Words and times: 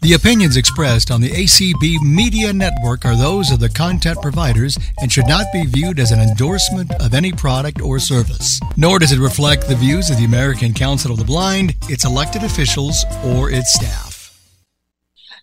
The 0.00 0.12
opinions 0.12 0.56
expressed 0.56 1.10
on 1.10 1.20
the 1.20 1.30
ACB 1.30 2.00
Media 2.02 2.52
Network 2.52 3.04
are 3.04 3.16
those 3.16 3.50
of 3.50 3.58
the 3.58 3.68
content 3.68 4.22
providers 4.22 4.78
and 5.00 5.10
should 5.10 5.26
not 5.26 5.46
be 5.52 5.66
viewed 5.66 5.98
as 5.98 6.12
an 6.12 6.20
endorsement 6.20 6.92
of 7.02 7.14
any 7.14 7.32
product 7.32 7.80
or 7.80 7.98
service. 7.98 8.60
Nor 8.76 9.00
does 9.00 9.10
it 9.10 9.18
reflect 9.18 9.66
the 9.66 9.74
views 9.74 10.08
of 10.08 10.16
the 10.16 10.24
American 10.24 10.72
Council 10.72 11.10
of 11.10 11.18
the 11.18 11.24
Blind, 11.24 11.74
its 11.88 12.04
elected 12.04 12.44
officials, 12.44 13.04
or 13.24 13.50
its 13.50 13.74
staff. 13.74 14.38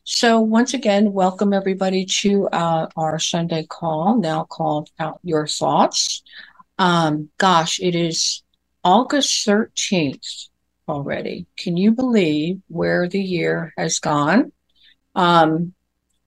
So, 0.05 0.39
once 0.39 0.73
again, 0.73 1.11
welcome 1.11 1.51
everybody 1.51 2.05
to 2.21 2.47
uh, 2.47 2.87
our 2.95 3.19
Sunday 3.19 3.65
call, 3.65 4.17
now 4.17 4.45
called 4.45 4.89
Out 4.99 5.19
Your 5.21 5.47
Thoughts. 5.47 6.23
Um, 6.79 7.29
gosh, 7.37 7.81
it 7.81 7.93
is 7.93 8.41
August 8.85 9.45
13th 9.45 10.47
already. 10.87 11.45
Can 11.57 11.77
you 11.77 11.91
believe 11.91 12.61
where 12.67 13.07
the 13.07 13.21
year 13.21 13.73
has 13.77 13.99
gone? 13.99 14.51
Um, 15.15 15.73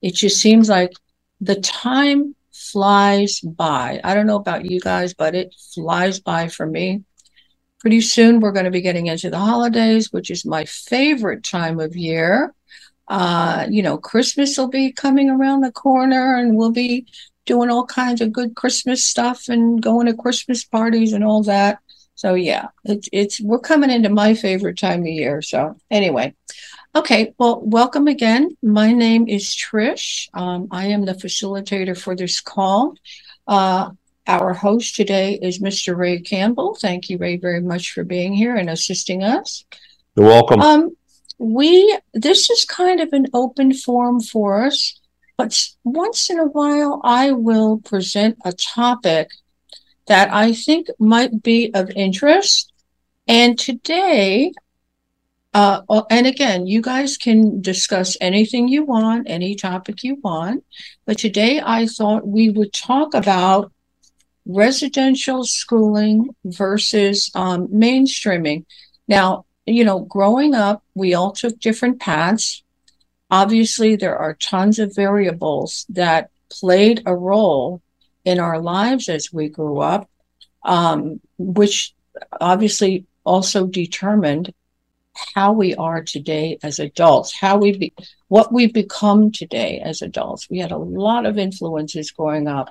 it 0.01 0.15
just 0.15 0.41
seems 0.41 0.69
like 0.69 0.93
the 1.41 1.55
time 1.55 2.35
flies 2.51 3.39
by. 3.41 4.01
I 4.03 4.13
don't 4.13 4.27
know 4.27 4.35
about 4.37 4.65
you 4.65 4.79
guys, 4.79 5.13
but 5.13 5.35
it 5.35 5.55
flies 5.73 6.19
by 6.19 6.47
for 6.47 6.65
me. 6.65 7.03
Pretty 7.79 8.01
soon, 8.01 8.39
we're 8.39 8.51
going 8.51 8.65
to 8.65 8.71
be 8.71 8.81
getting 8.81 9.07
into 9.07 9.29
the 9.29 9.39
holidays, 9.39 10.11
which 10.11 10.29
is 10.29 10.45
my 10.45 10.65
favorite 10.65 11.43
time 11.43 11.79
of 11.79 11.95
year. 11.95 12.53
Uh, 13.07 13.65
you 13.69 13.81
know, 13.81 13.97
Christmas 13.97 14.57
will 14.57 14.67
be 14.67 14.91
coming 14.91 15.29
around 15.29 15.61
the 15.61 15.71
corner 15.71 16.37
and 16.37 16.55
we'll 16.55 16.71
be 16.71 17.07
doing 17.45 17.69
all 17.69 17.85
kinds 17.85 18.21
of 18.21 18.31
good 18.31 18.55
Christmas 18.55 19.03
stuff 19.03 19.47
and 19.47 19.81
going 19.81 20.05
to 20.05 20.13
Christmas 20.13 20.63
parties 20.63 21.13
and 21.13 21.23
all 21.23 21.41
that. 21.43 21.79
So 22.19 22.33
yeah, 22.33 22.67
it's 22.83 23.07
it's 23.13 23.39
we're 23.39 23.59
coming 23.59 23.89
into 23.89 24.09
my 24.09 24.33
favorite 24.33 24.77
time 24.77 25.03
of 25.03 25.07
year. 25.07 25.41
So 25.41 25.77
anyway, 25.89 26.35
okay. 26.93 27.33
Well, 27.37 27.61
welcome 27.63 28.07
again. 28.07 28.57
My 28.61 28.91
name 28.91 29.29
is 29.29 29.55
Trish. 29.55 30.27
Um, 30.33 30.67
I 30.69 30.87
am 30.87 31.05
the 31.05 31.13
facilitator 31.13 31.97
for 31.97 32.17
this 32.17 32.41
call. 32.41 32.95
Uh, 33.47 33.91
our 34.27 34.53
host 34.53 34.97
today 34.97 35.39
is 35.41 35.59
Mr. 35.59 35.95
Ray 35.95 36.19
Campbell. 36.19 36.75
Thank 36.75 37.09
you, 37.09 37.17
Ray, 37.17 37.37
very 37.37 37.61
much 37.61 37.93
for 37.93 38.03
being 38.03 38.33
here 38.33 38.57
and 38.57 38.69
assisting 38.69 39.23
us. 39.23 39.63
You're 40.17 40.27
welcome. 40.27 40.59
Um, 40.59 40.97
we 41.37 41.97
this 42.13 42.49
is 42.49 42.65
kind 42.65 42.99
of 42.99 43.13
an 43.13 43.27
open 43.33 43.73
forum 43.73 44.19
for 44.19 44.65
us, 44.65 44.99
but 45.37 45.57
once 45.85 46.29
in 46.29 46.37
a 46.37 46.47
while 46.47 46.99
I 47.01 47.31
will 47.31 47.77
present 47.77 48.39
a 48.43 48.51
topic 48.51 49.29
that 50.09 50.33
I 50.33 50.53
think 50.53 50.87
might 50.99 51.41
be 51.43 51.71
of 51.73 51.91
interest. 51.91 52.73
And 53.27 53.57
today, 53.57 54.51
uh, 55.53 55.81
oh, 55.87 56.05
and 56.09 56.25
again, 56.25 56.65
you 56.65 56.81
guys 56.81 57.15
can 57.15 57.61
discuss 57.61 58.17
anything 58.19 58.67
you 58.67 58.83
want, 58.83 59.29
any 59.29 59.53
topic 59.55 60.03
you 60.03 60.15
want. 60.15 60.65
But 61.05 61.19
today 61.19 61.61
I 61.63 61.85
thought 61.85 62.27
we 62.27 62.49
would 62.49 62.73
talk 62.73 63.13
about 63.13 63.71
residential 64.47 65.45
schooling 65.45 66.35
versus 66.43 67.29
um, 67.35 67.67
mainstreaming. 67.67 68.65
Now, 69.07 69.45
you 69.67 69.85
know, 69.85 69.99
growing 69.99 70.55
up, 70.55 70.83
we 70.95 71.13
all 71.13 71.33
took 71.33 71.59
different 71.59 71.99
paths. 71.99 72.63
Obviously, 73.29 73.95
there 73.95 74.17
are 74.17 74.33
tons 74.33 74.79
of 74.79 74.95
variables 74.95 75.85
that 75.89 76.31
played 76.49 77.03
a 77.05 77.15
role 77.15 77.83
in 78.25 78.39
our 78.39 78.59
lives 78.59 79.09
as 79.09 79.31
we 79.31 79.49
grew 79.49 79.79
up, 79.79 80.09
um, 80.63 81.19
which 81.37 81.93
obviously 82.39 83.05
also 83.23 83.65
determined 83.67 84.53
how 85.35 85.51
we 85.51 85.75
are 85.75 86.03
today 86.03 86.57
as 86.63 86.79
adults, 86.79 87.33
how 87.33 87.57
we 87.57 87.77
be, 87.77 87.93
what 88.27 88.53
we 88.53 88.67
become 88.67 89.31
today 89.31 89.79
as 89.83 90.01
adults. 90.01 90.49
We 90.49 90.59
had 90.59 90.71
a 90.71 90.77
lot 90.77 91.25
of 91.25 91.37
influences 91.37 92.11
growing 92.11 92.47
up, 92.47 92.69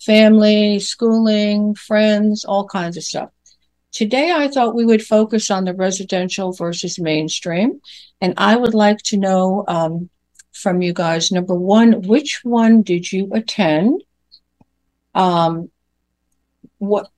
family, 0.00 0.78
schooling, 0.78 1.74
friends, 1.74 2.44
all 2.44 2.66
kinds 2.66 2.96
of 2.96 3.04
stuff. 3.04 3.30
Today, 3.92 4.30
I 4.30 4.48
thought 4.48 4.76
we 4.76 4.86
would 4.86 5.02
focus 5.02 5.50
on 5.50 5.64
the 5.64 5.74
residential 5.74 6.52
versus 6.52 6.98
mainstream, 6.98 7.80
and 8.20 8.34
I 8.36 8.56
would 8.56 8.74
like 8.74 8.98
to 9.04 9.16
know 9.16 9.64
um, 9.66 10.08
from 10.52 10.80
you 10.80 10.92
guys. 10.92 11.32
Number 11.32 11.54
one, 11.54 12.02
which 12.02 12.40
one 12.44 12.82
did 12.82 13.10
you 13.10 13.28
attend? 13.32 14.04
Um, 15.14 15.70
what 16.78 17.08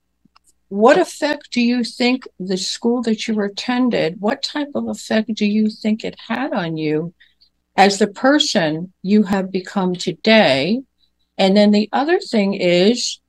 what 0.69 0.97
effect 0.97 1.51
do 1.51 1.61
you 1.61 1.83
think 1.83 2.27
the 2.39 2.57
school 2.57 3.03
that 3.03 3.27
you 3.27 3.39
attended? 3.41 4.19
What 4.19 4.41
type 4.41 4.69
of 4.73 4.87
effect 4.87 5.31
do 5.35 5.45
you 5.45 5.69
think 5.69 6.03
it 6.03 6.15
had 6.27 6.51
on 6.51 6.77
you 6.77 7.13
as 7.75 7.99
the 7.99 8.07
person 8.07 8.91
you 9.03 9.21
have 9.23 9.51
become 9.51 9.93
today? 9.93 10.81
And 11.37 11.55
then 11.55 11.69
the 11.69 11.89
other 11.91 12.19
thing 12.19 12.55
is, 12.55 13.19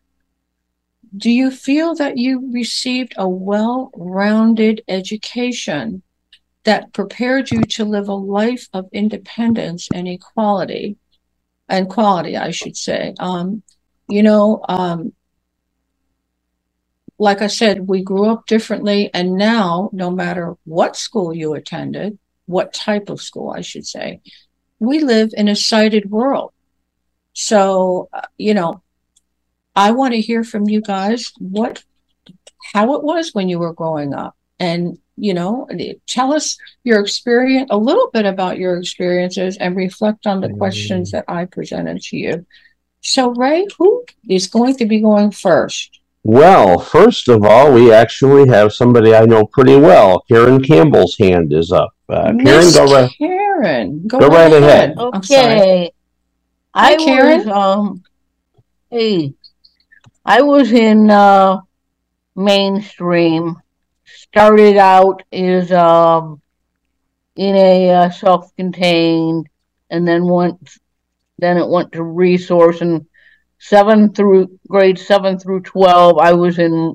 do 1.14 1.31
you 1.31 1.50
feel 1.50 1.94
that 1.96 2.16
you 2.16 2.50
received 2.50 3.12
a 3.19 3.28
well 3.28 3.91
rounded 3.94 4.82
education 4.88 6.02
that 6.64 6.94
prepared 6.94 7.50
you 7.50 7.62
to 7.62 7.84
live 7.84 8.08
a 8.08 8.14
life 8.14 8.69
of 8.72 8.88
independence 8.91 9.88
and 9.94 10.08
equality 10.08 10.96
and 11.69 11.91
quality, 11.91 12.38
I 12.38 12.50
should 12.52 12.76
say? 12.76 13.14
Um, 13.19 13.62
you 14.09 14.22
know, 14.22 14.65
um, 14.69 15.12
like 17.19 17.42
I 17.42 17.47
said, 17.47 17.88
we 17.88 18.03
grew 18.03 18.28
up 18.31 18.47
differently. 18.47 19.10
And 19.15 19.37
now, 19.37 19.91
no 19.92 20.10
matter 20.10 20.56
what 20.65 20.97
school 20.97 21.32
you 21.32 21.54
attended, 21.54 22.19
what 22.47 22.75
type 22.75 23.09
of 23.09 23.20
school, 23.20 23.50
I 23.56 23.60
should 23.60 23.87
say, 23.87 24.20
we 24.78 25.00
live 25.00 25.31
in 25.37 25.48
a 25.48 25.56
sighted 25.56 26.10
world. 26.10 26.53
So, 27.32 28.09
uh, 28.12 28.22
you 28.37 28.54
know, 28.54 28.82
I 29.76 29.93
want 29.93 30.14
to 30.14 30.20
hear 30.20 30.44
from 30.44 30.69
you 30.69 30.81
guys 30.81 31.32
what, 31.38 31.82
how 32.72 32.94
it 32.94 33.03
was 33.03 33.32
when 33.32 33.48
you 33.48 33.59
were 33.59 33.72
growing 33.72 34.14
up. 34.14 34.37
And, 34.59 34.98
you 35.16 35.34
know, 35.34 35.69
tell 36.06 36.32
us 36.32 36.59
your 36.84 37.00
experience, 37.00 37.69
a 37.70 37.76
little 37.76 38.10
bit 38.12 38.25
about 38.25 38.59
your 38.59 38.76
experiences 38.76 39.56
and 39.56 39.76
reflect 39.76 40.26
on 40.26 40.41
the 40.41 40.48
mm-hmm. 40.48 40.59
questions 40.59 41.10
that 41.12 41.25
I 41.28 41.44
presented 41.47 42.03
to 42.03 42.16
you. 42.16 42.47
So, 43.06 43.28
Ray, 43.34 43.66
who 43.78 44.03
is 44.31 44.47
going 44.47 44.76
to 44.76 44.87
be 44.87 45.00
going 45.00 45.31
first? 45.31 46.00
Well, 46.22 46.78
first 46.78 47.28
of 47.28 47.44
all, 47.44 47.70
we 47.70 47.92
actually 47.92 48.48
have 48.48 48.72
somebody 48.72 49.15
I 49.15 49.26
know 49.26 49.44
pretty 49.44 49.76
well. 49.76 50.25
Karen 50.26 50.62
Campbell's 50.62 51.14
hand 51.19 51.53
is 51.53 51.70
up. 51.70 51.94
Uh, 52.09 52.32
Karen, 52.43 52.72
go 52.72 52.87
right. 52.87 53.10
Karen, 53.19 54.06
go, 54.06 54.20
go 54.20 54.28
right, 54.28 54.50
right 54.50 54.53
ahead. 54.54 54.97
ahead. 54.97 54.98
Okay. 54.98 55.93
Hi, 56.75 56.94
I 56.94 56.97
Karen. 56.97 57.47
Was, 57.47 57.47
um, 57.48 58.04
hey, 58.91 59.34
I 60.25 60.41
was 60.41 60.72
in 60.72 61.10
uh, 61.10 61.60
mainstream. 62.34 63.60
Started 64.06 64.78
out 64.78 65.22
as 65.31 65.70
um, 65.72 66.41
in 67.37 67.54
a 67.54 67.91
uh, 67.91 68.10
self-contained, 68.10 69.47
and 69.91 70.09
then 70.09 70.25
went 70.25 70.59
then 71.39 71.56
it 71.59 71.69
went 71.69 71.93
to 71.93 72.03
resource 72.03 72.81
and 72.81 73.06
seven 73.59 74.12
through 74.12 74.59
grade 74.69 74.99
seven 74.99 75.39
through 75.39 75.61
12, 75.61 76.19
I 76.19 76.33
was 76.33 76.59
in, 76.59 76.95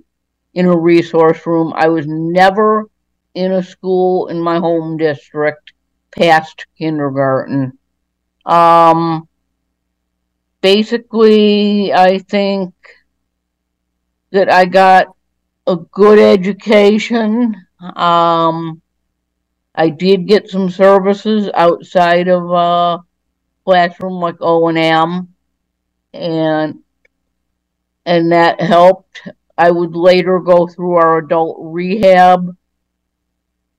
in 0.54 0.66
a 0.66 0.78
resource 0.78 1.46
room. 1.46 1.74
I 1.76 1.88
was 1.88 2.06
never 2.08 2.86
in 3.34 3.52
a 3.52 3.64
school 3.64 4.28
in 4.28 4.40
my 4.42 4.60
home 4.60 4.98
district 4.98 5.74
past 6.12 6.66
kindergarten. 6.78 7.78
Um, 8.46 9.28
basically, 10.62 11.94
I 11.94 12.20
think 12.20 12.74
that 14.32 14.52
I 14.52 14.66
got 14.66 15.08
a 15.68 15.76
good 15.76 16.20
education. 16.20 17.56
Um, 17.82 18.82
I 19.76 19.90
did 19.90 20.28
get 20.28 20.50
some 20.50 20.70
services 20.70 21.50
outside 21.54 22.28
of 22.28 22.52
uh, 22.52 22.98
classroom 23.70 24.14
like 24.14 24.38
O 24.42 24.68
and 24.68 24.78
M, 24.78 25.34
and 26.14 26.80
and 28.06 28.32
that 28.32 28.60
helped. 28.60 29.22
I 29.58 29.70
would 29.70 29.96
later 29.96 30.40
go 30.40 30.68
through 30.68 30.94
our 30.94 31.20
adult 31.20 31.58
rehab 31.60 32.56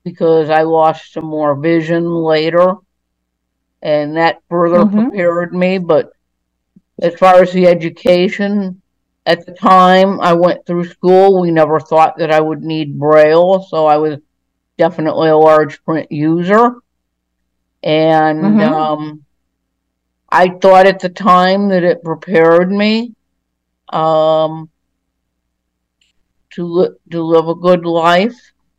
because 0.05 0.49
I 0.49 0.63
lost 0.63 1.13
some 1.13 1.25
more 1.25 1.57
vision 1.57 2.09
later, 2.09 2.75
and 3.83 4.17
that 4.17 4.43
further 4.49 4.85
mm-hmm. 4.85 5.09
prepared 5.09 5.55
me. 5.55 5.79
But 5.79 6.13
as 7.01 7.15
far 7.17 7.43
as 7.43 7.53
the 7.53 7.67
education, 7.67 8.81
at 9.27 9.45
the 9.45 9.53
time 9.53 10.21
I 10.21 10.35
went 10.35 10.67
through 10.67 10.85
school, 10.85 11.41
we 11.41 11.51
never 11.51 11.81
thought 11.81 12.19
that 12.19 12.31
I 12.31 12.41
would 12.41 12.63
need 12.63 12.99
Braille, 12.99 13.67
so 13.69 13.87
I 13.87 13.97
was 13.97 14.19
definitely 14.79 15.31
a 15.31 15.37
large 15.37 15.85
print 15.85 16.13
user. 16.13 16.77
And 17.83 18.45
mm-hmm. 18.45 18.61
um, 18.61 19.25
I 20.33 20.51
thought 20.61 20.87
at 20.87 21.01
the 21.01 21.09
time 21.09 21.69
that 21.69 21.83
it 21.83 22.05
prepared 22.05 22.71
me 22.71 23.15
um, 23.89 24.71
to 26.51 26.65
li- 26.65 26.97
to 27.11 27.23
live 27.23 27.49
a 27.49 27.55
good 27.55 27.85
life, 27.85 28.39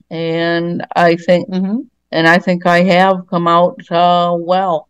and 0.10 0.86
I 0.96 1.16
think 1.16 1.50
mm-hmm. 1.50 1.80
and 2.12 2.28
I 2.28 2.40
think 2.40 2.66
I 2.66 2.84
have 2.84 3.28
come 3.28 3.48
out 3.48 3.80
uh, 3.92 4.36
well. 4.40 4.88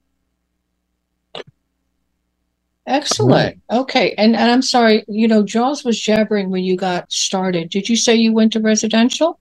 Excellent. 2.87 3.61
Okay. 3.71 4.13
And, 4.17 4.35
and 4.35 4.51
I'm 4.51 4.61
sorry, 4.61 5.05
you 5.07 5.27
know, 5.27 5.43
Jaws 5.43 5.83
was 5.83 5.99
jabbering 5.99 6.49
when 6.49 6.63
you 6.63 6.75
got 6.75 7.11
started. 7.11 7.69
Did 7.69 7.87
you 7.87 7.95
say 7.95 8.15
you 8.15 8.33
went 8.33 8.53
to 8.53 8.59
residential? 8.59 9.39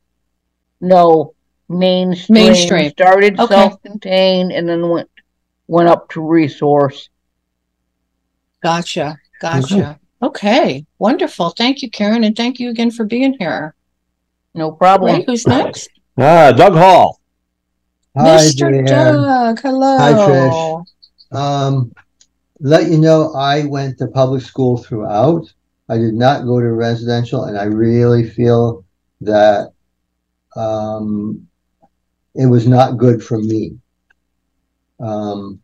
No, 0.80 1.34
mainstream. 1.68 2.34
Mainstream. 2.34 2.90
Started 2.90 3.40
Okay. 3.40 3.54
self-contained 3.54 4.52
and 4.52 4.68
then 4.68 4.88
went 4.88 5.10
went 5.66 5.88
up 5.88 6.08
to 6.10 6.20
resource. 6.20 7.08
Gotcha. 8.62 9.18
Gotcha. 9.40 9.98
Okay. 10.22 10.84
Wonderful. 10.98 11.50
Thank 11.50 11.82
you, 11.82 11.90
Karen. 11.90 12.24
And 12.24 12.36
thank 12.36 12.60
you 12.60 12.70
again 12.70 12.90
for 12.90 13.04
being 13.04 13.34
here. 13.38 13.74
No 14.54 14.72
problem. 14.72 15.16
Ray, 15.16 15.24
who's 15.24 15.46
next? 15.46 15.88
Ah, 16.18 16.52
Doug 16.52 16.74
Hall. 16.74 17.18
Hi, 18.14 18.36
Mr. 18.36 18.68
Julianne. 18.68 18.86
Doug. 18.86 19.60
Hello. 19.60 19.96
Hi, 19.96 20.12
Trish. 20.12 20.86
Um, 21.32 21.94
let 22.58 22.90
you 22.90 22.98
know, 22.98 23.32
I 23.32 23.64
went 23.64 23.96
to 23.98 24.06
public 24.08 24.42
school 24.42 24.76
throughout. 24.76 25.50
I 25.88 25.96
did 25.96 26.12
not 26.12 26.44
go 26.44 26.60
to 26.60 26.72
residential, 26.72 27.44
and 27.44 27.56
I 27.56 27.64
really 27.64 28.28
feel 28.28 28.84
that 29.22 29.72
um, 30.56 31.46
it 32.34 32.46
was 32.46 32.66
not 32.68 32.98
good 32.98 33.24
for 33.24 33.38
me. 33.38 33.78
Um, 34.98 35.60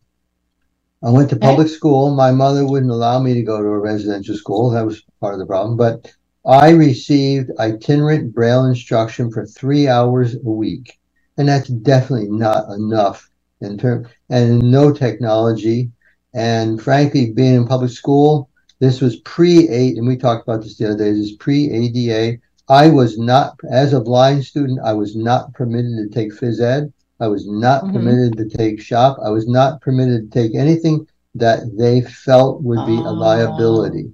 I 1.06 1.10
went 1.10 1.30
to 1.30 1.36
public 1.36 1.68
eh? 1.68 1.70
school. 1.70 2.16
My 2.16 2.32
mother 2.32 2.66
wouldn't 2.66 2.90
allow 2.90 3.20
me 3.20 3.32
to 3.34 3.42
go 3.42 3.62
to 3.62 3.68
a 3.68 3.78
residential 3.78 4.36
school. 4.36 4.70
That 4.70 4.84
was 4.84 5.02
part 5.20 5.34
of 5.34 5.38
the 5.38 5.46
problem. 5.46 5.76
But 5.76 6.12
I 6.44 6.70
received 6.70 7.52
itinerant 7.60 8.34
braille 8.34 8.64
instruction 8.64 9.30
for 9.30 9.46
three 9.46 9.86
hours 9.86 10.34
a 10.34 10.50
week, 10.50 10.98
and 11.38 11.48
that's 11.48 11.68
definitely 11.68 12.28
not 12.28 12.68
enough 12.70 13.30
in 13.60 13.78
term 13.78 14.08
and 14.30 14.58
no 14.58 14.92
technology. 14.92 15.92
And 16.34 16.82
frankly, 16.82 17.30
being 17.30 17.54
in 17.54 17.68
public 17.68 17.92
school, 17.92 18.50
this 18.80 19.00
was 19.00 19.20
pre 19.20 19.68
eight, 19.68 19.98
and 19.98 20.08
we 20.08 20.16
talked 20.16 20.42
about 20.42 20.62
this 20.62 20.76
the 20.76 20.86
other 20.86 20.98
day. 20.98 21.12
This 21.12 21.30
is 21.30 21.36
pre 21.36 21.70
ADA. 21.70 22.38
I 22.68 22.88
was 22.88 23.16
not, 23.16 23.54
as 23.70 23.92
a 23.92 24.00
blind 24.00 24.44
student, 24.44 24.80
I 24.84 24.92
was 24.92 25.14
not 25.14 25.54
permitted 25.54 25.98
to 25.98 26.08
take 26.12 26.32
phys 26.32 26.60
ed. 26.60 26.92
I 27.20 27.28
was 27.28 27.46
not 27.48 27.84
Mhm. 27.84 27.92
permitted 27.92 28.36
to 28.38 28.48
take 28.48 28.80
shop. 28.80 29.18
I 29.24 29.30
was 29.30 29.46
not 29.48 29.80
permitted 29.80 30.30
to 30.30 30.38
take 30.40 30.54
anything 30.54 31.06
that 31.34 31.76
they 31.76 32.00
felt 32.02 32.62
would 32.62 32.84
be 32.86 32.98
a 32.98 33.08
Oh. 33.08 33.12
liability. 33.12 34.10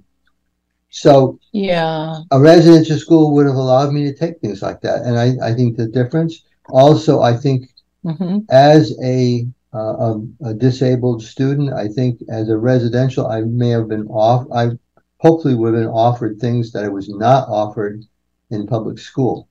So 0.89 1.39
Yeah. 1.51 2.19
a 2.31 2.39
residential 2.39 2.97
school 2.97 3.33
would 3.33 3.45
have 3.47 3.55
allowed 3.55 3.91
me 3.93 4.03
to 4.05 4.13
take 4.13 4.39
things 4.39 4.61
like 4.61 4.81
that. 4.81 5.03
And 5.05 5.17
I, 5.17 5.35
I 5.49 5.53
think 5.53 5.75
the 5.77 5.87
difference 5.87 6.43
also, 6.69 7.21
I 7.21 7.35
think 7.35 7.69
hmm 8.05 8.39
as 8.49 8.93
a, 9.03 9.47
uh, 9.73 9.95
a, 10.07 10.21
a 10.49 10.53
disabled 10.53 11.23
student, 11.23 11.73
I 11.73 11.87
think 11.87 12.21
as 12.29 12.49
a 12.49 12.57
residential, 12.57 13.27
I 13.27 13.41
may 13.41 13.69
have 13.69 13.87
been 13.87 14.07
off, 14.07 14.45
I 14.53 14.71
hopefully 15.17 15.55
would 15.55 15.73
have 15.73 15.83
been 15.83 15.89
offered 15.91 16.39
things 16.39 16.71
that 16.71 16.83
I 16.83 16.89
was 16.89 17.09
not 17.09 17.47
offered 17.49 18.03
in 18.51 18.67
public 18.67 18.99
school. 18.99 19.47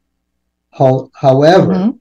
How, 0.71 1.11
however, 1.15 1.75
Mhm. 1.75 1.99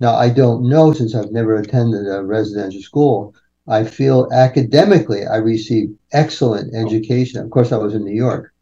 Now 0.00 0.14
I 0.14 0.28
don't 0.30 0.68
know 0.68 0.92
since 0.92 1.14
I've 1.14 1.32
never 1.32 1.56
attended 1.56 2.06
a 2.08 2.24
residential 2.24 2.80
school. 2.82 3.34
I 3.66 3.84
feel 3.84 4.28
academically 4.32 5.26
I 5.26 5.36
received 5.36 5.94
excellent 6.12 6.74
education. 6.74 7.40
Of 7.42 7.50
course, 7.50 7.72
I 7.72 7.76
was 7.78 7.94
in 7.94 8.04
New 8.04 8.14
York, 8.14 8.52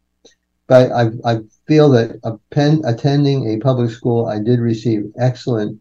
but 0.67 0.91
I, 0.91 1.09
I 1.25 1.39
feel 1.67 1.89
that 1.91 2.19
attending 2.85 3.47
a 3.49 3.57
public 3.59 3.89
school, 3.91 4.25
I 4.27 4.39
did 4.39 4.59
receive 4.59 5.11
excellent 5.19 5.79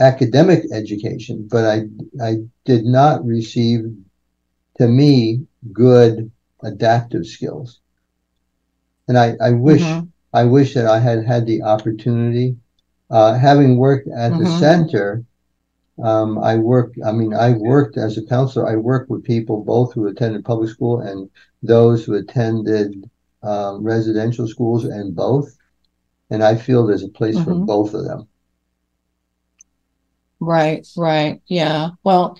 academic 0.00 0.64
education, 0.72 1.46
but 1.50 1.64
I 1.64 1.88
I 2.22 2.38
did 2.64 2.84
not 2.84 3.24
receive, 3.24 3.80
to 4.78 4.88
me, 4.88 5.46
good 5.72 6.30
adaptive 6.62 7.26
skills. 7.26 7.80
And 9.08 9.18
I, 9.18 9.36
I 9.40 9.50
wish 9.52 10.02
Mhm. 10.02 10.08
I 10.32 10.44
wish 10.44 10.74
that 10.74 10.86
I 10.86 10.98
had 10.98 11.24
had 11.24 11.46
the 11.46 11.62
opportunity. 11.62 12.56
Uh, 13.12 13.34
having 13.38 13.78
worked 13.78 14.08
at 14.08 14.38
the 14.38 14.46
Mhm. 14.46 14.58
center, 14.58 15.24
um, 16.02 16.38
I 16.38 16.56
worked. 16.58 16.98
I 17.04 17.12
mean, 17.12 17.34
I 17.34 17.52
worked 17.52 17.98
as 17.98 18.18
a 18.18 18.26
counselor. 18.26 18.68
I 18.68 18.76
worked 18.76 19.10
with 19.10 19.24
people 19.24 19.64
both 19.64 19.94
who 19.94 20.06
attended 20.08 20.44
public 20.44 20.70
school 20.70 21.00
and 21.00 21.30
those 21.62 22.04
who 22.04 22.14
attended 22.14 23.10
um, 23.42 23.84
residential 23.84 24.48
schools, 24.48 24.84
and 24.84 25.14
both. 25.16 25.56
And 26.30 26.42
I 26.44 26.56
feel 26.56 26.86
there's 26.86 27.04
a 27.04 27.08
place 27.08 27.40
for 27.40 27.54
Mhm. 27.54 27.66
both 27.66 27.94
of 27.94 28.04
them. 28.04 28.28
Right, 30.40 30.86
right. 30.96 31.40
Yeah. 31.46 31.90
Well, 32.04 32.38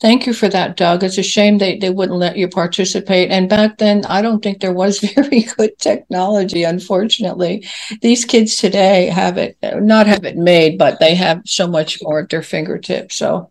thank 0.00 0.26
you 0.26 0.32
for 0.32 0.48
that, 0.48 0.76
Doug. 0.76 1.02
It's 1.02 1.18
a 1.18 1.22
shame 1.22 1.58
they, 1.58 1.78
they 1.78 1.90
wouldn't 1.90 2.18
let 2.18 2.36
you 2.36 2.48
participate. 2.48 3.30
And 3.30 3.48
back 3.48 3.78
then, 3.78 4.04
I 4.06 4.22
don't 4.22 4.42
think 4.42 4.60
there 4.60 4.72
was 4.72 4.98
very 5.14 5.42
good 5.42 5.78
technology, 5.78 6.64
unfortunately. 6.64 7.66
These 8.00 8.24
kids 8.24 8.56
today 8.56 9.06
have 9.06 9.38
it, 9.38 9.56
not 9.62 10.06
have 10.06 10.24
it 10.24 10.36
made, 10.36 10.78
but 10.78 11.00
they 11.00 11.14
have 11.14 11.42
so 11.44 11.66
much 11.66 11.98
more 12.02 12.20
at 12.20 12.30
their 12.30 12.42
fingertips. 12.42 13.16
So, 13.16 13.50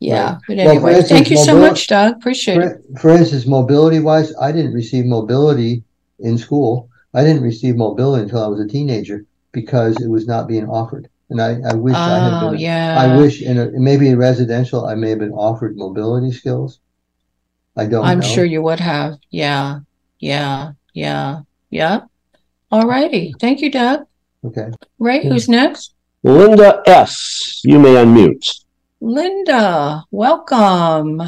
yeah. 0.00 0.32
Right. 0.32 0.40
But 0.48 0.56
Well, 0.58 0.68
anyway, 0.68 0.94
instance, 0.94 1.08
thank 1.10 1.30
you 1.30 1.36
so 1.36 1.54
mobili- 1.54 1.68
much, 1.68 1.86
Doug. 1.88 2.16
Appreciate 2.16 2.58
it. 2.58 2.82
For, 2.94 3.00
for 3.00 3.10
instance, 3.10 3.46
mobility 3.46 4.00
wise, 4.00 4.32
I 4.40 4.52
didn't 4.52 4.74
receive 4.74 5.04
mobility 5.04 5.82
in 6.20 6.38
school. 6.38 6.88
I 7.14 7.24
didn't 7.24 7.42
receive 7.42 7.76
mobility 7.76 8.22
until 8.24 8.44
I 8.44 8.48
was 8.48 8.60
a 8.60 8.68
teenager 8.68 9.24
because 9.52 10.00
it 10.00 10.08
was 10.08 10.26
not 10.26 10.46
being 10.46 10.68
offered. 10.68 11.08
And 11.30 11.42
I, 11.42 11.56
I 11.70 11.74
wish 11.74 11.94
I 11.94 12.18
had 12.18 12.42
Oh, 12.42 12.50
been. 12.52 12.60
yeah. 12.60 12.96
I 12.98 13.16
wish 13.18 13.42
in 13.42 13.58
a, 13.58 13.66
maybe 13.72 14.08
in 14.08 14.16
residential, 14.18 14.86
I 14.86 14.94
may 14.94 15.10
have 15.10 15.18
been 15.18 15.32
offered 15.32 15.76
mobility 15.76 16.32
skills. 16.32 16.80
I 17.76 17.86
don't 17.86 18.04
I'm 18.04 18.20
know. 18.20 18.26
sure 18.26 18.44
you 18.44 18.62
would 18.62 18.80
have. 18.80 19.18
Yeah. 19.30 19.80
Yeah. 20.18 20.72
Yeah. 20.94 21.40
Yeah. 21.70 22.00
All 22.70 22.86
righty. 22.88 23.34
Thank 23.40 23.60
you, 23.60 23.70
Doug. 23.70 24.06
Okay. 24.44 24.70
Ray, 24.98 25.26
who's 25.28 25.48
next? 25.48 25.94
Linda 26.22 26.82
S., 26.86 27.60
you 27.64 27.78
may 27.78 27.94
unmute. 27.94 28.64
Linda, 29.00 30.04
welcome. 30.10 31.22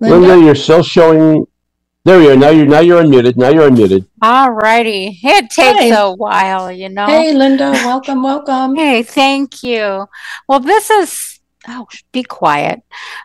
Linda, 0.00 0.18
Linda, 0.18 0.44
you're 0.44 0.54
still 0.54 0.82
showing. 0.82 1.46
There 2.04 2.20
you 2.20 2.30
are. 2.30 2.36
Now 2.36 2.50
you're 2.50 2.66
now 2.66 2.80
you're 2.80 3.02
unmuted. 3.02 3.36
Now 3.36 3.50
you're 3.50 3.70
unmuted. 3.70 4.06
All 4.20 4.50
righty. 4.50 5.20
It 5.22 5.50
takes 5.50 5.78
Hi. 5.78 5.86
a 5.86 6.12
while, 6.12 6.70
you 6.72 6.88
know. 6.88 7.06
hey, 7.06 7.32
Linda, 7.32 7.70
welcome, 7.70 8.22
welcome. 8.24 8.74
Hey, 8.74 9.02
thank 9.04 9.62
you. 9.62 10.06
Well, 10.48 10.58
this 10.58 10.90
is 10.90 11.40
oh, 11.68 11.86
be 12.10 12.24
quiet. 12.24 12.82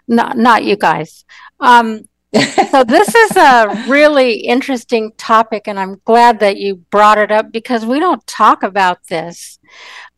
Not 0.07 0.37
not 0.37 0.63
you 0.63 0.75
guys. 0.75 1.25
Um, 1.59 2.07
so 2.69 2.83
this 2.83 3.15
is 3.15 3.35
a 3.35 3.85
really 3.87 4.41
interesting 4.41 5.11
topic, 5.17 5.63
and 5.67 5.79
I'm 5.79 5.99
glad 6.05 6.39
that 6.41 6.57
you 6.57 6.75
brought 6.91 7.17
it 7.17 7.31
up 7.31 7.51
because 7.51 7.83
we 7.83 7.99
don't 7.99 8.25
talk 8.27 8.61
about 8.61 8.99
this. 9.07 9.57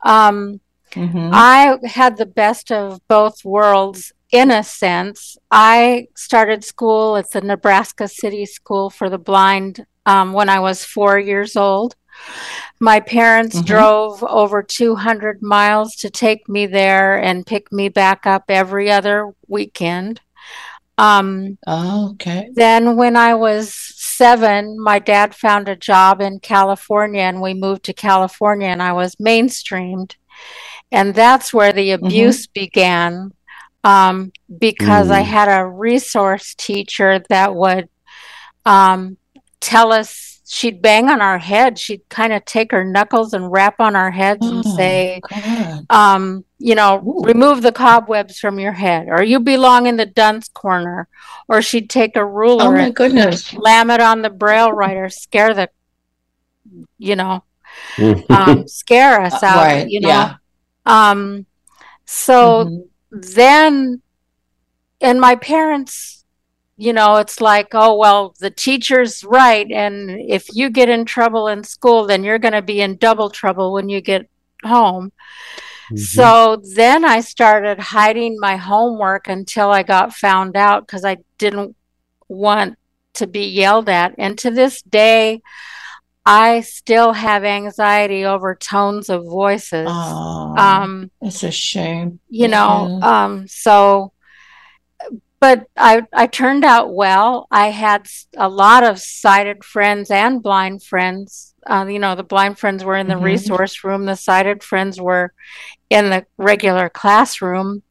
Um, 0.04 0.60
Mhm. 0.92 1.30
I 1.32 1.78
had 1.88 2.18
the 2.18 2.26
best 2.26 2.72
of 2.72 3.00
both 3.08 3.46
worlds 3.46 4.12
in 4.32 4.52
a 4.52 4.64
sense. 4.64 5.38
I 5.52 6.08
started 6.16 6.64
school 6.64 7.18
at 7.18 7.32
the 7.32 7.42
Nebraska 7.42 8.08
City 8.08 8.46
School 8.46 8.90
for 8.90 9.10
the 9.10 9.18
Blind 9.18 9.86
um, 10.06 10.34
when 10.34 10.50
I 10.50 10.60
was 10.60 10.84
four 10.84 11.20
years 11.20 11.56
old. 11.56 11.96
My 12.80 13.00
parents 13.00 13.58
Mhm. 13.58 13.66
drove 13.66 14.24
over 14.24 14.62
200 14.62 15.42
miles 15.42 15.96
to 15.98 16.10
take 16.10 16.48
me 16.50 16.66
there 16.66 17.18
and 17.18 17.46
pick 17.46 17.72
me 17.72 17.90
back 17.90 18.26
up 18.26 18.46
every 18.50 18.92
other 18.92 19.32
weekend. 19.48 20.22
Um, 20.98 21.58
Oh, 21.66 22.10
okay. 22.12 22.50
then, 22.54 22.98
when 22.98 23.16
I 23.16 23.34
was 23.34 23.74
seven, 23.96 24.78
my 24.82 25.00
dad 25.00 25.34
found 25.34 25.70
a 25.70 25.76
job 25.76 26.20
in 26.20 26.40
California 26.40 27.22
and 27.22 27.42
we 27.42 27.54
moved 27.54 27.86
to 27.86 27.94
California 27.94 28.68
and 28.68 28.84
I 28.84 28.92
was 28.92 29.16
mainstreamed. 29.16 30.16
And 30.92 31.16
that's 31.16 31.54
where 31.54 31.72
the 31.72 31.92
abuse 31.92 32.48
began 32.48 33.32
um, 33.84 34.32
because 34.60 35.10
I 35.12 35.22
Mm. 35.22 35.26
had 35.26 35.48
a 35.62 35.66
resource 35.68 36.54
teacher 36.56 37.24
that 37.30 37.56
would 37.56 37.90
um, 38.66 39.18
tell 39.62 39.92
us, 39.94 40.42
she'd 40.48 40.82
bang 40.82 41.10
on 41.10 41.22
our 41.22 41.38
head. 41.38 41.80
She'd 41.80 42.02
kind 42.10 42.34
of 42.34 42.44
take 42.46 42.72
her 42.72 42.84
knuckles 42.84 43.34
and 43.34 43.52
rap 43.52 43.76
on 43.80 43.96
our 43.96 44.12
heads 44.12 44.46
and 44.46 44.66
Oh, 44.66 44.76
say, 44.76 45.22
um, 45.90 46.44
you 46.60 46.76
know, 46.76 47.00
Ooh. 47.06 47.24
remove 47.24 47.62
the 47.62 47.72
cobwebs 47.72 48.38
from 48.40 48.60
your 48.60 48.74
head, 48.74 49.08
or 49.10 49.24
you 49.24 49.40
belong 49.40 49.86
in 49.88 49.98
the 49.98 50.06
dunce 50.06 50.50
corner, 50.50 51.08
or 51.48 51.62
she'd 51.62 51.90
take 51.90 52.16
a 52.16 52.26
ruler 52.26 52.66
Oh, 52.68 52.72
my 52.72 52.86
and 52.86 52.94
goodness. 52.96 53.44
slam 53.46 53.90
it 53.90 54.02
on 54.02 54.22
the 54.22 54.30
braille 54.30 54.72
writer, 54.74 55.10
scare 55.10 55.54
the, 55.54 55.70
you 56.98 57.16
know, 57.16 57.44
um, 58.30 58.68
scare 58.68 59.22
us 59.22 59.42
Uh, 59.42 59.48
out, 59.48 59.64
right, 59.64 59.88
you 59.90 60.02
know. 60.02 60.10
yeah. 60.10 60.36
Um, 60.86 61.46
so 62.06 62.66
Mhm. 62.66 62.90
Then, 63.12 64.02
and 65.02 65.20
my 65.20 65.36
parents, 65.36 66.26
you 66.78 66.94
know, 66.94 67.18
it's 67.18 67.42
like, 67.42 67.70
oh, 67.74 67.98
well, 67.98 68.36
the 68.40 68.50
teacher's 68.50 69.24
right. 69.24 69.70
And 69.70 70.10
if 70.10 70.48
you 70.54 70.70
get 70.70 70.90
in 70.90 71.06
trouble 71.06 71.48
in 71.48 71.64
school, 71.64 72.06
then 72.06 72.24
you're 72.24 72.40
going 72.40 72.54
to 72.54 72.62
be 72.62 72.82
in 72.82 72.96
double 72.96 73.30
trouble 73.30 73.74
when 73.74 73.90
you 73.90 74.00
get 74.00 74.30
home. 74.64 75.12
Mm-hmm. 75.92 75.98
So 75.98 76.62
then 76.76 77.04
I 77.04 77.22
started 77.22 77.80
hiding 77.80 78.38
my 78.40 78.56
homework 78.56 79.28
until 79.28 79.72
I 79.72 79.84
got 79.84 80.14
found 80.14 80.56
out 80.56 80.86
because 80.86 81.04
I 81.04 81.18
didn't 81.38 81.76
want 82.28 82.78
to 83.16 83.28
be 83.28 83.46
yelled 83.46 83.90
at. 83.90 84.16
And 84.18 84.38
to 84.40 84.52
this 84.52 84.82
day, 84.82 85.42
I 86.30 86.62
still 86.62 87.14
have 87.14 87.44
anxiety 87.44 88.24
over 88.24 88.54
tones 88.56 89.10
of 89.10 89.26
voices. 89.26 89.88
Oh, 89.90 90.56
Um, 90.58 91.12
it's 91.22 91.44
a 91.44 91.52
shame. 91.52 92.20
you 92.30 92.48
know, 92.48 93.00
um, 93.02 93.48
so 93.48 94.14
but 95.40 95.66
I 95.78 96.04
I 96.14 96.28
turned 96.28 96.66
out 96.66 96.94
well. 96.94 97.48
I 97.50 97.68
had 97.70 98.08
a 98.38 98.50
lot 98.50 98.84
of 98.84 99.00
sighted 99.00 99.64
friends 99.64 100.12
and 100.12 100.44
blind 100.44 100.84
friends. 100.84 101.56
Uh, 101.66 101.86
you 101.90 101.98
know, 102.00 102.16
the 102.16 102.24
blind 102.24 102.60
friends 102.60 102.84
were 102.84 102.98
in 102.98 103.08
the 103.08 103.16
Mhm. 103.16 103.24
resource 103.24 103.84
room, 103.84 104.06
the 104.06 104.16
sighted 104.16 104.64
friends 104.64 105.00
were 105.00 105.34
in 105.90 106.10
the 106.10 106.26
regular 106.38 106.90
classroom. 106.90 107.84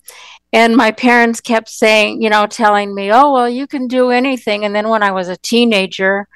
And 0.53 0.77
my 0.77 0.93
parents 0.93 1.41
kept 1.41 1.69
saying, 1.69 2.23
you 2.23 2.31
know, 2.31 2.47
telling 2.47 2.95
me, 2.95 3.11
oh, 3.13 3.33
well, 3.33 3.49
you 3.49 3.67
can 3.67 3.87
do 3.87 4.11
anything. 4.11 4.65
And 4.65 4.75
then 4.75 4.89
when 4.89 5.03
I 5.03 5.11
was 5.11 5.29
a 5.29 5.37
teenager, 5.37 6.27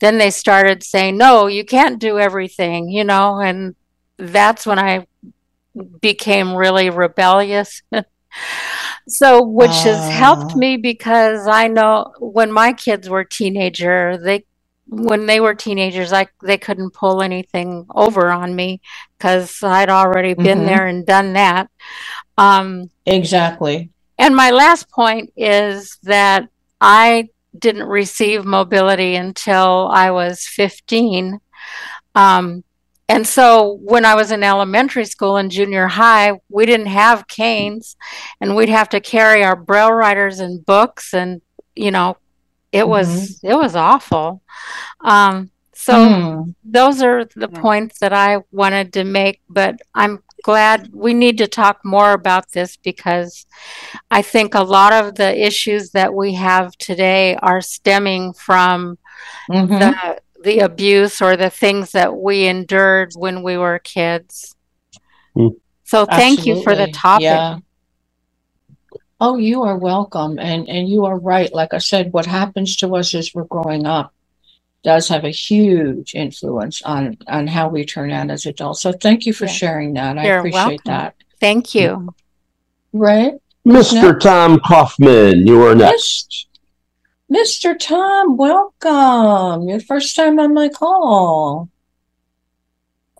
then 0.00 0.18
they 0.18 0.30
started 0.30 0.82
saying, 0.82 1.16
no, 1.16 1.46
you 1.46 1.64
can't 1.64 2.00
do 2.00 2.18
everything, 2.18 2.88
you 2.88 3.04
know, 3.04 3.38
and 3.40 3.74
that's 4.18 4.66
when 4.66 4.78
I 4.78 5.06
became 6.00 6.54
really 6.54 6.90
rebellious. 6.90 7.82
so, 9.08 9.42
which 9.44 9.82
has 9.84 10.08
helped 10.08 10.56
me 10.56 10.76
because 10.76 11.46
I 11.46 11.68
know 11.68 12.12
when 12.18 12.50
my 12.52 12.72
kids 12.72 13.08
were 13.08 13.24
teenager, 13.24 14.18
they 14.18 14.44
when 14.88 15.26
they 15.26 15.38
were 15.40 15.54
teenagers, 15.54 16.12
I 16.12 16.26
they 16.42 16.58
couldn't 16.58 16.94
pull 16.94 17.22
anything 17.22 17.86
over 17.94 18.30
on 18.30 18.56
me 18.56 18.80
because 19.16 19.62
I'd 19.62 19.88
already 19.88 20.34
been 20.34 20.60
Mhm. 20.60 20.66
there 20.66 20.86
and 20.86 21.06
done 21.06 21.34
that. 21.34 21.70
Um, 22.36 22.90
Exactly. 23.06 23.90
and 24.18 24.34
my 24.34 24.50
last 24.50 24.90
point 24.90 25.30
is 25.36 25.98
that 26.02 26.48
I 26.80 27.28
didn't 27.58 27.84
receive 27.88 28.44
mobility 28.44 29.14
until 29.16 29.88
I 29.92 30.10
was 30.10 30.46
15. 30.46 31.40
Um, 32.14 32.64
and 33.08 33.26
so 33.26 33.78
when 33.82 34.04
I 34.04 34.14
was 34.14 34.30
in 34.30 34.42
elementary 34.44 35.04
school 35.04 35.36
and 35.36 35.50
junior 35.50 35.88
high, 35.88 36.34
we 36.48 36.64
didn't 36.66 36.86
have 36.86 37.26
canes 37.26 37.96
and 38.40 38.54
we'd 38.54 38.68
have 38.68 38.88
to 38.90 39.00
carry 39.00 39.42
our 39.42 39.56
braille 39.56 39.92
writers 39.92 40.38
and 40.38 40.64
books 40.64 41.12
and 41.12 41.40
you 41.74 41.90
know 41.90 42.16
it 42.72 42.86
was 42.86 43.40
it 43.42 43.54
was 43.54 43.74
awful. 43.74 44.42
Um, 45.00 45.50
so 45.74 45.94
Mm. 45.94 46.54
those 46.62 47.02
are 47.02 47.24
the 47.34 47.48
points 47.48 47.98
that 48.00 48.12
I 48.12 48.38
wanted 48.52 48.92
to 48.92 49.04
make, 49.04 49.40
but 49.48 49.76
I'm 49.94 50.22
glad 50.42 50.90
we 50.92 51.14
need 51.14 51.38
to 51.38 51.46
talk 51.46 51.80
more 51.84 52.12
about 52.12 52.52
this 52.52 52.76
because 52.76 53.46
I 54.10 54.22
think 54.22 54.54
a 54.54 54.62
lot 54.62 54.92
of 54.92 55.14
the 55.14 55.46
issues 55.46 55.90
that 55.90 56.14
we 56.14 56.34
have 56.34 56.76
today 56.76 57.36
are 57.36 57.60
stemming 57.60 58.32
from 58.32 58.98
Mhm. 59.48 59.78
the 59.78 60.20
the 60.42 60.60
abuse 60.60 61.20
or 61.20 61.36
the 61.36 61.50
things 61.50 61.92
that 61.92 62.16
we 62.16 62.46
endured 62.46 63.12
when 63.14 63.42
we 63.42 63.58
were 63.58 63.78
kids. 63.78 64.56
Hmm. 65.34 65.48
So 65.84 66.06
thank 66.06 66.46
you 66.46 66.62
for 66.62 66.74
the 66.74 66.90
topic. 66.90 67.24
Yeah. 67.24 67.58
Oh, 69.20 69.36
you 69.36 69.62
are 69.64 69.76
welcome. 69.76 70.38
And 70.38 70.66
and 70.68 70.88
you 70.88 71.04
are 71.04 71.18
right. 71.18 71.52
Like 71.52 71.74
I 71.74 71.78
said, 71.78 72.12
what 72.12 72.24
happens 72.24 72.76
to 72.78 72.96
us 72.96 73.14
as 73.14 73.34
we're 73.34 73.44
growing 73.44 73.84
up 73.86 74.14
does 74.82 75.08
have 75.08 75.24
a 75.24 75.30
huge 75.30 76.14
influence 76.14 76.82
on 76.82 77.16
on 77.28 77.46
how 77.46 77.68
we 77.68 77.84
turn 77.84 78.10
out 78.10 78.30
as 78.30 78.46
adults. 78.46 78.82
So 78.82 78.92
thank 78.92 79.26
you 79.26 79.32
for 79.32 79.44
Yeah. 79.46 79.52
sharing 79.52 79.94
that. 79.94 80.18
I 80.18 80.26
You're 80.26 80.38
appreciate 80.38 80.60
welcome. 80.62 80.78
that. 80.86 81.14
Thank 81.40 81.74
you. 81.74 82.14
Right? 82.92 83.34
Mr. 83.66 84.18
Tom 84.18 84.58
Kaufman, 84.60 85.46
you 85.46 85.62
are 85.66 85.74
next. 85.74 86.46
Mr. 87.30 87.78
Tom, 87.78 88.36
welcome. 88.36 89.68
Your 89.68 89.80
first 89.80 90.16
time 90.16 90.38
on 90.40 90.54
my 90.54 90.68
call. 90.68 91.68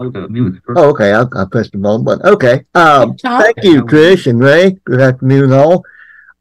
Oh, 0.02 0.88
okay. 0.90 1.12
I, 1.12 1.22
I 1.22 1.44
pressed 1.50 1.72
the 1.72 1.78
wrong 1.78 2.02
button. 2.04 2.26
Okay. 2.26 2.64
Um, 2.74 3.16
thank 3.18 3.62
you, 3.62 3.82
Trish 3.84 4.26
and 4.26 4.40
Ray. 4.40 4.78
Good 4.84 5.00
afternoon, 5.00 5.52
all. 5.52 5.84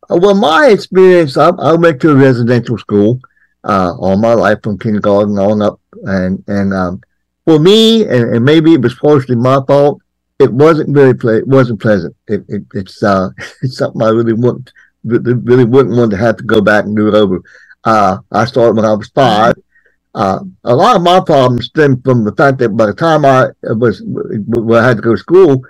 Uh, 0.09 0.17
well, 0.21 0.33
my 0.33 0.67
experience, 0.69 1.35
I, 1.35 1.49
I 1.49 1.73
went 1.73 1.99
to 2.01 2.11
a 2.11 2.15
residential 2.15 2.77
school 2.77 3.19
uh, 3.63 3.93
all 3.97 4.17
my 4.17 4.33
life 4.33 4.59
from 4.63 4.79
kindergarten 4.79 5.37
on 5.37 5.61
up, 5.61 5.79
and 6.03 6.43
and 6.47 6.73
um, 6.73 7.01
for 7.45 7.59
me, 7.59 8.03
and, 8.03 8.35
and 8.35 8.45
maybe 8.45 8.73
it 8.73 8.81
was 8.81 8.95
partially 8.95 9.35
my 9.35 9.59
fault, 9.67 10.01
it 10.39 10.51
wasn't 10.51 10.93
very 10.93 11.13
ple- 11.13 11.37
it 11.37 11.47
wasn't 11.47 11.81
pleasant. 11.81 12.15
It, 12.27 12.43
it 12.47 12.63
it's 12.73 13.03
uh 13.03 13.29
it's 13.61 13.77
something 13.77 14.01
I 14.01 14.09
really 14.09 14.33
wouldn't 14.33 14.71
really 15.03 15.65
wouldn't 15.65 15.95
want 15.97 16.11
to 16.11 16.17
have 16.17 16.37
to 16.37 16.43
go 16.43 16.61
back 16.61 16.85
and 16.85 16.95
do 16.95 17.07
it 17.07 17.13
over. 17.13 17.41
Uh, 17.83 18.17
I 18.31 18.45
started 18.45 18.75
when 18.75 18.85
I 18.85 18.93
was 18.93 19.09
five. 19.09 19.55
Uh, 20.15 20.39
a 20.63 20.75
lot 20.75 20.95
of 20.95 21.01
my 21.01 21.19
problems 21.19 21.67
stem 21.67 22.01
from 22.01 22.23
the 22.23 22.33
fact 22.33 22.57
that 22.57 22.69
by 22.69 22.85
the 22.85 22.93
time 22.93 23.23
I 23.25 23.49
was 23.63 24.01
when 24.05 24.77
I 24.77 24.87
had 24.87 24.97
to 24.97 25.03
go 25.03 25.11
to 25.11 25.17
school, 25.17 25.61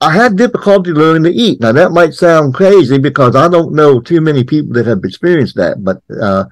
I 0.00 0.12
had 0.12 0.36
difficulty 0.36 0.92
learning 0.92 1.24
to 1.24 1.30
eat. 1.30 1.60
Now 1.60 1.72
that 1.72 1.92
might 1.92 2.14
sound 2.14 2.54
crazy 2.54 2.98
because 2.98 3.34
I 3.34 3.48
don't 3.48 3.74
know 3.74 4.00
too 4.00 4.20
many 4.20 4.44
people 4.44 4.72
that 4.74 4.86
have 4.86 5.04
experienced 5.04 5.56
that, 5.56 5.82
but 5.82 6.00
uh, 6.20 6.44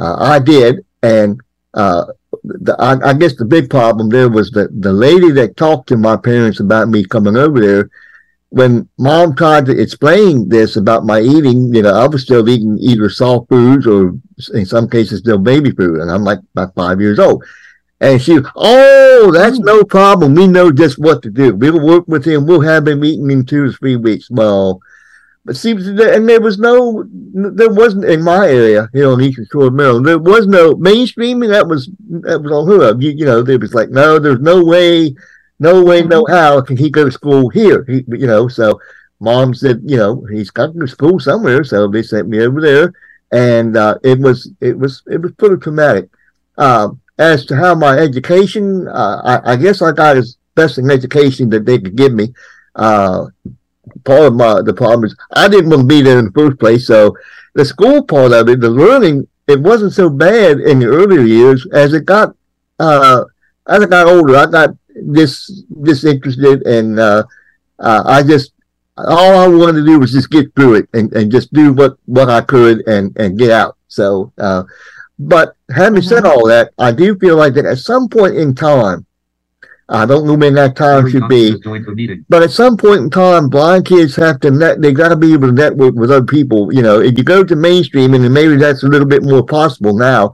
uh, 0.00 0.16
I 0.18 0.38
did, 0.38 0.84
and 1.02 1.40
uh, 1.74 2.06
the, 2.42 2.74
I, 2.78 3.10
I 3.10 3.12
guess 3.12 3.36
the 3.36 3.44
big 3.44 3.68
problem 3.68 4.08
there 4.08 4.30
was 4.30 4.50
that 4.52 4.68
the 4.80 4.92
lady 4.92 5.30
that 5.32 5.56
talked 5.56 5.88
to 5.88 5.96
my 5.96 6.16
parents 6.16 6.60
about 6.60 6.88
me 6.88 7.04
coming 7.04 7.36
over 7.36 7.60
there. 7.60 7.90
When 8.52 8.88
mom 8.98 9.36
tried 9.36 9.66
to 9.66 9.80
explain 9.80 10.48
this 10.48 10.74
about 10.74 11.04
my 11.04 11.20
eating, 11.20 11.72
you 11.72 11.82
know, 11.82 11.94
I 11.94 12.08
was 12.08 12.22
still 12.22 12.48
eating 12.48 12.78
either 12.80 13.08
soft 13.08 13.48
foods 13.48 13.86
or 13.86 14.14
in 14.54 14.66
some 14.66 14.88
cases 14.90 15.20
still 15.20 15.38
baby 15.38 15.70
food, 15.70 16.00
and 16.00 16.10
I'm 16.10 16.24
like 16.24 16.40
about 16.56 16.74
five 16.74 17.00
years 17.00 17.20
old. 17.20 17.44
And 18.00 18.20
she, 18.20 18.38
oh, 18.56 19.30
that's 19.32 19.60
no 19.60 19.84
problem. 19.84 20.34
We 20.34 20.46
know 20.46 20.72
just 20.72 20.98
what 20.98 21.22
to 21.22 21.30
do. 21.30 21.54
We'll 21.54 21.84
work 21.84 22.08
with 22.08 22.24
him. 22.24 22.46
We'll 22.46 22.62
have 22.62 22.88
him 22.88 23.04
eating 23.04 23.30
in 23.30 23.44
two 23.44 23.66
to 23.66 23.72
three 23.72 23.96
weeks. 23.96 24.30
Well, 24.30 24.80
but 25.44 25.56
see, 25.56 25.70
and 25.70 26.28
there 26.28 26.40
was 26.40 26.58
no, 26.58 27.04
there 27.08 27.70
wasn't 27.70 28.04
in 28.04 28.22
my 28.22 28.46
area 28.46 28.88
here 28.92 29.10
on 29.10 29.22
Eastern 29.22 29.46
Shore 29.50 29.68
of 29.68 29.74
Maryland. 29.74 30.06
There 30.06 30.18
was 30.18 30.46
no 30.46 30.74
mainstreaming. 30.74 31.48
That 31.48 31.66
was 31.66 31.88
that 32.10 32.42
was 32.42 32.52
on 32.52 32.68
her. 32.68 33.00
You, 33.00 33.10
you 33.10 33.24
know, 33.24 33.42
there 33.42 33.58
was 33.58 33.72
like, 33.72 33.88
no, 33.88 34.18
there's 34.18 34.40
no 34.40 34.62
way, 34.62 35.14
no 35.58 35.82
way, 35.82 36.02
no 36.02 36.26
how 36.28 36.60
can 36.60 36.76
he 36.76 36.90
go 36.90 37.06
to 37.06 37.10
school 37.10 37.48
here? 37.48 37.84
He, 37.88 38.04
you 38.08 38.26
know, 38.26 38.48
so 38.48 38.78
mom 39.18 39.54
said, 39.54 39.80
you 39.84 39.96
know, 39.96 40.26
he's 40.30 40.50
got 40.50 40.66
to 40.66 40.72
go 40.72 40.80
to 40.80 40.88
school 40.88 41.18
somewhere. 41.18 41.64
So 41.64 41.88
they 41.88 42.02
sent 42.02 42.28
me 42.28 42.40
over 42.40 42.60
there, 42.60 42.92
and 43.32 43.78
uh, 43.78 43.96
it 44.02 44.18
was 44.18 44.50
it 44.60 44.78
was 44.78 45.02
it 45.06 45.22
was 45.22 45.32
pretty 45.32 45.56
traumatic. 45.56 46.10
Um, 46.58 47.00
as 47.18 47.46
to 47.46 47.56
how 47.56 47.74
my 47.74 47.96
education, 47.96 48.88
uh, 48.88 49.40
I, 49.44 49.52
I, 49.52 49.56
guess 49.56 49.80
I 49.82 49.92
got 49.92 50.16
as 50.16 50.36
best 50.54 50.78
an 50.78 50.90
education 50.90 51.48
that 51.50 51.64
they 51.64 51.78
could 51.78 51.96
give 51.96 52.12
me. 52.12 52.34
Part 54.04 54.22
of 54.22 54.34
my 54.34 54.62
the 54.62 54.74
problem 54.74 55.04
is 55.04 55.16
I 55.32 55.48
didn't 55.48 55.70
want 55.70 55.82
to 55.82 55.86
be 55.86 56.02
there 56.02 56.18
in 56.18 56.26
the 56.26 56.32
first 56.32 56.58
place, 56.58 56.86
so 56.86 57.16
the 57.54 57.64
school 57.64 58.02
part 58.04 58.32
of 58.32 58.48
it, 58.48 58.60
the 58.60 58.70
learning, 58.70 59.26
it 59.46 59.60
wasn't 59.60 59.92
so 59.92 60.08
bad 60.08 60.60
in 60.60 60.78
the 60.78 60.86
earlier 60.86 61.20
years. 61.20 61.66
As 61.72 61.92
it 61.92 62.04
got, 62.04 62.34
uh, 62.78 63.24
as 63.66 63.82
I 63.82 63.86
got 63.86 64.06
older, 64.06 64.36
I 64.36 64.46
got 64.46 64.70
this 64.94 65.64
disinterested, 65.82 66.62
and 66.66 66.98
uh, 66.98 67.24
uh, 67.78 68.02
I 68.06 68.22
just 68.22 68.52
all 68.96 69.38
I 69.38 69.48
wanted 69.48 69.80
to 69.80 69.86
do 69.86 69.98
was 69.98 70.12
just 70.12 70.30
get 70.30 70.54
through 70.54 70.74
it 70.74 70.88
and, 70.92 71.12
and 71.14 71.32
just 71.32 71.52
do 71.52 71.72
what 71.72 71.96
what 72.06 72.28
I 72.28 72.40
could 72.40 72.86
and 72.86 73.16
and 73.16 73.38
get 73.38 73.50
out. 73.50 73.76
So. 73.88 74.32
Uh, 74.38 74.64
but 75.22 75.54
having 75.68 76.00
said 76.00 76.24
all 76.24 76.46
that, 76.46 76.72
I 76.78 76.92
do 76.92 77.14
feel 77.18 77.36
like 77.36 77.52
that 77.54 77.66
at 77.66 77.76
some 77.76 78.08
point 78.08 78.36
in 78.36 78.54
time, 78.54 79.04
I 79.92 80.06
don't 80.06 80.24
know 80.24 80.34
when 80.34 80.54
that 80.54 80.76
time 80.76 81.10
should 81.10 81.28
be, 81.28 81.50
but 82.28 82.42
at 82.44 82.52
some 82.52 82.76
point 82.76 83.00
in 83.00 83.10
time, 83.10 83.48
blind 83.48 83.86
kids 83.86 84.14
have 84.16 84.38
to 84.40 84.50
net, 84.50 84.80
they 84.80 84.92
got 84.92 85.08
to 85.08 85.16
be 85.16 85.32
able 85.32 85.48
to 85.48 85.52
network 85.52 85.94
with 85.96 86.12
other 86.12 86.24
people. 86.24 86.72
You 86.72 86.82
know, 86.82 87.00
if 87.00 87.18
you 87.18 87.24
go 87.24 87.42
to 87.42 87.56
mainstream, 87.56 88.14
and 88.14 88.32
maybe 88.32 88.56
that's 88.56 88.84
a 88.84 88.88
little 88.88 89.08
bit 89.08 89.24
more 89.24 89.44
possible 89.44 89.96
now, 89.96 90.32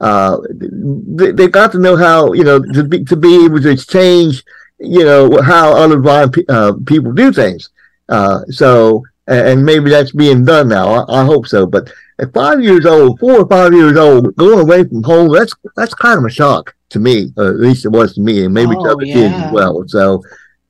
uh, 0.00 0.38
they, 0.50 1.30
they 1.30 1.46
got 1.46 1.70
to 1.72 1.78
know 1.78 1.96
how, 1.96 2.32
you 2.32 2.42
know, 2.42 2.60
to 2.60 2.82
be, 2.82 3.04
to 3.04 3.16
be 3.16 3.44
able 3.44 3.60
to 3.62 3.70
exchange, 3.70 4.42
you 4.80 5.04
know, 5.04 5.40
how 5.40 5.72
other 5.72 5.98
blind 5.98 6.32
pe- 6.32 6.44
uh, 6.48 6.72
people 6.84 7.12
do 7.12 7.32
things. 7.32 7.70
Uh, 8.08 8.40
so, 8.50 9.04
and 9.26 9.64
maybe 9.64 9.90
that's 9.90 10.12
being 10.12 10.44
done 10.44 10.68
now. 10.68 10.88
I, 11.06 11.22
I 11.22 11.24
hope 11.24 11.46
so. 11.46 11.66
But 11.66 11.90
at 12.18 12.32
five 12.32 12.60
years 12.62 12.86
old, 12.86 13.18
four 13.20 13.40
or 13.40 13.46
five 13.48 13.72
years 13.72 13.96
old, 13.96 14.34
going 14.36 14.60
away 14.60 14.84
from 14.84 15.02
home, 15.02 15.32
that's 15.32 15.54
that's 15.76 15.94
kind 15.94 16.18
of 16.18 16.24
a 16.24 16.30
shock 16.30 16.74
to 16.90 16.98
me. 16.98 17.32
Uh, 17.36 17.48
at 17.50 17.60
least 17.60 17.84
it 17.84 17.90
was 17.90 18.14
to 18.14 18.20
me, 18.20 18.44
and 18.44 18.54
maybe 18.54 18.76
to 18.76 18.88
Oh, 18.88 18.92
other 18.92 19.06
kids 19.06 19.38
as 19.38 19.48
well. 19.48 19.84
So, 19.88 20.22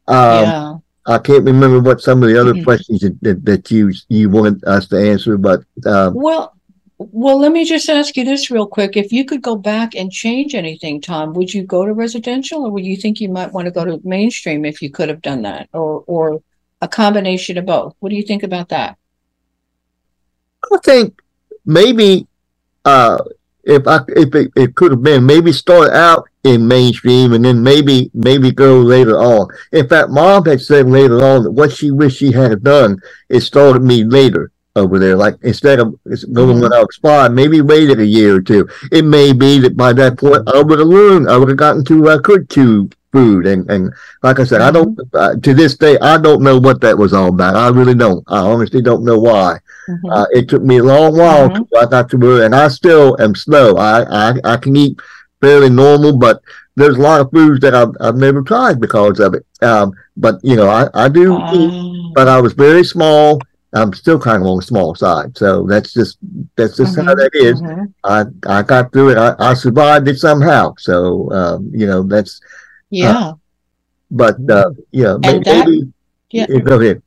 um, 0.08 0.50
yeah. 0.50 0.74
I 1.06 1.18
can't 1.18 1.44
remember 1.44 1.80
what 1.80 2.00
some 2.00 2.22
of 2.22 2.28
the 2.28 2.40
other 2.40 2.54
Mhm. 2.54 2.64
questions 2.64 3.00
that, 3.00 3.16
that, 3.22 3.44
that 3.44 3.70
you 3.70 3.92
you 4.08 4.28
wanted 4.30 4.64
us 4.64 4.88
to 4.88 4.96
answer, 4.98 5.36
but 5.38 5.60
um, 5.86 6.14
Well, 6.14 6.54
well, 6.98 7.38
let 7.38 7.52
me 7.52 7.64
just 7.64 7.88
ask 7.88 8.16
you 8.16 8.24
this 8.24 8.50
real 8.50 8.66
quick. 8.66 8.96
If 8.96 9.12
you 9.12 9.24
could 9.24 9.42
go 9.42 9.54
back 9.56 9.94
and 9.94 10.10
change 10.10 10.54
anything, 10.54 11.00
Tom, 11.00 11.34
would 11.34 11.52
you 11.52 11.62
go 11.62 11.84
to 11.84 11.92
residential 11.92 12.64
or 12.64 12.70
would 12.70 12.84
you 12.86 12.96
think 12.96 13.20
you 13.20 13.28
might 13.28 13.52
want 13.52 13.66
to 13.66 13.70
go 13.70 13.84
to 13.84 14.00
mainstream 14.04 14.64
if 14.64 14.80
you 14.82 14.90
could 14.90 15.08
have 15.08 15.22
done 15.22 15.42
that? 15.42 15.68
Or 15.72 16.02
or 16.06 16.40
a 16.80 16.88
combination 16.88 17.58
of 17.58 17.66
both. 17.66 17.94
What 18.00 18.10
do 18.10 18.16
you 18.16 18.22
think 18.22 18.42
about 18.42 18.68
that? 18.70 18.96
I 20.72 20.78
think 20.82 21.20
maybe 21.64 22.26
uh, 22.84 23.18
if 23.64 23.86
I 23.86 24.00
if 24.08 24.34
it, 24.34 24.52
it 24.56 24.74
could 24.74 24.92
have 24.92 25.02
been 25.02 25.26
maybe 25.26 25.52
start 25.52 25.90
out 25.92 26.28
in 26.44 26.66
mainstream 26.66 27.32
and 27.32 27.44
then 27.44 27.62
maybe 27.62 28.10
maybe 28.14 28.50
go 28.50 28.80
later 28.80 29.18
on. 29.18 29.48
In 29.72 29.88
fact, 29.88 30.10
mom 30.10 30.44
had 30.44 30.60
said 30.60 30.88
later 30.88 31.22
on 31.24 31.44
that 31.44 31.50
what 31.50 31.72
she 31.72 31.90
wished 31.90 32.18
she 32.18 32.32
had 32.32 32.62
done 32.62 32.98
is 33.28 33.46
started 33.46 33.82
me 33.82 34.04
later 34.04 34.52
over 34.76 34.98
there. 34.98 35.16
Like 35.16 35.36
instead 35.42 35.80
of 35.80 35.98
going 36.32 36.60
when 36.60 36.72
I 36.72 36.80
expired, 36.80 37.32
maybe 37.32 37.60
waited 37.60 37.98
a 37.98 38.06
year 38.06 38.36
or 38.36 38.40
two. 38.40 38.68
It 38.92 39.04
may 39.04 39.32
be 39.32 39.58
that 39.60 39.76
by 39.76 39.92
that 39.94 40.18
point 40.18 40.48
I 40.48 40.62
would 40.62 40.78
have 40.78 40.88
learned. 40.88 41.28
I 41.28 41.36
would 41.36 41.48
have 41.48 41.58
gotten 41.58 41.84
to 41.86 42.02
where 42.02 42.18
I 42.18 42.22
could 42.22 42.48
chew 42.48 42.88
food 43.16 43.46
and 43.46 43.70
and 43.70 43.92
like 44.22 44.38
I 44.40 44.44
said, 44.44 44.62
I 44.62 44.70
don't 44.70 44.98
uh, 45.14 45.34
to 45.44 45.54
this 45.54 45.76
day 45.76 45.96
I 46.00 46.18
don't 46.18 46.42
know 46.42 46.58
what 46.58 46.80
that 46.82 46.98
was 46.98 47.12
all 47.12 47.28
about. 47.28 47.56
I 47.56 47.68
really 47.68 47.94
don't. 47.94 48.24
I 48.28 48.38
honestly 48.40 48.82
don't 48.82 49.04
know 49.04 49.18
why. 49.18 49.58
Mhm. 49.88 50.10
Uh, 50.16 50.26
it 50.32 50.48
took 50.48 50.62
me 50.62 50.78
a 50.78 50.84
long 50.84 51.16
while 51.16 51.48
Mhm. 51.48 51.54
till 51.54 51.80
I 51.82 51.86
got 51.86 52.08
to 52.10 52.16
where, 52.18 52.44
and 52.44 52.54
I 52.54 52.68
still 52.68 53.16
am 53.20 53.34
slow. 53.34 53.76
I, 53.76 54.02
I, 54.30 54.34
I 54.44 54.56
can 54.56 54.76
eat 54.76 54.98
fairly 55.40 55.70
normal, 55.70 56.16
but 56.18 56.40
there's 56.76 56.96
a 56.96 57.00
lot 57.00 57.20
of 57.20 57.30
foods 57.32 57.60
that 57.60 57.74
I've, 57.74 57.92
I've 58.00 58.16
never 58.16 58.42
tried 58.42 58.80
because 58.80 59.18
of 59.20 59.34
it. 59.34 59.44
Um, 59.62 59.92
but 60.16 60.36
you 60.42 60.56
know, 60.56 60.68
I, 60.68 60.88
I 60.94 61.08
do 61.08 61.44
eat, 61.50 61.74
Ah, 61.74 62.12
but 62.14 62.28
I 62.28 62.40
was 62.40 62.52
very 62.54 62.84
small. 62.84 63.40
I'm 63.74 63.92
still 63.92 64.18
kind 64.18 64.42
of 64.42 64.48
on 64.48 64.56
the 64.58 64.62
small 64.62 64.94
side, 64.94 65.36
so 65.36 65.66
that's 65.68 65.92
just 65.92 66.18
that's 66.56 66.76
just 66.76 66.96
how 66.96 67.02
Mhm, 67.02 67.16
that 67.16 67.30
is. 67.34 67.62
mhm. 67.62 67.92
I 68.04 68.24
I 68.46 68.62
got 68.62 68.92
through 68.92 69.10
it. 69.10 69.18
I, 69.18 69.34
I 69.38 69.54
survived 69.54 70.08
it 70.08 70.18
somehow. 70.18 70.74
So 70.78 71.30
um, 71.32 71.70
you 71.74 71.86
know 71.86 72.02
that's. 72.02 72.40
Yeah. 72.96 73.32
But 74.10 74.36
uh, 74.50 74.70
yeah, 74.92 75.16
may- 75.18 75.36
And 75.36 75.44
that- 75.44 75.66
maybe. 75.66 75.92
yeah. 76.30 76.46
Go 76.46 76.80
ahead. 76.80 77.02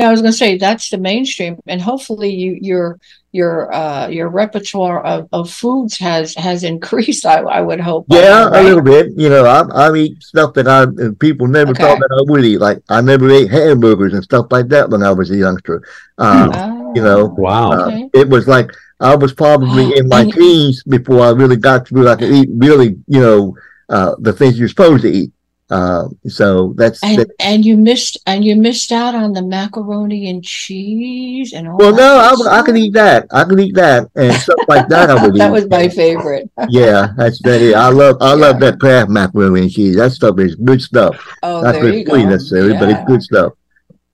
I 0.00 0.10
was 0.10 0.20
going 0.20 0.32
to 0.32 0.36
say 0.36 0.58
that's 0.58 0.90
the 0.90 0.98
mainstream, 0.98 1.58
and 1.66 1.80
hopefully 1.80 2.30
you 2.34 2.58
your 2.60 2.98
your 3.30 3.72
uh 3.72 4.08
your 4.08 4.28
repertoire 4.28 5.00
of, 5.04 5.28
of 5.32 5.50
foods 5.50 5.96
has 5.98 6.34
has 6.34 6.64
increased. 6.72 7.24
I 7.24 7.38
I 7.42 7.60
would 7.60 7.78
hope. 7.80 8.06
Yeah, 8.08 8.48
now, 8.50 8.60
a 8.60 8.62
little 8.62 8.82
bit. 8.82 9.12
You 9.16 9.28
know, 9.28 9.44
I 9.44 9.60
I 9.88 9.94
eat 9.94 10.22
stuff 10.22 10.54
that 10.54 10.66
I 10.66 10.82
uh, 10.84 11.12
people 11.20 11.46
never 11.46 11.70
Okay. 11.70 11.82
thought 11.84 11.98
that 12.00 12.10
I 12.18 12.22
would 12.30 12.44
eat. 12.44 12.58
Like 12.58 12.78
I 12.88 13.00
never 13.00 13.30
ate 13.30 13.50
hamburgers 13.50 14.12
and 14.14 14.24
stuff 14.24 14.46
like 14.50 14.68
that 14.68 14.90
when 14.90 15.02
I 15.04 15.12
was 15.12 15.30
a 15.30 15.36
youngster. 15.36 15.82
Uh, 16.18 16.48
Ah, 16.52 16.92
you 16.96 17.02
know, 17.02 17.26
Wow. 17.38 17.70
uh, 17.72 17.86
Okay. 17.86 18.10
it 18.14 18.28
was 18.28 18.48
like 18.48 18.70
I 18.98 19.14
was 19.14 19.32
probably 19.32 19.86
in 19.98 20.08
my 20.08 20.24
teens 20.24 20.82
before 20.82 21.20
I 21.20 21.30
really 21.30 21.56
got 21.56 21.86
to 21.86 21.94
where 21.94 22.08
I 22.08 22.16
could 22.16 22.32
eat 22.32 22.48
really, 22.52 22.96
you 23.06 23.20
know, 23.20 23.54
uh, 23.92 24.14
the 24.18 24.32
things 24.32 24.58
you're 24.58 24.68
supposed 24.68 25.02
to 25.04 25.08
eat. 25.10 25.30
Uh, 25.70 26.08
so 26.28 26.74
that's 26.76 27.02
and 27.02 27.18
that, 27.20 27.28
and 27.40 27.64
you 27.64 27.78
missed 27.78 28.18
and 28.26 28.44
you 28.44 28.54
missed 28.54 28.92
out 28.92 29.14
on 29.14 29.32
the 29.32 29.40
macaroni 29.40 30.28
and 30.28 30.44
cheese 30.44 31.54
and 31.54 31.66
all. 31.66 31.78
well, 31.78 31.94
no, 31.94 32.18
I, 32.50 32.58
I 32.58 32.62
can 32.62 32.76
eat 32.76 32.92
that. 32.92 33.26
I 33.30 33.44
can 33.44 33.58
eat 33.58 33.74
that 33.76 34.10
and 34.14 34.34
stuff 34.34 34.58
like 34.68 34.88
that. 34.88 35.08
I 35.08 35.22
would 35.24 35.34
that 35.38 35.48
eat. 35.48 35.52
was 35.52 35.68
my 35.70 35.88
favorite. 35.88 36.50
Yeah, 36.68 37.14
that's 37.16 37.40
that. 37.44 37.62
Is. 37.62 37.74
I 37.74 37.88
love 37.88 38.16
I 38.20 38.34
love 38.34 38.60
that 38.60 38.80
Kraft 38.80 39.08
macaroni 39.08 39.62
and 39.62 39.70
cheese. 39.72 39.96
That 39.96 40.12
stuff 40.12 40.38
is 40.40 40.56
good 40.56 40.82
stuff. 40.82 41.16
Oh, 41.42 41.62
Not 41.62 41.72
there 41.72 41.88
you 41.94 42.04
go. 42.04 42.16
necessarily, 42.16 42.74
but 42.74 42.90
it's 42.90 43.04
good 43.06 43.22
stuff. 43.22 43.52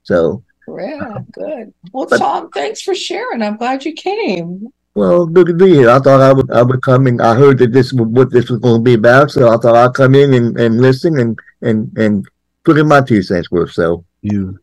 So. 0.03 0.43
Yeah, 0.67 1.17
good. 1.33 1.73
Well, 1.91 2.05
But- 2.09 2.19
Tom, 2.19 2.51
thanks 2.51 2.79
for 2.81 2.93
sharing. 2.95 3.41
I'm 3.41 3.57
glad 3.57 3.83
you 3.83 3.93
came. 3.93 4.67
Well, 4.99 5.25
good 5.27 5.47
to 5.47 5.53
be 5.53 5.75
here. 5.75 5.89
I 5.89 5.99
thought 5.99 6.19
I 6.19 6.33
would 6.33 6.51
I 6.51 6.61
would 6.61 6.81
come 6.81 7.07
and 7.07 7.21
I 7.21 7.33
heard 7.33 7.57
that 7.59 7.71
this 7.71 7.93
was 7.93 8.05
what 8.09 8.31
this 8.31 8.49
was 8.49 8.59
going 8.59 8.81
to 8.81 8.83
be 8.83 8.95
about, 8.95 9.31
so 9.31 9.47
I 9.47 9.55
thought 9.55 9.77
I'd 9.77 9.93
come 9.93 10.13
in 10.13 10.33
and, 10.33 10.59
and 10.59 10.81
listen 10.81 11.17
and, 11.19 11.39
and 11.61 11.97
and 11.97 12.27
put 12.65 12.77
in 12.77 12.85
my 12.85 12.99
two 12.99 13.21
cents 13.21 13.49
worth. 13.49 13.71
So 13.71 14.03
You. 14.21 14.59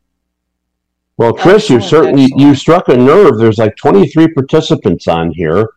Well, 1.16 1.33
Trish, 1.33 1.71
you 1.71 1.76
Excellent, 1.76 1.85
certainly 1.85 2.32
you 2.37 2.54
struck 2.54 2.89
a 2.89 2.97
nerve. 2.99 3.39
There's 3.39 3.56
like 3.56 3.76
23 3.76 4.34
participants 4.34 5.08
on 5.08 5.30
here, 5.30 5.71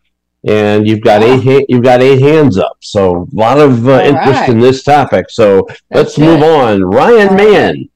and 0.43 0.86
you've 0.86 1.03
got 1.03 1.23
eight 1.23 1.65
you've 1.69 1.83
got 1.83 2.01
eight 2.01 2.21
hands 2.21 2.57
up. 2.57 2.79
So 2.81 3.29
a 3.33 3.36
lot 3.39 3.60
of 3.60 3.88
uh, 3.88 4.01
interest 4.03 4.41
right. 4.41 4.49
in 4.49 4.60
this 4.60 4.83
topic. 4.83 5.29
So 5.29 5.67
let's 5.89 6.15
That's 6.15 6.17
move 6.17 6.43
on. 6.43 6.83
Ryan 6.83 7.29
All 7.29 7.36
Mann. 7.36 7.89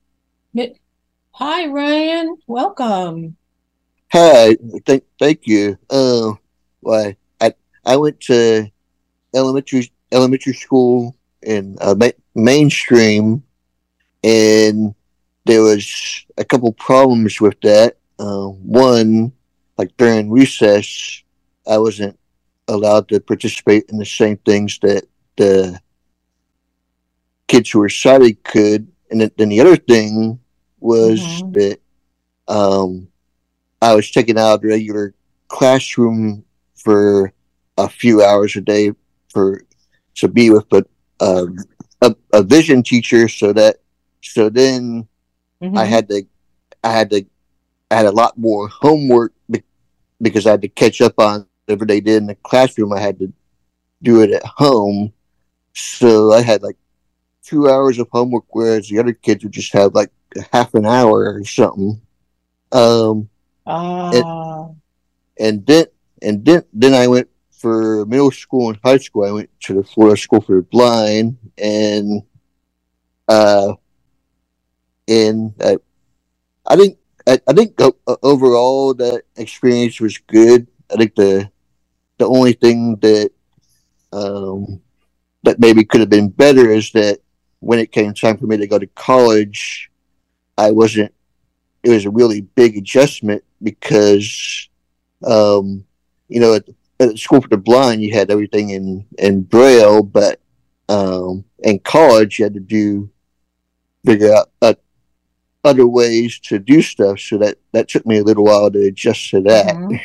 Hi, 1.31 1.67
Ryan. 1.67 2.37
Welcome. 2.47 3.35
Hi, 4.13 4.55
thank 4.85 5.03
thank 5.19 5.45
you. 5.45 5.77
Uh, 5.89 6.35
why 6.83 7.15
I 7.41 7.53
I 7.85 7.95
went 7.97 8.19
to 8.21 8.69
elementary 9.33 9.91
elementary 10.11 10.53
school 10.53 11.15
in 11.41 11.77
uh, 11.81 11.95
ma- 11.97 12.19
mainstream, 12.35 13.43
and 14.23 14.93
there 15.45 15.61
was 15.61 16.25
a 16.37 16.45
couple 16.45 16.71
problems 16.73 17.41
with 17.41 17.59
that. 17.61 17.97
Uh, 18.19 18.47
one, 18.47 19.31
like 19.77 19.95
during 19.97 20.29
recess, 20.29 21.23
I 21.67 21.77
wasn't 21.77 22.17
allowed 22.67 23.09
to 23.09 23.19
participate 23.19 23.85
in 23.89 23.97
the 23.97 24.05
same 24.05 24.37
things 24.37 24.79
that 24.81 25.03
the 25.35 25.79
kids 27.47 27.71
who 27.71 27.79
were 27.79 27.89
sighted 27.89 28.43
could, 28.43 28.87
and 29.09 29.19
then, 29.21 29.31
then 29.37 29.49
the 29.49 29.59
other 29.59 29.75
thing 29.75 30.39
was 30.79 31.19
Mhm. 31.19 31.53
that 31.53 31.79
um, 32.47 33.07
I 33.81 33.95
was 33.95 34.11
taken 34.11 34.37
out 34.37 34.55
of 34.55 34.63
regular 34.63 35.13
classroom 35.47 36.45
for 36.83 37.33
a 37.77 37.89
few 37.89 38.23
hours 38.23 38.55
a 38.55 38.61
day 38.61 38.91
for 39.31 39.61
to 40.15 40.27
be 40.27 40.49
with 40.49 40.65
a 40.73 40.85
um, 41.19 41.57
a, 42.01 42.15
a 42.33 42.43
vision 42.43 42.83
teacher, 42.83 43.27
so 43.27 43.53
that 43.53 43.77
so 44.21 44.49
then 44.49 45.07
I 45.75 45.85
Mhm. 45.85 45.85
had 45.85 46.07
to 46.09 46.23
I 46.83 46.91
had 46.91 47.09
to 47.11 47.25
I 47.91 47.95
had 47.95 48.05
a 48.05 48.11
lot 48.11 48.37
more 48.37 48.67
homework 48.67 49.33
be- 49.49 49.63
because 50.21 50.45
I 50.47 50.51
had 50.51 50.61
to 50.61 50.69
catch 50.69 51.01
up 51.01 51.13
on 51.19 51.47
whatever 51.65 51.85
they 51.85 52.01
did 52.01 52.17
in 52.17 52.27
the 52.27 52.35
classroom. 52.35 52.93
I 52.93 52.99
had 52.99 53.19
to 53.19 53.33
do 54.01 54.21
it 54.21 54.31
at 54.31 54.45
home, 54.45 55.13
so 55.73 56.33
I 56.33 56.41
had 56.41 56.63
like 56.63 56.77
two 57.43 57.69
hours 57.69 57.99
of 57.99 58.09
homework, 58.11 58.45
whereas 58.49 58.87
the 58.89 58.99
other 58.99 59.13
kids 59.13 59.43
would 59.43 59.53
just 59.53 59.73
have 59.73 59.93
like 59.95 60.11
half 60.51 60.73
an 60.75 60.85
hour 60.85 61.33
or 61.35 61.43
something. 61.45 62.01
Um, 62.71 63.29
Ah, 63.65 64.73
and 65.39 65.65
then 65.65 65.85
and 66.23 66.43
then 66.45 66.63
then 66.73 66.93
I 66.93 67.07
went 67.07 67.29
for 67.51 68.05
middle 68.05 68.31
school 68.31 68.69
and 68.69 68.79
high 68.83 68.97
school. 68.97 69.25
I 69.25 69.31
went 69.31 69.49
to 69.61 69.75
the 69.75 69.83
Florida 69.83 70.17
School 70.17 70.41
for 70.41 70.55
the 70.55 70.61
Blind, 70.61 71.37
and 71.57 72.23
uh, 73.27 73.73
and 75.07 75.53
uh, 75.61 75.77
I 76.65 76.75
think 76.75 76.97
I, 77.27 77.39
I 77.47 77.53
think 77.53 77.79
overall 78.21 78.93
that 78.95 79.23
experience 79.35 79.99
was 79.99 80.17
good. 80.17 80.67
I 80.91 80.95
think 80.95 81.15
the 81.15 81.49
the 82.17 82.27
only 82.27 82.53
thing 82.53 82.95
that 82.97 83.31
um, 84.11 84.81
that 85.43 85.59
maybe 85.59 85.83
could 85.83 85.99
have 85.99 86.09
been 86.09 86.29
better 86.29 86.69
is 86.69 86.91
that 86.91 87.19
when 87.59 87.79
it 87.79 87.91
came 87.91 88.13
time 88.13 88.37
for 88.37 88.45
me 88.45 88.57
to 88.57 88.67
go 88.67 88.79
to 88.79 88.87
college, 88.87 89.89
I 90.57 90.71
wasn't. 90.71 91.13
It 91.83 91.89
was 91.89 92.05
a 92.05 92.09
really 92.09 92.41
big 92.41 92.77
adjustment 92.77 93.43
because 93.61 94.69
um, 95.25 95.85
you 96.27 96.39
know, 96.39 96.55
at, 96.55 96.65
at 96.99 97.17
school 97.19 97.41
for 97.41 97.47
the 97.47 97.57
blind, 97.57 98.01
you 98.01 98.13
had 98.13 98.31
everything 98.31 98.69
in 98.71 99.05
in 99.17 99.43
braille, 99.43 100.03
but 100.03 100.39
um, 100.89 101.45
in 101.59 101.79
college, 101.79 102.39
you 102.39 102.45
had 102.45 102.53
to 102.53 102.59
do 102.59 103.09
figure 104.05 104.33
out 104.33 104.49
uh, 104.61 104.73
other 105.63 105.87
ways 105.87 106.39
to 106.39 106.59
do 106.59 106.81
stuff. 106.81 107.19
So 107.19 107.37
that 107.39 107.57
that 107.71 107.87
took 107.89 108.05
me 108.05 108.19
a 108.19 108.23
little 108.23 108.45
while 108.45 108.69
to 108.71 108.85
adjust 108.87 109.29
to 109.31 109.41
that. 109.41 109.75
mhm. 109.75 109.99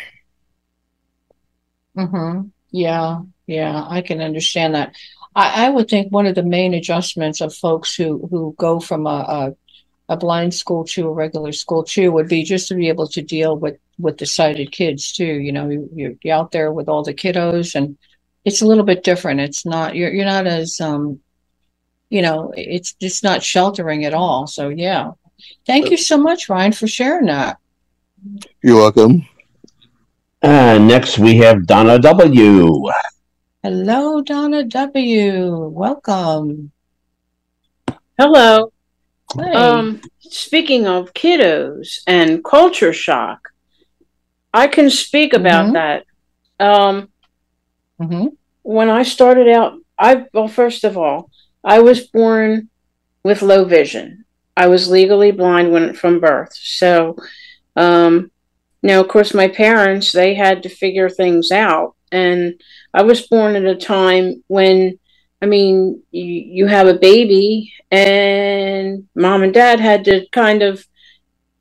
Mhm. 1.96 2.50
Yeah, 2.70 3.20
yeah, 3.46 3.85
I 3.88 4.02
can 4.02 4.20
understand 4.20 4.74
that. 4.74 4.94
I, 5.35 5.66
I 5.66 5.70
would 5.70 5.88
think 5.88 6.12
one 6.12 6.26
of 6.26 6.35
the 6.35 6.42
main 6.42 6.74
adjustments 6.74 7.40
of 7.40 7.54
folks 7.54 7.94
who 7.94 8.26
who 8.31 8.54
go 8.59 8.81
from 8.81 9.07
a, 9.07 9.11
a 9.11 9.54
a 10.08 10.16
blind 10.16 10.54
school 10.54 10.84
to 10.84 11.08
a 11.08 11.12
regular 11.12 11.52
school 11.52 11.84
too 11.84 12.10
would 12.12 12.28
be 12.28 12.42
just 12.42 12.68
to 12.68 12.74
be 12.74 12.88
able 12.88 13.06
to 13.08 13.22
deal 13.22 13.56
with 13.56 13.76
with 13.98 14.18
the 14.18 14.26
sighted 14.26 14.72
kids 14.72 15.12
too. 15.12 15.24
You 15.24 15.52
know, 15.52 15.68
you, 15.68 15.88
you're, 15.94 16.12
you're 16.22 16.36
out 16.36 16.52
there 16.52 16.72
with 16.72 16.88
all 16.88 17.02
the 17.02 17.14
kiddos, 17.14 17.74
and 17.74 17.96
it's 18.44 18.62
a 18.62 18.66
little 18.66 18.84
bit 18.84 19.04
different. 19.04 19.40
It's 19.40 19.66
not 19.66 19.94
you're 19.94 20.12
you're 20.12 20.24
not 20.24 20.46
as 20.46 20.80
um, 20.80 21.20
you 22.10 22.22
know, 22.22 22.52
it's 22.56 22.94
it's 23.00 23.22
not 23.22 23.42
sheltering 23.42 24.04
at 24.04 24.14
all. 24.14 24.46
So 24.46 24.70
yeah, 24.70 25.12
thank 25.66 25.90
you 25.90 25.96
so 25.96 26.16
much, 26.16 26.48
Ryan, 26.48 26.72
for 26.72 26.86
sharing 26.86 27.26
that. 27.26 27.58
You're 28.62 28.76
welcome. 28.76 29.26
And 30.40 30.86
next 30.88 31.18
we 31.18 31.36
have 31.38 31.66
Donna 31.66 31.98
W. 31.98 32.84
Hello, 33.62 34.22
Donna 34.22 34.64
W. 34.64 35.68
Welcome. 35.68 36.70
Hello. 38.16 38.72
Hey. 39.36 39.52
Um, 39.52 40.00
speaking 40.20 40.86
of 40.86 41.12
kiddos 41.14 42.00
and 42.06 42.44
culture 42.44 42.92
shock, 42.92 43.48
I 44.54 44.66
can 44.66 44.90
speak 44.90 45.32
about 45.34 45.66
Mhm. 45.66 45.72
that. 45.74 46.04
Um, 46.58 47.08
Mhm. 48.00 48.36
when 48.62 48.88
I 48.88 49.02
started 49.02 49.48
out, 49.48 49.74
I 49.98 50.26
well, 50.32 50.48
first 50.48 50.84
of 50.84 50.96
all, 50.96 51.30
I 51.62 51.80
was 51.80 52.06
born 52.06 52.68
with 53.22 53.42
low 53.42 53.64
vision. 53.64 54.24
I 54.56 54.68
was 54.68 54.88
legally 54.90 55.30
blind 55.30 55.72
when 55.72 55.92
from 55.94 56.20
birth. 56.20 56.52
So, 56.54 57.16
um, 57.76 58.30
now 58.82 59.00
of 59.00 59.08
course 59.08 59.34
my 59.34 59.48
parents 59.48 60.12
they 60.12 60.34
had 60.34 60.62
to 60.62 60.68
figure 60.68 61.08
things 61.08 61.50
out, 61.50 61.94
and 62.10 62.60
I 62.94 63.02
was 63.02 63.26
born 63.26 63.56
at 63.56 63.64
a 63.64 63.76
time 63.76 64.42
when, 64.48 64.98
I 65.40 65.46
mean, 65.46 66.03
you, 66.11 66.24
you 66.24 66.66
have 66.66 66.88
a 66.88 66.94
baby, 66.98 67.72
and 67.90 69.09
mom 69.14 69.42
and 69.42 69.55
dad 69.55 69.81
had 69.81 70.05
to 70.07 70.27
kind 70.33 70.62
of, 70.62 70.85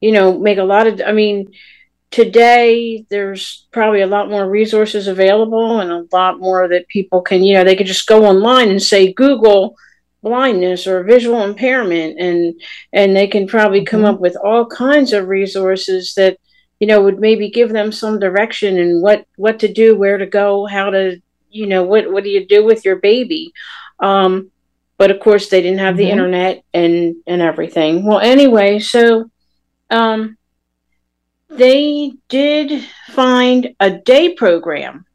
you 0.02 0.12
know, 0.12 0.38
make 0.40 0.58
a 0.58 0.63
lot 0.63 0.88
of. 0.88 1.02
I 1.06 1.12
mean, 1.12 1.52
today 2.12 3.06
there's 3.10 3.68
probably 3.72 4.02
a 4.02 4.08
lot 4.08 4.30
more 4.30 4.50
resources 4.50 5.08
available 5.08 5.80
and 5.82 5.92
a 5.92 6.06
lot 6.16 6.40
more 6.40 6.68
that 6.68 6.88
people 6.88 7.22
can 7.22 7.44
you 7.44 7.54
know 7.54 7.63
they 7.63 7.76
could 7.76 7.86
just 7.88 8.08
go 8.08 8.26
online 8.26 8.70
and 8.70 8.82
say 8.82 9.12
google 9.13 9.76
blindness 10.24 10.88
or 10.88 11.04
visual 11.04 11.44
impairment 11.44 12.18
and 12.20 12.60
and 12.94 13.16
they 13.16 13.28
can 13.28 13.46
probably 13.46 13.84
come 13.84 14.02
Mhm. 14.02 14.13
up 14.13 14.20
with 14.20 14.36
all 14.44 14.66
kinds 14.66 15.13
of 15.13 15.28
resources 15.28 16.13
that 16.16 16.38
you 16.80 16.88
know 16.88 17.02
would 17.02 17.20
maybe 17.20 17.50
give 17.50 17.72
them 17.72 17.92
some 17.92 18.20
direction 18.20 18.80
and 18.80 19.02
what 19.02 19.26
what 19.36 19.60
to 19.60 19.72
do 19.72 19.96
where 19.98 20.18
to 20.18 20.26
go 20.26 20.66
how 20.66 20.90
to 20.90 21.20
you 21.58 21.67
know 21.67 21.84
what 21.84 22.12
what 22.12 22.24
do 22.24 22.30
you 22.30 22.46
do 22.46 22.63
with 22.63 22.86
your 22.86 22.98
baby 22.98 23.52
um 24.00 24.52
but 24.98 25.12
of 25.12 25.20
course 25.20 25.50
they 25.50 25.62
didn't 25.62 25.80
have 25.88 25.98
the 25.98 26.06
Mhm. 26.06 26.15
internet 26.15 26.63
and 26.74 27.15
and 27.32 27.41
everything 27.41 28.06
well 28.06 28.20
anyway 28.20 28.80
so 28.80 29.30
um 29.89 30.38
they 31.50 32.13
did 32.30 32.84
find 33.10 33.76
a 33.80 33.89
day 33.89 34.34
program 34.34 35.06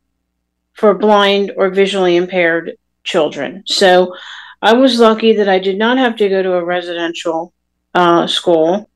for 0.74 0.94
blind 0.94 1.52
or 1.56 1.68
visually 1.70 2.16
impaired 2.16 2.76
children. 3.04 3.62
So 3.66 4.14
I 4.60 4.72
was 4.74 4.98
lucky 4.98 5.34
that 5.34 5.48
I 5.48 5.58
did 5.58 5.78
not 5.78 5.98
have 5.98 6.16
to 6.16 6.28
go 6.28 6.42
to 6.42 6.54
a 6.54 6.64
residential 6.64 7.52
uh, 7.94 8.26
school. 8.26 8.88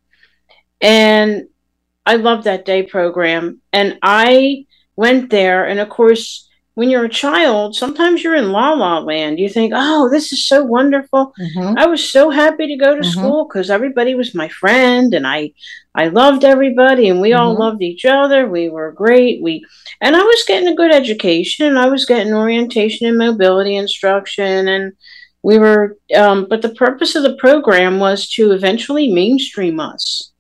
And 0.81 1.49
I 2.05 2.17
loved 2.17 2.45
that 2.45 2.65
day 2.65 2.83
program. 2.85 3.61
And 3.73 3.99
I 4.03 4.65
went 4.97 5.31
there. 5.31 5.67
And 5.67 5.79
of 5.81 5.89
course, 5.89 6.46
when 6.77 6.91
you're 6.91 7.07
a 7.07 7.09
child, 7.25 7.75
sometimes 7.75 8.23
you're 8.23 8.35
in 8.37 8.53
la 8.53 8.73
la 8.75 8.99
land. 8.99 9.39
You 9.39 9.49
think, 9.49 9.73
oh, 9.75 10.11
this 10.11 10.31
is 10.31 10.47
so 10.47 10.63
wonderful. 10.63 11.33
Mhm. 11.41 11.75
I 11.79 11.87
was 11.87 12.07
so 12.07 12.29
happy 12.29 12.67
to 12.69 12.77
go 12.77 12.95
to 12.95 13.01
Mhm. 13.01 13.13
school 13.13 13.49
because 13.49 13.71
everybody 13.71 14.15
was 14.15 14.35
my 14.35 14.49
friend 14.49 15.13
and 15.15 15.27
I 15.27 15.53
I 15.95 16.09
loved 16.09 16.45
everybody 16.45 17.09
and 17.09 17.23
we 17.23 17.33
all 17.33 17.55
Mhm. 17.55 17.59
loved 17.59 17.83
each 17.83 18.05
other. 18.05 18.47
We 18.47 18.69
were 18.69 18.93
great. 18.93 19.41
We 19.43 19.65
and 20.03 20.15
I 20.15 20.23
was 20.23 20.45
getting 20.47 20.69
a 20.69 20.75
good 20.75 20.93
education 20.93 21.67
and 21.67 21.79
I 21.79 21.89
was 21.89 22.05
getting 22.05 22.35
orientation 22.35 23.09
and 23.09 23.17
mobility 23.17 23.75
instruction 23.77 24.69
and 24.69 24.93
we 25.43 25.59
were 25.59 25.97
um, 26.15 26.47
but 26.51 26.61
the 26.61 26.75
purpose 26.85 27.15
of 27.15 27.23
the 27.23 27.37
program 27.37 27.99
was 27.99 28.29
to 28.33 28.53
eventually 28.53 29.11
mainstream 29.11 29.81
us. 29.81 30.31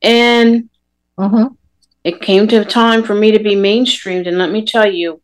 And 0.00 0.70
Mhm. 1.18 1.54
it 2.04 2.22
came 2.22 2.48
to 2.48 2.62
a 2.62 2.64
time 2.64 3.02
for 3.02 3.14
me 3.14 3.30
to 3.32 3.38
be 3.38 3.54
mainstreamed 3.56 4.26
and 4.26 4.38
let 4.38 4.50
me 4.50 4.64
tell 4.64 4.90
you 4.90 5.20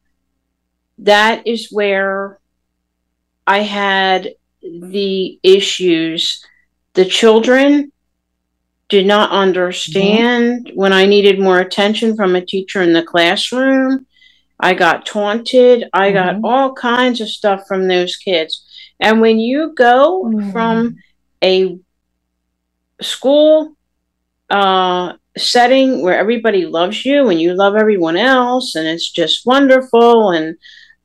that 0.98 1.46
is 1.46 1.68
where 1.70 2.38
I 3.46 3.60
had 3.60 4.34
the 4.62 5.38
issues. 5.42 6.44
The 6.94 7.04
children 7.04 7.92
did 8.88 9.06
not 9.06 9.30
understand 9.30 10.70
when 10.74 10.92
I 10.92 11.06
needed 11.06 11.38
more 11.40 11.58
attention 11.58 12.16
from 12.16 12.36
a 12.36 12.44
teacher 12.44 12.82
in 12.82 12.92
the 12.92 13.02
classroom. 13.02 14.06
I 14.58 14.74
got 14.74 15.04
taunted. 15.04 15.84
I 15.92 16.12
got 16.12 16.36
Mhm. 16.36 16.40
all 16.44 16.72
kinds 16.72 17.20
of 17.20 17.28
stuff 17.28 17.66
from 17.66 17.88
those 17.88 18.16
kids. 18.16 18.64
And 19.00 19.20
when 19.20 19.38
you 19.38 19.72
go 19.76 20.22
Mm. 20.24 20.52
from 20.52 20.96
a 21.44 21.78
school 23.02 23.72
uh, 24.48 25.12
setting 25.36 26.02
where 26.02 26.16
everybody 26.16 26.66
loves 26.66 27.04
you 27.04 27.28
and 27.28 27.40
you 27.40 27.52
love 27.52 27.74
everyone 27.76 28.16
else 28.16 28.74
and 28.76 28.86
it's 28.86 29.10
just 29.10 29.44
wonderful 29.44 30.30
and 30.30 30.56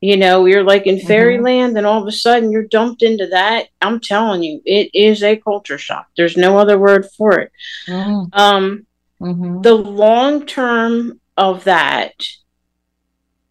you 0.02 0.18
know 0.18 0.46
you're 0.46 0.64
like 0.64 0.86
in 0.88 1.00
fairyland 1.00 1.78
and 1.78 1.86
all 1.86 2.02
of 2.02 2.08
a 2.08 2.12
sudden 2.12 2.52
you're 2.52 2.66
dumped 2.68 3.04
into 3.04 3.28
that. 3.28 3.68
I'm 3.82 4.00
telling 4.00 4.42
you 4.44 4.62
it 4.66 4.90
is 4.94 5.22
a 5.24 5.38
culture 5.38 5.78
shock. 5.78 6.08
There's 6.18 6.36
no 6.36 6.58
other 6.58 6.78
word 6.78 7.06
for 7.18 7.40
it. 7.40 7.52
Mhm. 7.88 8.30
um 8.34 8.86
Mhm. 9.22 9.62
the 9.62 9.76
long 9.76 10.46
term 10.48 11.20
of 11.38 11.64
that 11.66 12.14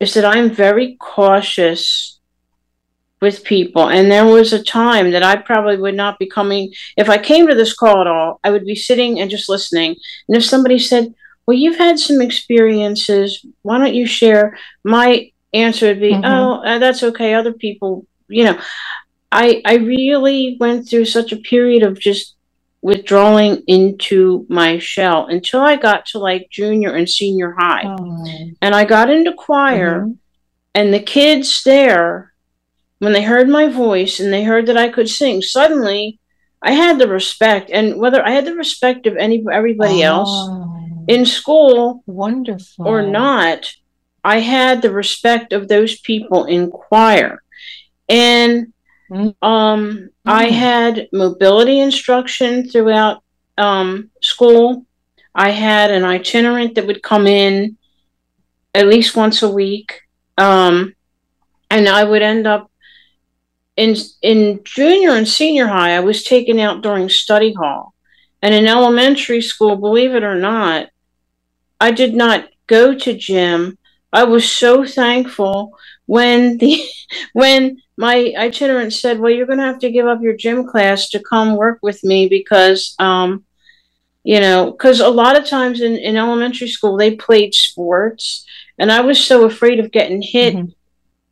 is 0.00 0.14
that 0.14 0.24
i'm 0.24 0.50
very 0.50 0.96
cautious 0.98 2.18
with 3.20 3.44
people. 3.44 3.90
And 3.90 4.10
there 4.10 4.24
was 4.24 4.52
a 4.52 4.62
time 4.62 5.10
that 5.12 5.22
i 5.22 5.36
probably 5.36 5.76
would 5.76 5.94
not 5.94 6.18
be 6.18 6.26
coming 6.26 6.72
if 6.96 7.08
i 7.08 7.18
came 7.18 7.46
to 7.46 7.54
this 7.54 7.74
call 7.74 8.00
at 8.00 8.06
all 8.06 8.40
i 8.42 8.50
would 8.50 8.64
be 8.64 8.74
sitting 8.74 9.20
and 9.20 9.30
just 9.30 9.48
listening. 9.48 9.94
And 10.26 10.36
if 10.36 10.44
somebody 10.44 10.78
said 10.78 11.14
well 11.46 11.56
you've 11.56 11.78
had 11.78 11.98
some 11.98 12.20
experiences. 12.20 13.44
Why 13.62 13.78
don't 13.78 13.94
you 13.94 14.06
share 14.06 14.58
my 14.84 15.30
answer 15.52 15.88
would 15.88 16.00
be 16.00 16.12
Mhm. 16.12 16.22
oh 16.24 16.62
uh, 16.64 16.78
that's 16.78 17.02
okay 17.02 17.34
other 17.34 17.52
people 17.52 18.06
you 18.28 18.44
know 18.44 18.58
i 19.32 19.60
i 19.64 19.74
really 19.74 20.56
went 20.60 20.88
through 20.88 21.04
such 21.04 21.32
a 21.32 21.36
period 21.36 21.82
of 21.82 21.98
just 21.98 22.34
withdrawing 22.82 23.62
into 23.66 24.46
my 24.48 24.78
shell 24.78 25.26
until 25.26 25.60
i 25.60 25.76
got 25.76 26.06
to 26.06 26.18
like 26.18 26.48
junior 26.50 26.94
and 26.94 27.08
senior 27.08 27.54
high 27.58 27.82
Oh. 27.84 28.24
and 28.62 28.74
i 28.74 28.84
got 28.84 29.10
into 29.10 29.32
choir 29.34 30.06
Mhm. 30.06 30.16
and 30.74 30.94
the 30.94 31.00
kids 31.00 31.62
there 31.64 32.32
when 33.00 33.12
they 33.12 33.22
heard 33.22 33.48
my 33.48 33.66
voice 33.66 34.18
and 34.20 34.32
they 34.32 34.44
heard 34.44 34.66
that 34.66 34.76
i 34.78 34.88
could 34.88 35.08
sing 35.08 35.42
suddenly 35.42 36.18
i 36.62 36.72
had 36.72 36.98
the 36.98 37.08
respect 37.08 37.70
and 37.70 37.98
whether 37.98 38.24
i 38.24 38.30
had 38.30 38.44
the 38.46 38.54
respect 38.54 39.06
of 39.06 39.16
any 39.16 39.44
everybody 39.52 40.02
else 40.02 40.30
Oh, 40.32 41.04
in 41.08 41.26
school 41.26 42.02
wonderful. 42.06 42.86
or 42.86 43.02
not 43.02 43.72
i 44.24 44.38
had 44.40 44.82
the 44.82 44.90
respect 44.92 45.52
of 45.52 45.68
those 45.68 45.98
people 46.00 46.44
in 46.44 46.70
choir 46.70 47.42
and 48.08 48.72
Mm. 49.10 49.34
um 49.42 50.08
i 50.24 50.46
Mm. 50.46 50.52
had 50.52 51.08
mobility 51.12 51.80
instruction 51.80 52.68
throughout 52.68 53.22
um 53.58 54.10
school 54.22 54.84
i 55.34 55.50
had 55.50 55.90
an 55.90 56.04
itinerant 56.04 56.74
that 56.74 56.86
would 56.86 57.02
come 57.02 57.26
in 57.26 57.76
at 58.74 58.86
least 58.86 59.16
once 59.16 59.42
a 59.42 59.50
week 59.50 60.00
um 60.38 60.94
and 61.70 61.88
i 61.88 62.04
would 62.04 62.22
end 62.22 62.46
up 62.46 62.70
in 63.76 63.94
in 64.22 64.60
junior 64.64 65.10
and 65.10 65.26
senior 65.28 65.66
high 65.66 65.96
i 65.96 66.00
was 66.00 66.22
taken 66.22 66.58
out 66.58 66.82
during 66.82 67.08
study 67.08 67.52
hall 67.54 67.94
and 68.42 68.54
in 68.54 68.66
elementary 68.66 69.40
school 69.40 69.76
believe 69.76 70.14
it 70.14 70.22
or 70.22 70.36
not 70.36 70.88
i 71.80 71.90
did 71.90 72.14
not 72.14 72.48
go 72.66 72.94
to 72.94 73.14
gym 73.14 73.76
i 74.12 74.24
was 74.24 74.50
so 74.50 74.84
thankful 74.84 75.76
when 76.06 76.58
the 76.58 76.80
when 77.32 77.76
my 77.96 78.32
itinerant 78.36 78.92
said 78.92 79.18
well 79.18 79.30
you're 79.30 79.46
going 79.46 79.58
to 79.58 79.64
have 79.64 79.78
to 79.78 79.90
give 79.90 80.06
up 80.06 80.20
your 80.22 80.36
gym 80.36 80.66
class 80.66 81.08
to 81.10 81.22
come 81.22 81.56
work 81.56 81.78
with 81.82 82.02
me 82.04 82.28
because 82.28 82.94
um 82.98 83.44
you 84.24 84.40
know 84.40 84.70
because 84.70 85.00
a 85.00 85.08
lot 85.08 85.38
of 85.38 85.46
times 85.46 85.80
in, 85.80 85.96
in 85.96 86.16
elementary 86.16 86.68
school 86.68 86.96
they 86.96 87.14
played 87.14 87.54
sports 87.54 88.44
and 88.78 88.90
i 88.92 89.00
was 89.00 89.22
so 89.22 89.44
afraid 89.44 89.78
of 89.80 89.90
getting 89.92 90.22
hit 90.22 90.54
Mhm. 90.54 90.72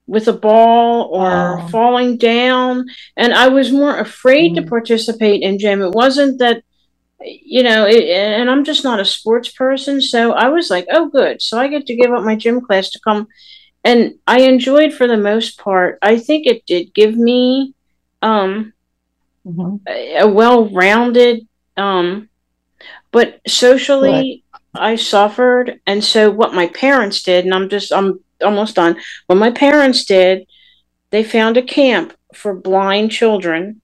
with 0.07 0.27
a 0.29 0.33
ball 0.33 1.09
or 1.13 1.61
Oh. 1.61 1.69
falling 1.69 2.17
down 2.17 2.87
and 3.17 3.35
i 3.35 3.49
was 3.49 3.71
more 3.73 3.99
afraid 3.99 4.55
to 4.55 4.63
Mm. 4.63 4.69
participate 4.69 5.43
in 5.43 5.59
gym 5.59 5.83
it 5.83 5.93
wasn't 5.93 6.39
that 6.39 6.63
you 7.25 7.63
know 7.63 7.87
it, 7.87 8.05
and 8.05 8.51
i'm 8.51 8.65
just 8.65 8.85
not 8.85 9.01
a 9.01 9.05
sports 9.05 9.49
person 9.49 10.01
so 10.01 10.33
i 10.33 10.49
was 10.49 10.71
like 10.71 10.87
oh 10.93 11.09
good. 11.09 11.43
So 11.43 11.59
i 11.59 11.67
get 11.69 11.87
to 11.87 11.97
give 11.97 12.13
up 12.13 12.25
my 12.25 12.37
gym 12.37 12.61
class 12.61 12.91
to 12.91 13.01
come 13.01 13.27
and 13.85 14.15
i 14.27 14.41
enjoyed 14.43 14.93
for 14.93 15.07
the 15.07 15.17
most 15.17 15.59
part. 15.59 15.99
I 16.03 16.19
think 16.19 16.47
it 16.47 16.65
did 16.67 16.95
give 16.95 17.17
me 17.17 17.75
um 18.23 18.73
Mhm. 19.47 19.81
a, 19.89 20.17
a 20.19 20.29
well-rounded 20.29 21.47
um 21.77 22.29
but 23.13 23.41
socially 23.47 24.45
i 24.75 24.95
suffered 24.97 25.81
and 25.87 26.05
so 26.05 26.31
what 26.31 26.53
my 26.55 26.67
parents 26.69 27.23
did 27.23 27.45
and 27.45 27.55
i'm 27.55 27.69
just 27.69 27.93
i'm 27.93 28.21
almost 28.45 28.77
done. 28.77 28.97
What 29.27 29.37
my 29.37 29.51
parents 29.51 30.05
did 30.05 30.47
they 31.11 31.25
found 31.25 31.57
a 31.57 31.63
camp 31.63 32.13
for 32.35 32.55
blind 32.55 33.11
children 33.11 33.81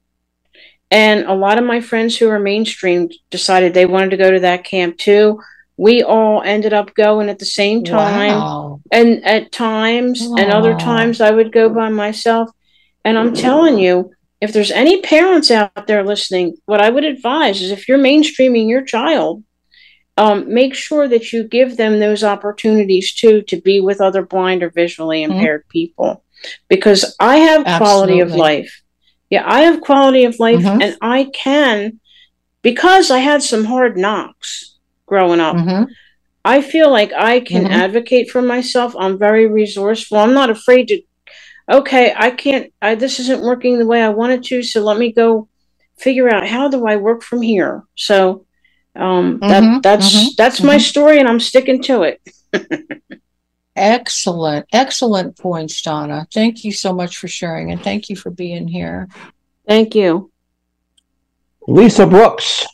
and 1.00 1.18
a 1.26 1.34
lot 1.34 1.58
of 1.58 1.64
my 1.64 1.80
friends 1.80 2.16
who 2.16 2.28
are 2.30 2.38
mainstream 2.38 3.08
decided 3.30 3.68
they 3.74 3.86
wanted 3.94 4.10
to 4.10 4.16
go 4.24 4.30
to 4.30 4.40
that 4.40 4.64
camp 4.64 4.96
too 4.96 5.40
we 5.76 6.02
all 6.02 6.40
ended 6.42 6.72
up 6.72 6.94
going 6.94 7.28
at 7.28 7.38
the 7.40 7.44
same 7.60 7.82
time 7.82 8.40
Wow. 8.40 8.80
and 8.92 9.24
at 9.24 9.50
times 9.50 10.20
and 10.38 10.52
other 10.52 10.74
times 10.90 11.20
I 11.20 11.30
would 11.32 11.50
go 11.52 11.68
by 11.68 11.88
myself. 11.88 12.48
And 13.04 13.18
I'm 13.18 13.34
telling 13.34 13.78
you, 13.78 14.12
if 14.40 14.52
there's 14.52 14.70
any 14.70 15.00
parents 15.00 15.50
out 15.50 15.86
there 15.88 16.04
listening, 16.04 16.56
what 16.66 16.80
I 16.80 16.90
would 16.90 17.04
advise 17.04 17.60
is 17.60 17.70
if 17.72 17.88
you're 17.88 17.98
mainstreaming 17.98 18.68
your 18.68 18.82
child, 18.82 19.42
um, 20.16 20.54
make 20.54 20.74
sure 20.74 21.08
that 21.08 21.32
you 21.32 21.42
give 21.42 21.76
them 21.76 21.98
those 21.98 22.22
opportunities 22.22 23.12
too 23.12 23.42
to 23.42 23.60
be 23.60 23.80
with 23.80 24.00
other 24.00 24.22
blind 24.22 24.62
or 24.62 24.70
visually 24.70 25.22
Mhm. 25.22 25.30
impaired 25.32 25.64
people, 25.70 26.22
because 26.68 27.16
I 27.18 27.38
have 27.38 27.64
quality 27.82 28.20
of 28.20 28.30
life. 28.46 28.82
Yeah, 29.30 29.44
I 29.46 29.62
have 29.62 29.80
quality 29.80 30.24
of 30.24 30.38
life, 30.38 30.64
Mhm. 30.64 30.80
and 30.80 30.96
I 31.00 31.24
can 31.34 32.00
because 32.62 33.10
I 33.10 33.18
had 33.18 33.42
some 33.42 33.64
hard 33.64 33.96
knocks 33.96 34.76
growing 35.06 35.40
up. 35.40 35.56
Mhm. 35.56 35.86
I 36.44 36.60
feel 36.62 36.90
like 36.90 37.12
I 37.12 37.40
can 37.40 37.66
Mhm. 37.66 37.70
advocate 37.70 38.30
for 38.30 38.42
myself. 38.42 38.94
I'm 38.98 39.18
very 39.18 39.46
resourceful. 39.46 40.18
I'm 40.18 40.34
not 40.34 40.50
afraid 40.50 40.88
to. 40.88 41.00
Okay, 41.70 42.12
I 42.16 42.30
can't. 42.30 42.72
I 42.82 42.94
this 42.94 43.18
isn't 43.20 43.42
working 43.42 43.78
the 43.78 43.86
way 43.86 44.02
I 44.02 44.10
wanted 44.10 44.44
to. 44.44 44.62
So 44.62 44.80
let 44.82 44.98
me 44.98 45.12
go 45.12 45.48
figure 45.98 46.28
out 46.28 46.46
how 46.46 46.68
do 46.68 46.86
I 46.86 46.96
work 46.96 47.22
from 47.22 47.42
here. 47.42 47.82
So 47.96 48.46
um, 48.96 49.44
that 49.48 49.62
Mhm, 49.62 49.82
that's 49.82 50.12
mhm, 50.14 50.36
that's 50.36 50.62
my 50.62 50.76
mhm. 50.76 50.80
story, 50.80 51.18
and 51.18 51.28
I'm 51.28 51.40
sticking 51.40 51.82
to 51.84 52.02
it. 52.02 52.20
Excellent, 53.76 54.66
excellent 54.72 55.36
points, 55.36 55.82
Donna. 55.82 56.26
Thank 56.32 56.64
you 56.64 56.70
so 56.72 56.92
much 56.92 57.16
for 57.18 57.26
sharing 57.28 57.72
and 57.72 57.82
thank 57.82 58.08
you 58.08 58.14
for 58.16 58.30
being 58.30 58.68
here. 58.68 59.08
Thank 59.66 59.94
you. 59.94 60.30
Lisa 61.66 62.06
Brooks. 62.06 62.66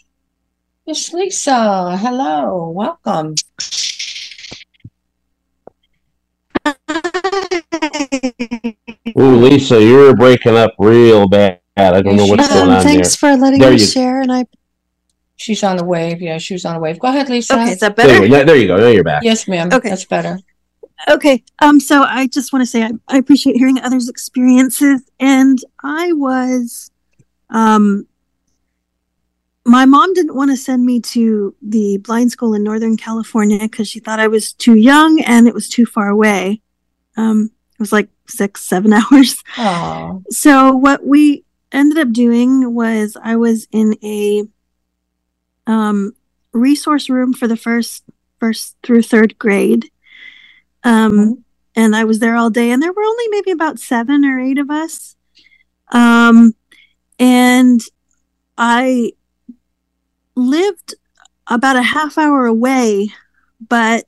Miss 0.87 1.13
Lisa, 1.13 1.97
hello, 1.97 2.69
welcome. 2.71 3.35
Ooh, 9.19 9.37
Lisa, 9.37 9.83
you're 9.83 10.15
breaking 10.17 10.57
up 10.57 10.75
real 10.79 11.29
bad. 11.29 11.61
I 11.77 12.03
don't 12.03 12.17
know 12.17 12.27
what's 12.27 12.49
Um, 12.51 12.55
going 12.59 12.71
on 12.71 12.83
thanks 12.83 13.17
there. 13.17 13.35
for 13.35 13.41
letting 13.41 13.61
There 13.61 13.71
me 13.71 13.79
you- 13.79 13.87
share. 13.87 14.21
And 14.21 14.33
I 14.33 14.45
She's 15.37 15.63
on 15.63 15.79
the 15.79 15.85
wave. 15.85 16.21
Yeah, 16.21 16.37
she 16.37 16.53
was 16.53 16.67
on 16.67 16.75
the 16.75 16.81
wave. 16.81 16.99
Go 16.99 17.09
ahead, 17.09 17.31
Lisa. 17.31 17.55
okay, 17.55 17.73
is 17.73 17.81
that 17.81 17.97
There 17.97 18.07
better? 18.07 18.25
you, 18.27 18.31
go. 18.31 18.45
there 18.45 18.57
you 18.57 18.67
go. 18.67 18.77
Now 18.77 18.89
you're 18.89 19.03
back. 19.05 19.23
Yes, 19.23 19.49
ma'am. 19.49 19.71
Okay. 19.73 19.89
That's 19.89 20.05
better. 20.05 20.39
Okay. 21.09 21.43
Um. 21.61 21.81
So 21.81 22.03
I 22.03 22.27
just 22.27 22.53
want 22.53 22.63
to 22.63 22.67
say 22.67 22.83
I, 22.83 22.91
I 23.09 23.19
appreciate 23.19 23.57
hearing 23.57 23.79
others' 23.81 24.09
experiences, 24.09 25.03
and 25.19 25.59
I 25.83 26.13
was, 26.13 26.91
um, 27.49 28.07
my 29.65 29.85
mom 29.85 30.13
didn't 30.15 30.35
want 30.35 30.51
to 30.51 30.57
send 30.57 30.85
me 30.85 31.01
to 31.01 31.55
the 31.63 31.99
blind 31.99 32.33
school 32.33 32.55
in 32.55 32.65
Northern 32.65 32.97
California 32.97 33.59
because 33.61 33.89
she 33.89 34.01
thought 34.01 34.21
I 34.21 34.29
was 34.29 34.53
too 34.53 34.75
young 34.75 35.21
and 35.23 35.47
it 35.47 35.55
was 35.55 35.69
too 35.69 35.87
far 35.87 36.09
away. 36.09 36.61
Um, 37.17 37.51
it 37.75 37.79
was 37.79 37.93
like 37.93 38.09
six, 38.27 38.63
seven 38.63 38.93
hours. 39.13 39.43
Oh, 39.59 40.23
so 40.31 40.75
what 40.75 41.07
we 41.07 41.45
ended 41.73 41.99
up 41.99 42.13
doing 42.13 42.75
was 42.75 43.17
I 43.23 43.37
was 43.37 43.69
in 43.71 43.97
a 44.03 44.45
um, 45.67 46.13
resource 46.53 47.09
room 47.09 47.33
for 47.33 47.47
the 47.47 47.57
first 47.57 48.05
first 48.39 48.77
through 48.83 49.03
third 49.03 49.39
grade. 49.39 49.91
Um, 50.85 51.45
and 51.77 51.95
I 51.95 52.05
was 52.05 52.19
there 52.19 52.37
all 52.37 52.51
day, 52.51 52.71
and 52.71 52.83
there 52.83 52.93
were 52.93 53.03
only 53.05 53.25
maybe 53.31 53.51
about 53.51 53.79
seven 53.79 54.25
or 54.25 54.39
eight 54.41 54.59
of 54.59 54.71
us. 54.71 55.17
Um, 55.93 56.55
and 57.19 57.81
I 58.57 59.13
lived 60.35 60.95
about 61.47 61.77
a 61.77 61.83
half 61.83 62.17
hour 62.19 62.47
away, 62.47 63.09
but 63.69 64.07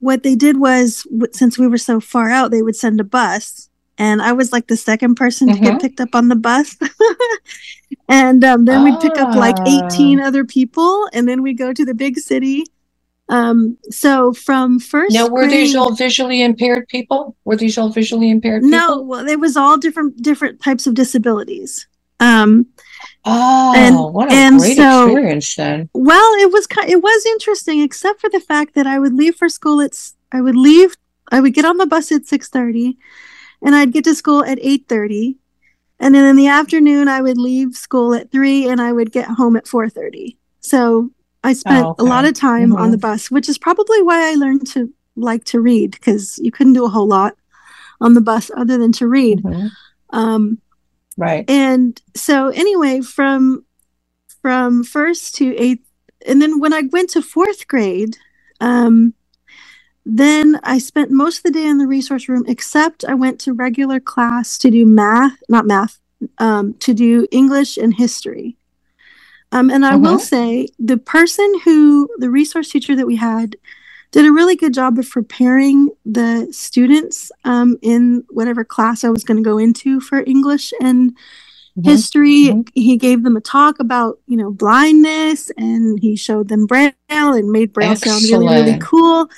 what 0.00 0.22
they 0.22 0.34
did 0.34 0.58
was 0.58 1.06
since 1.32 1.58
we 1.58 1.66
were 1.66 1.78
so 1.78 2.00
far 2.00 2.30
out, 2.30 2.50
they 2.50 2.62
would 2.62 2.76
send 2.76 3.00
a 3.00 3.04
bus, 3.04 3.68
and 3.98 4.20
I 4.22 4.32
was 4.32 4.52
like 4.52 4.66
the 4.66 4.76
second 4.76 5.14
person 5.16 5.48
to 5.48 5.54
Mhm. 5.54 5.62
get 5.62 5.80
picked 5.80 6.00
up 6.00 6.14
on 6.14 6.28
the 6.28 6.36
bus. 6.36 6.76
and 8.08 8.42
um, 8.44 8.64
then 8.64 8.82
we'd 8.84 8.98
pick 9.00 9.16
up 9.18 9.34
like 9.34 9.56
Ah. 9.60 9.86
18 9.88 10.20
other 10.20 10.44
people, 10.44 11.08
and 11.12 11.28
then 11.28 11.42
we 11.42 11.54
go 11.54 11.72
to 11.72 11.84
the 11.84 11.94
big 11.94 12.18
city. 12.18 12.64
Um, 13.32 13.78
so 13.90 14.32
from 14.34 14.78
first 14.78 15.14
now 15.14 15.26
were 15.26 15.46
these 15.48 15.74
all 15.74 15.94
visually 15.94 16.42
impaired 16.42 16.86
people? 16.88 17.34
Were 17.46 17.56
these 17.56 17.78
all 17.78 17.88
visually 17.88 18.28
impaired 18.30 18.62
people? 18.62 18.78
no, 18.78 19.00
well, 19.00 19.26
it 19.26 19.40
was 19.40 19.56
all 19.56 19.78
different 19.78 20.20
different 20.22 20.60
types 20.62 20.86
of 20.86 20.94
disabilities. 20.94 21.86
Um, 22.20 22.66
Oh, 23.24 23.72
And- 23.76 23.96
what 24.14 24.30
a 24.30 24.34
and 24.34 24.58
great 24.58 24.76
so- 24.76 25.04
experience 25.06 25.54
then. 25.54 25.88
Well, 25.94 26.32
it 26.44 26.52
was 26.52 26.66
it 26.88 27.00
was 27.02 27.26
interesting, 27.26 27.80
except 27.80 28.20
for 28.20 28.28
the 28.30 28.40
fact 28.40 28.74
that 28.74 28.86
I 28.86 28.98
would 28.98 29.14
leave 29.14 29.36
for 29.36 29.48
school 29.48 29.80
at 29.80 29.92
I 30.32 30.40
would 30.40 30.56
leave 30.56 30.96
I 31.30 31.40
would 31.40 31.54
get 31.54 31.64
on 31.64 31.76
the 31.78 31.86
bus 31.86 32.10
at 32.12 32.26
six 32.26 32.48
thirty, 32.48 32.98
and 33.64 33.74
I'd 33.74 33.92
get 33.92 34.04
to 34.04 34.14
school 34.14 34.44
at 34.44 34.58
eight 34.60 34.84
thirty, 34.88 35.38
and 36.00 36.14
then 36.14 36.24
in 36.28 36.36
the 36.36 36.48
afternoon 36.48 37.06
I 37.08 37.22
would 37.22 37.38
leave 37.38 37.74
school 37.76 38.12
at 38.14 38.30
three, 38.32 38.68
and 38.68 38.80
I 38.80 38.92
would 38.92 39.12
get 39.12 39.26
home 39.40 39.56
at 39.56 39.68
four 39.68 39.88
thirty. 39.88 40.36
So 40.60 41.10
I 41.44 41.52
spent 41.54 41.84
Oh, 41.86 41.94
a 41.98 42.04
lot 42.04 42.24
of 42.24 42.34
time 42.34 42.72
on 42.74 42.88
Mhm. 42.88 42.92
the 42.92 42.98
bus, 42.98 43.30
which 43.30 43.48
is 43.48 43.58
probably 43.58 44.00
why 44.02 44.30
I 44.30 44.34
learned 44.34 44.66
to 44.68 44.92
like 45.16 45.44
to 45.44 45.60
read 45.60 45.90
because 45.92 46.38
you 46.38 46.50
couldn't 46.50 46.72
do 46.72 46.84
a 46.84 46.88
whole 46.88 47.06
lot 47.08 47.34
on 48.00 48.14
the 48.14 48.20
bus 48.20 48.50
other 48.56 48.78
than 48.78 48.92
to 48.92 49.06
read. 49.08 49.42
Mhm. 49.42 49.70
Um, 50.10 50.58
Right. 51.18 51.44
and 51.50 52.00
so 52.14 52.48
anyway 52.48 53.00
from 53.02 53.64
from 54.40 54.82
first 54.82 55.34
to 55.36 55.54
eighth 55.56 55.84
and 56.26 56.40
then 56.40 56.58
when 56.58 56.72
i 56.72 56.82
went 56.90 57.10
to 57.10 57.20
fourth 57.22 57.68
grade 57.68 58.16
um 58.60 59.12
then 60.06 60.58
i 60.64 60.78
spent 60.78 61.10
most 61.10 61.38
of 61.38 61.42
the 61.44 61.50
day 61.50 61.66
in 61.66 61.78
the 61.78 61.86
resource 61.86 62.28
room 62.28 62.44
except 62.48 63.04
i 63.04 63.14
went 63.14 63.38
to 63.38 63.52
regular 63.52 64.00
class 64.00 64.56
to 64.58 64.70
do 64.70 64.84
math 64.86 65.36
not 65.48 65.66
math 65.66 65.98
um, 66.38 66.72
to 66.74 66.92
do 66.94 67.26
english 67.30 67.76
and 67.76 67.94
history 67.94 68.56
um, 69.52 69.70
and 69.70 69.84
i 69.86 69.94
will 69.94 70.18
Mhm. 70.18 70.20
say 70.34 70.68
the 70.78 70.96
person 70.96 71.50
who 71.64 72.08
the 72.18 72.30
resource 72.30 72.68
teacher 72.70 72.94
that 72.96 73.06
we 73.06 73.16
had 73.16 73.56
did 74.10 74.26
a 74.26 74.32
really 74.32 74.56
good 74.56 74.74
job 74.74 74.98
of 74.98 75.08
preparing 75.08 75.88
the 76.04 76.48
students 76.50 77.32
um, 77.44 77.78
in 77.80 78.22
whatever 78.28 78.62
class 78.62 79.04
I 79.04 79.08
was 79.08 79.24
going 79.24 79.38
to 79.42 79.50
go 79.52 79.56
into 79.56 80.00
for 80.00 80.22
English 80.26 80.70
and 80.82 81.12
Mhm. 81.78 81.84
history. 81.92 82.42
Mhm. 82.52 82.68
He 82.74 82.98
gave 82.98 83.22
them 83.22 83.38
a 83.38 83.40
talk 83.40 83.80
about, 83.80 84.18
you 84.26 84.36
know, 84.36 84.50
blindness 84.50 85.50
and 85.56 85.98
he 85.98 86.14
showed 86.16 86.48
them 86.48 86.66
Braille 86.66 86.92
and 87.10 87.50
made 87.50 87.72
Braille 87.72 87.96
sound 87.96 88.22
really, 88.32 88.48
really 88.60 88.78
cool. 88.82 89.30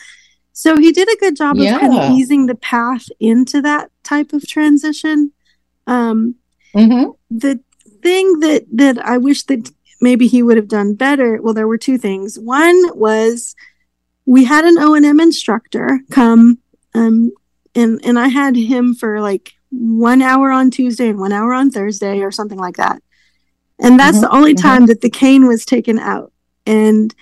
So 0.52 0.76
he 0.76 0.90
did 0.90 1.08
a 1.08 1.16
good 1.20 1.36
job 1.36 1.56
of 1.74 1.80
kind 1.80 1.92
of 1.94 2.10
easing 2.10 2.46
the 2.46 2.56
path 2.56 3.06
into 3.20 3.62
that 3.62 3.92
type 4.02 4.32
of 4.32 4.44
transition. 4.44 5.30
Um, 5.86 6.34
Mhm. 6.74 7.14
the 7.30 7.60
thing 8.02 8.40
that 8.40 8.64
that 8.72 8.98
I 9.06 9.18
wish 9.18 9.44
that 9.44 9.70
maybe 10.04 10.26
he 10.28 10.42
would 10.42 10.58
have 10.58 10.68
done 10.68 10.94
better. 10.94 11.40
Well, 11.42 11.54
there 11.54 11.66
were 11.72 11.78
two 11.88 11.98
things. 11.98 12.38
One 12.38 12.78
was 13.06 13.56
we 14.26 14.44
had 14.44 14.64
an 14.64 14.78
O 14.78 14.94
and 14.94 15.04
M 15.04 15.18
instructor 15.18 16.00
come, 16.10 16.58
um, 16.94 17.32
and 17.74 17.92
and 18.04 18.16
I 18.18 18.28
had 18.28 18.54
him 18.54 18.94
for 18.94 19.20
like 19.20 19.54
one 19.70 20.22
hour 20.22 20.50
on 20.52 20.70
Tuesday 20.70 21.08
and 21.08 21.18
one 21.18 21.32
hour 21.32 21.52
on 21.52 21.70
Thursday 21.70 22.20
or 22.20 22.30
something 22.30 22.58
like 22.58 22.76
that. 22.76 23.02
And 23.80 23.98
that's 23.98 24.18
Mhm, 24.18 24.20
the 24.26 24.34
only 24.38 24.54
mhm. 24.54 24.62
time 24.62 24.86
that 24.86 25.00
the 25.00 25.10
cane 25.10 25.48
was 25.48 25.64
taken 25.64 25.98
out. 25.98 26.30
And 26.64 27.12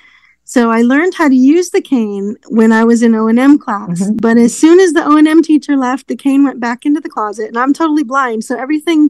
so 0.45 0.71
I 0.71 0.83
learned 0.83 1.15
how 1.15 1.29
to 1.29 1.35
use 1.57 1.71
the 1.71 1.81
cane 1.81 2.37
when 2.49 2.73
I 2.73 2.85
was 2.85 3.03
in 3.03 3.15
O 3.15 3.27
and 3.29 3.39
M 3.39 3.59
class. 3.59 4.03
Mhm. 4.03 4.21
But 4.21 4.37
as 4.37 4.53
soon 4.63 4.79
as 4.81 4.93
the 4.93 5.05
O 5.11 5.17
and 5.17 5.27
M 5.27 5.43
teacher 5.43 5.77
left, 5.77 6.09
the 6.09 6.17
cane 6.17 6.45
went 6.45 6.61
back 6.61 6.85
into 6.85 7.01
the 7.01 7.09
closet, 7.17 7.49
and 7.49 7.59
I'm 7.59 7.73
totally 7.73 8.05
blind. 8.13 8.45
So 8.45 8.55
everything 8.57 9.09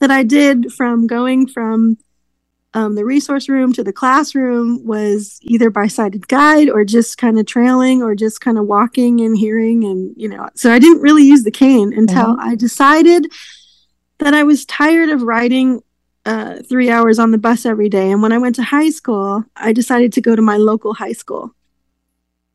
that 0.00 0.10
I 0.10 0.22
did 0.24 0.72
from 0.78 1.06
going 1.06 1.46
from 1.46 1.96
um, 2.76 2.96
the 2.96 3.04
resource 3.04 3.48
room 3.48 3.72
to 3.72 3.84
the 3.84 3.92
classroom 3.92 4.84
was 4.84 5.38
either 5.42 5.70
by 5.70 5.86
sighted 5.86 6.26
guide 6.28 6.68
or 6.68 6.84
just 6.84 7.18
kind 7.18 7.38
of 7.38 7.46
trailing 7.46 8.02
or 8.02 8.14
just 8.14 8.40
kind 8.40 8.58
of 8.58 8.66
walking 8.66 9.20
and 9.20 9.36
hearing 9.38 9.84
and 9.84 10.12
you 10.16 10.28
know 10.28 10.48
so 10.54 10.72
i 10.72 10.78
didn't 10.78 11.00
really 11.00 11.22
use 11.22 11.44
the 11.44 11.50
cane 11.50 11.92
until 11.96 12.36
i 12.40 12.54
decided 12.56 13.30
that 14.18 14.34
i 14.34 14.42
was 14.42 14.64
tired 14.66 15.08
of 15.08 15.22
riding 15.22 15.80
uh, 16.26 16.56
three 16.68 16.90
hours 16.90 17.18
on 17.18 17.30
the 17.32 17.38
bus 17.38 17.64
every 17.66 17.88
day 17.88 18.10
and 18.10 18.22
when 18.22 18.32
i 18.32 18.38
went 18.38 18.54
to 18.56 18.62
high 18.62 18.90
school 18.90 19.44
i 19.56 19.72
decided 19.72 20.12
to 20.12 20.20
go 20.20 20.34
to 20.34 20.42
my 20.42 20.56
local 20.56 20.94
high 20.94 21.12
school 21.12 21.54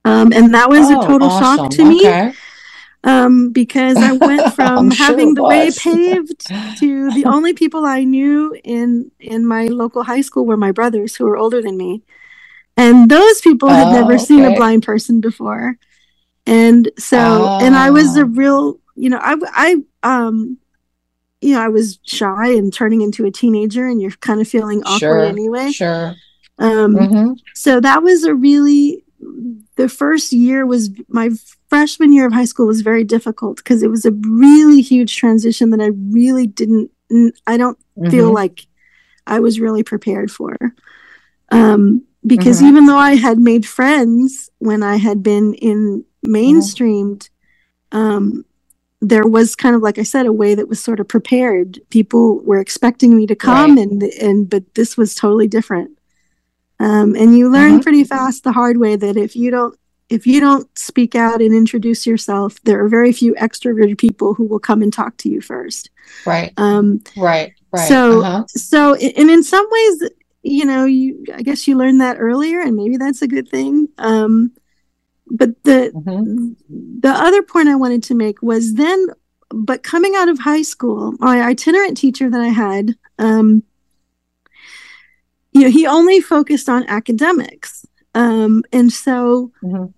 um, 0.05 0.33
and 0.33 0.53
that 0.53 0.69
was 0.69 0.89
Oh, 0.89 1.01
a 1.01 1.07
total 1.07 1.27
awesome. 1.29 1.57
shock 1.57 1.71
to 1.71 1.85
me 1.85 1.99
Okay. 1.99 2.33
Um, 3.03 3.51
because 3.51 4.01
I 4.01 4.11
went 4.13 4.53
from 4.55 4.89
sure 4.91 5.05
having 5.07 5.33
the 5.33 5.43
way 5.43 5.71
paved 5.71 6.47
to 6.79 7.11
the 7.11 7.25
only 7.35 7.53
people 7.53 7.85
I 7.85 8.03
knew 8.03 8.55
in 8.63 9.11
in 9.19 9.45
my 9.45 9.65
local 9.67 10.03
high 10.03 10.21
school 10.21 10.45
were 10.45 10.57
my 10.57 10.71
brothers 10.71 11.15
who 11.15 11.25
were 11.25 11.37
older 11.37 11.61
than 11.61 11.77
me, 11.77 12.03
and 12.77 13.09
those 13.09 13.41
people 13.41 13.69
had 13.69 13.87
Oh, 13.87 13.91
never 13.91 14.17
seen 14.17 14.45
a 14.45 14.51
blind 14.51 14.83
person 14.83 15.21
before, 15.21 15.77
and 16.45 16.91
so 16.97 17.57
and 17.59 17.75
I 17.75 17.89
was 17.91 18.15
a 18.17 18.25
Oh. 18.25 18.29
real 18.29 18.79
you 18.95 19.09
know 19.09 19.19
I 19.21 19.35
I 19.53 19.75
um 20.03 20.57
you 21.41 21.53
know 21.53 21.61
I 21.61 21.69
was 21.69 21.99
shy 22.03 22.49
and 22.51 22.73
turning 22.73 23.01
into 23.01 23.25
a 23.25 23.31
teenager, 23.31 23.87
and 23.87 24.01
you're 24.01 24.11
kind 24.11 24.41
of 24.41 24.47
feeling 24.47 24.83
awkward 24.83 24.99
Sure. 24.99 25.25
anyway. 25.25 25.71
Sure. 25.71 26.15
Um, 26.57 26.93
Mhm. 26.95 27.39
so 27.53 27.79
that 27.79 28.03
was 28.03 28.25
a 28.25 28.35
really 28.35 29.05
the 29.77 29.87
first 29.87 30.33
year 30.33 30.65
was 30.65 30.89
my 31.07 31.29
freshman 31.69 32.11
year 32.13 32.25
of 32.27 32.33
high 32.33 32.45
school 32.45 32.67
was 32.67 32.81
very 32.81 33.03
difficult 33.03 33.57
because 33.57 33.83
it 33.83 33.89
was 33.89 34.05
a 34.05 34.11
really 34.11 34.81
huge 34.81 35.15
transition 35.15 35.69
that 35.71 35.81
I 35.81 35.91
really 36.11 36.47
didn't 36.47 36.91
I 37.47 37.57
don't 37.57 37.77
feel 38.09 38.29
Mhm. 38.31 38.33
like 38.35 38.67
I 39.27 39.39
was 39.39 39.59
really 39.59 39.83
prepared 39.83 40.31
for. 40.31 40.57
Um 41.51 42.03
because 42.25 42.61
Mhm. 42.61 42.67
even 42.67 42.85
though 42.85 42.97
I 42.97 43.15
had 43.15 43.39
made 43.39 43.65
friends 43.67 44.49
when 44.59 44.83
I 44.83 44.97
had 44.97 45.23
been 45.23 45.53
in 45.55 46.03
mainstreamed 46.27 47.29
um 47.91 48.45
there 49.01 49.25
was 49.25 49.55
kind 49.55 49.75
of 49.77 49.81
like 49.81 49.97
I 49.97 50.03
said 50.03 50.25
a 50.25 50.33
way 50.33 50.55
that 50.55 50.67
was 50.67 50.79
sort 50.83 50.99
of 50.99 51.07
prepared. 51.07 51.79
People 51.89 52.41
were 52.41 52.59
expecting 52.59 53.15
me 53.15 53.25
to 53.27 53.35
come 53.35 53.75
Right. 53.77 53.87
and 53.87 54.03
and 54.21 54.49
but 54.49 54.63
this 54.75 54.97
was 54.97 55.15
totally 55.15 55.47
different. 55.47 55.91
Um, 56.81 57.15
and 57.15 57.37
you 57.37 57.49
learn 57.49 57.73
Mm-hmm. 57.73 57.79
pretty 57.81 58.03
fast 58.03 58.43
the 58.43 58.51
hard 58.51 58.77
way 58.77 58.95
that 58.97 59.15
if 59.17 59.35
you 59.37 59.51
don't 59.51 59.78
if 60.09 60.25
you 60.27 60.39
don't 60.39 60.67
speak 60.77 61.15
out 61.15 61.41
and 61.41 61.53
introduce 61.53 62.05
yourself, 62.07 62.59
there 62.63 62.83
are 62.83 62.89
very 62.89 63.11
few 63.11 63.33
extroverted 63.35 63.97
people 63.97 64.33
who 64.33 64.45
will 64.45 64.59
come 64.59 64.81
and 64.81 64.91
talk 64.91 65.15
to 65.17 65.29
you 65.29 65.39
first. 65.41 65.89
Right. 66.25 66.51
Um, 66.57 67.01
Right. 67.15 67.53
Right. 67.71 67.87
so 67.87 68.23
uh-huh. 68.23 68.45
so 68.47 68.95
and 68.95 69.29
in 69.29 69.43
some 69.43 69.67
ways 69.69 70.09
you 70.41 70.65
know 70.65 70.85
you 70.85 71.23
i 71.35 71.43
guess 71.43 71.67
you 71.67 71.77
learned 71.77 72.01
that 72.01 72.17
earlier 72.19 72.61
and 72.61 72.75
maybe 72.75 72.97
that's 72.97 73.21
a 73.21 73.27
good 73.27 73.47
thing 73.47 73.87
um 73.99 74.51
but 75.29 75.49
the 75.65 75.91
Mhm. 75.93 76.55
the 77.01 77.09
other 77.09 77.43
point 77.43 77.67
i 77.67 77.75
wanted 77.75 78.01
to 78.03 78.15
make 78.15 78.41
was 78.41 78.73
then 78.73 79.05
but 79.51 79.83
coming 79.83 80.15
out 80.15 80.29
of 80.29 80.39
high 80.39 80.63
school 80.63 81.13
my 81.19 81.41
itinerant 81.43 81.95
teacher 81.95 82.27
that 82.27 82.41
i 82.41 82.47
had 82.47 82.95
um 83.19 83.61
you 85.51 85.61
know 85.61 85.69
he 85.69 85.85
only 85.85 86.19
focused 86.21 86.69
on 86.69 86.85
academics 86.87 87.85
um 88.15 88.63
and 88.73 88.91
so 88.91 89.51
Mhm. 89.63 89.93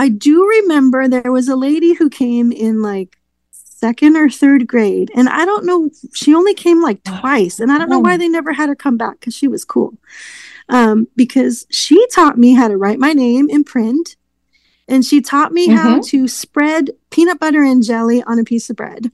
I 0.00 0.08
do 0.08 0.46
remember 0.46 1.06
there 1.06 1.32
was 1.32 1.48
a 1.48 1.56
lady 1.56 1.94
who 1.94 2.08
came 2.08 2.50
in 2.50 2.82
like 2.82 3.18
second 3.52 4.16
or 4.16 4.28
third 4.28 4.66
grade 4.66 5.10
and 5.14 5.28
i 5.28 5.44
don't 5.44 5.64
know 5.64 5.90
she 6.14 6.34
only 6.34 6.54
came 6.54 6.82
like 6.82 7.02
twice 7.04 7.60
and 7.60 7.72
i 7.72 7.78
don't 7.78 7.88
know 7.88 7.98
why 7.98 8.16
they 8.16 8.28
never 8.28 8.52
had 8.52 8.68
her 8.68 8.74
come 8.74 8.96
back 8.96 9.18
because 9.20 9.34
she 9.34 9.48
was 9.48 9.64
cool. 9.64 9.96
Um, 10.68 11.08
because 11.16 11.66
she 11.70 12.06
taught 12.14 12.38
me 12.38 12.52
how 12.52 12.68
to 12.68 12.76
write 12.76 13.00
my 13.00 13.12
name 13.12 13.50
in 13.50 13.64
print 13.64 14.14
and 14.86 15.04
she 15.04 15.20
taught 15.20 15.52
me 15.52 15.66
how 15.68 16.00
to 16.02 16.28
spread 16.28 16.90
peanut 17.10 17.40
butter 17.40 17.62
and 17.62 17.82
jelly 17.82 18.22
on 18.22 18.38
a 18.38 18.44
piece 18.44 18.70
of 18.70 18.76
bread 18.76 19.10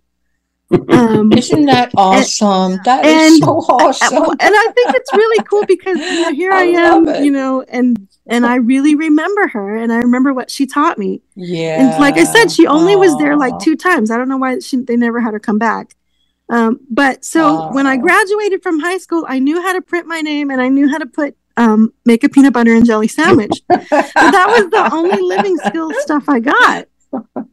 um, 0.88 1.32
Isn't 1.32 1.66
that 1.66 1.92
awesome? 1.96 2.78
That 2.84 3.04
is 3.04 3.32
and- 3.34 3.42
so 3.44 3.50
awesome. 3.58 4.24
and 4.30 4.40
I 4.42 4.68
think 4.74 4.94
it's 4.96 5.12
really 5.12 5.44
cool 5.44 5.64
because 5.66 5.98
you 5.98 6.22
know, 6.22 6.32
here 6.32 6.52
I, 6.54 6.62
I 6.62 6.64
am, 6.64 7.08
it. 7.08 7.24
you 7.24 7.30
know, 7.30 7.62
and 7.62 8.08
and 8.26 8.44
I 8.44 8.56
really 8.56 8.94
remember 8.96 9.46
her, 9.48 9.76
and 9.76 9.92
I 9.92 9.98
remember 9.98 10.34
what 10.34 10.50
she 10.50 10.66
taught 10.66 10.98
me. 10.98 11.22
yeah. 11.36 11.80
And 11.80 12.00
like 12.00 12.16
I 12.16 12.24
said, 12.24 12.50
she 12.50 12.66
only 12.66 12.96
was 12.96 13.16
there 13.18 13.36
like 13.36 13.58
two 13.60 13.76
times. 13.76 14.10
I 14.10 14.16
don't 14.16 14.28
know 14.28 14.36
why 14.38 14.58
she, 14.58 14.78
they 14.78 14.96
never 14.96 15.20
had 15.20 15.32
her 15.32 15.38
come 15.38 15.58
back. 15.58 15.94
Um, 16.48 16.80
but 16.90 17.24
so 17.24 17.72
when 17.72 17.86
I 17.86 17.96
graduated 17.96 18.62
from 18.62 18.78
high 18.80 18.98
school, 18.98 19.24
I 19.28 19.38
knew 19.40 19.60
how 19.62 19.72
to 19.72 19.80
print 19.82 20.06
my 20.06 20.20
name 20.20 20.50
and 20.50 20.60
I 20.60 20.68
knew 20.68 20.88
how 20.88 20.98
to 20.98 21.06
put 21.06 21.36
um, 21.56 21.92
make 22.04 22.22
a 22.22 22.28
peanut 22.28 22.52
butter 22.52 22.74
and 22.74 22.84
jelly 22.86 23.08
sandwich. 23.08 23.62
but 23.68 23.84
that 23.88 24.46
was 24.48 24.70
the 24.70 24.90
only 24.94 25.20
living 25.22 25.56
skill 25.58 25.90
stuff 26.00 26.24
I 26.28 26.40
got. 26.40 26.86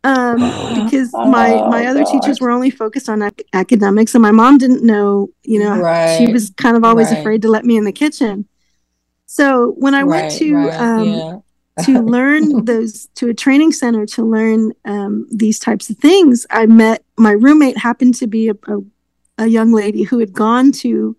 Um, 0.04 0.36
because 0.86 1.14
my 1.14 1.54
Oh, 1.54 1.70
my 1.70 1.86
other 1.86 2.04
teachers 2.04 2.42
were 2.42 2.52
only 2.52 2.70
focused 2.70 3.10
on 3.10 3.22
ac- 3.22 3.46
academics, 3.54 4.16
and 4.16 4.22
my 4.22 4.32
mom 4.32 4.58
didn't 4.58 4.84
know. 4.84 5.30
You 5.44 5.60
know, 5.60 6.18
she 6.18 6.32
was 6.32 6.52
kind 6.58 6.76
of 6.76 6.84
always 6.84 7.10
right. 7.12 7.20
afraid 7.20 7.42
to 7.44 7.50
let 7.50 7.66
me 7.66 7.78
in 7.78 7.86
the 7.86 7.92
kitchen. 7.92 8.48
So 9.26 9.74
when 9.78 9.96
I 9.96 10.04
went 10.04 10.32
to 10.34 10.56
right, 10.56 10.80
um, 10.80 11.08
yeah. 11.08 11.38
to 11.86 12.02
learn 12.02 12.66
those 12.72 13.08
to 13.16 13.30
a 13.30 13.34
training 13.34 13.72
center 13.72 14.06
to 14.06 14.24
learn 14.24 14.74
um, 14.86 15.28
these 15.32 15.58
types 15.60 15.90
of 15.90 15.98
things 15.98 16.46
i 16.52 16.66
met 16.66 17.04
my 17.18 17.32
roommate 17.32 17.78
happened 17.78 18.14
to 18.14 18.28
be 18.28 18.50
a, 18.50 18.54
a, 18.68 18.78
a 19.40 19.48
young 19.48 19.72
lady 19.72 20.04
who 20.04 20.20
had 20.20 20.34
gone 20.34 20.72
to 20.72 21.18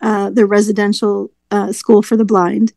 uh, 0.00 0.30
the 0.30 0.46
residential 0.46 1.30
uh, 1.50 1.72
school 1.72 2.02
for 2.02 2.16
the 2.16 2.24
blind 2.24 2.72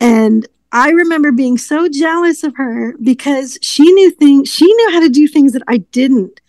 and 0.00 0.46
i 0.72 0.90
remember 0.90 1.32
being 1.32 1.58
so 1.58 1.88
jealous 1.88 2.42
of 2.44 2.54
her 2.56 2.94
because 3.02 3.58
she 3.62 3.82
knew 3.92 4.10
things 4.10 4.48
she 4.48 4.66
knew 4.66 4.90
how 4.92 5.00
to 5.00 5.08
do 5.08 5.26
things 5.28 5.52
that 5.52 5.62
i 5.68 5.78
didn't. 5.78 6.40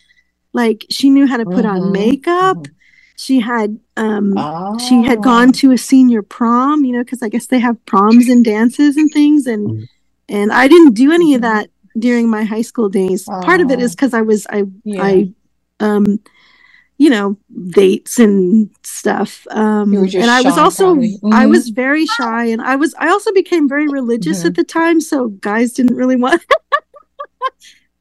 Like 0.54 0.86
she 0.90 1.10
knew 1.10 1.28
how 1.28 1.38
to 1.38 1.46
put 1.46 1.66
on 1.66 1.82
Mhm, 1.82 1.92
makeup. 1.94 2.68
She 3.16 3.40
had 3.40 3.80
um, 3.96 4.34
she 4.80 5.04
had 5.04 5.20
Oh. 5.20 5.22
gone 5.22 5.52
to 5.54 5.72
a 5.72 5.78
senior 5.78 6.22
prom 6.24 6.84
you 6.86 6.92
know 6.94 7.04
because 7.04 7.22
i 7.24 7.30
guess 7.30 7.46
they 7.48 7.60
have 7.60 7.84
proms 7.86 8.28
and 8.28 8.44
dances 8.44 8.98
and 8.98 9.10
things 9.12 9.48
and 9.48 9.88
and 10.28 10.52
i 10.52 10.68
didn't 10.68 10.94
do 10.94 11.12
any 11.12 11.36
of 11.36 11.42
that 11.42 11.70
during 11.98 12.30
my 12.30 12.44
high 12.44 12.62
school 12.64 12.90
days. 12.90 13.26
Part 13.26 13.62
of 13.62 13.70
it 13.72 13.80
is 13.80 13.96
because 13.96 14.14
i 14.14 14.22
was 14.22 14.46
i 14.50 14.64
Yeah. 14.84 15.04
i 15.04 15.34
um 15.80 16.20
you 17.02 17.10
know 17.10 17.36
dates 17.82 18.20
and 18.20 18.70
stuff 18.84 19.48
um 19.50 19.92
You 19.92 20.00
were 20.02 20.06
just 20.06 20.22
and 20.24 20.30
i 20.30 20.42
was 20.48 20.54
shy, 20.56 20.62
also 20.62 20.86
probably. 20.86 21.18
i 21.32 21.46
was 21.48 21.70
very 21.70 22.06
shy 22.06 22.46
and 22.54 22.62
i 22.62 22.76
was 22.76 22.94
i 23.06 23.08
also 23.10 23.32
became 23.34 23.68
very 23.68 23.88
religious 23.88 24.40
Mm-hmm. 24.40 24.48
at 24.50 24.56
the 24.56 24.64
time 24.64 25.02
so 25.02 25.30
guys 25.52 25.74
didn't 25.74 25.96
really 26.02 26.16
want 26.16 26.44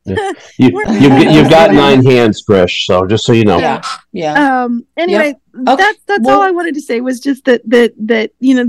You, 0.06 0.24
you've, 0.58 1.32
you've 1.34 1.50
got 1.50 1.72
nine 1.72 2.04
hands, 2.04 2.44
Trish. 2.44 2.84
So 2.86 3.06
just 3.06 3.24
so 3.24 3.32
you 3.32 3.44
know. 3.44 3.58
Yeah. 3.58 3.80
Yeah. 4.12 4.34
um 4.64 4.84
anyway 4.96 5.34
Okay, 5.56 5.76
that's 5.82 6.02
that's 6.06 6.28
all 6.28 6.42
i 6.42 6.50
wanted 6.50 6.74
to 6.74 6.80
say 6.80 7.00
was 7.00 7.20
just 7.20 7.44
that 7.44 7.62
that 7.74 7.92
that 8.12 8.32
you 8.40 8.54
know 8.54 8.66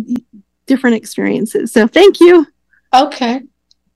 different 0.65 0.95
experiences 0.95 1.71
so 1.75 1.87
thank 1.87 2.19
you 2.19 2.45
Okay. 2.93 3.41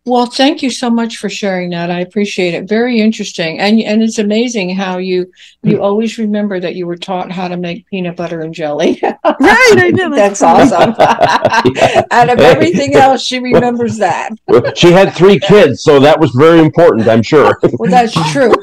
Well, 0.07 0.27
thank 0.27 0.61
you 0.61 0.69
so 0.69 0.91
much 0.91 1.17
for 1.17 1.29
sharing 1.29 1.71
that. 1.71 1.89
I 1.89 2.01
appreciate 2.01 2.53
it. 2.53 2.69
Very 2.69 3.01
interesting. 3.01 3.59
And 3.59 3.81
and 3.81 4.03
it's 4.03 4.19
amazing 4.19 4.75
how 4.75 4.99
you 4.99 5.31
you 5.63 5.81
always 5.81 6.19
remember 6.19 6.59
that 6.59 6.75
you 6.75 6.85
were 6.85 6.95
taught 6.95 7.31
how 7.31 7.47
to 7.47 7.57
make 7.57 7.87
peanut 7.87 8.15
butter 8.15 8.41
and 8.41 8.53
jelly. 8.53 8.99
right 9.03 9.17
i 9.23 9.91
know 9.95 10.13
That's 10.15 10.43
awesome. 10.43 10.93
Out 12.11 12.29
of 12.29 12.39
everything 12.39 12.95
else, 12.95 13.23
she 13.23 13.39
remembers 13.39 13.97
that. 13.97 14.31
She 14.75 14.91
had 14.91 15.13
three 15.13 15.39
kids, 15.39 15.83
so 15.83 15.99
that 15.99 16.19
was 16.19 16.31
very 16.31 16.59
important, 16.59 17.07
I'm 17.07 17.23
sure. 17.23 17.57
Well, 17.79 17.89
that's 17.89 18.13
true. 18.31 18.53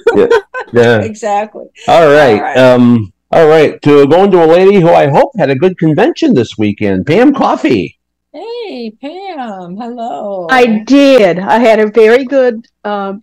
Yeah. 0.73 1.01
Exactly. 1.01 1.65
All 1.89 2.07
right. 2.07 2.35
All 2.35 2.41
right. 2.41 2.57
Um, 2.57 3.13
all 3.31 3.47
right. 3.49 3.81
To 3.83 4.07
go 4.07 4.25
into 4.25 4.45
a 4.45 4.47
lady 4.47 4.81
who 4.81 4.91
I 4.91 5.09
hope 5.09 5.33
had 5.37 5.51
a 5.51 5.57
good 5.57 5.79
convention 5.79 6.35
this 6.35 6.57
weekend, 6.59 7.07
Pam 7.07 7.35
Coffee. 7.35 7.99
Hey, 8.33 8.91
Pam. 8.99 9.77
Hello. 9.77 10.47
I 10.51 10.79
did. 10.87 11.39
I 11.39 11.59
had 11.59 11.79
a 11.79 11.91
very 11.91 12.25
good 12.25 12.67
um, 12.83 13.23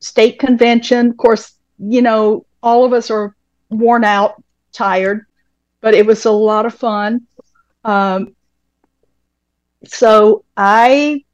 state 0.00 0.38
convention. 0.38 1.08
Of 1.10 1.16
course, 1.16 1.54
you 1.78 2.02
know, 2.02 2.44
all 2.62 2.84
of 2.84 2.92
us 2.92 3.10
are 3.10 3.34
worn 3.70 4.04
out, 4.04 4.42
tired, 4.70 5.24
but 5.80 5.94
it 5.94 6.04
was 6.04 6.26
a 6.26 6.30
lot 6.30 6.66
of 6.66 6.74
fun. 6.74 7.26
Um, 7.86 8.36
so 9.86 10.44
I, 10.58 11.24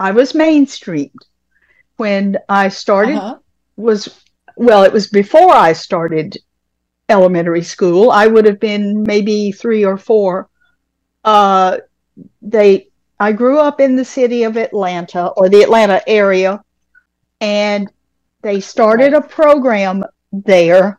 I 0.00 0.10
was 0.10 0.32
mainstreamed 0.32 1.14
when 1.96 2.38
I 2.48 2.68
started. 2.68 3.16
Uh-huh. 3.16 3.38
Was 3.76 4.20
well, 4.56 4.82
it 4.82 4.92
was 4.92 5.06
before 5.06 5.54
I 5.54 5.72
started 5.72 6.36
elementary 7.08 7.62
school. 7.62 8.10
I 8.10 8.26
would 8.26 8.44
have 8.44 8.60
been 8.60 9.02
maybe 9.04 9.52
three 9.52 9.84
or 9.84 9.96
four. 9.96 10.48
Uh, 11.24 11.78
they 12.40 12.88
I 13.20 13.32
grew 13.32 13.58
up 13.58 13.80
in 13.80 13.96
the 13.96 14.04
city 14.04 14.42
of 14.42 14.56
Atlanta 14.56 15.28
or 15.28 15.48
the 15.48 15.62
Atlanta 15.62 16.02
area 16.08 16.62
and 17.40 17.90
they 18.42 18.60
started 18.60 19.14
a 19.14 19.20
program 19.20 20.04
there 20.32 20.98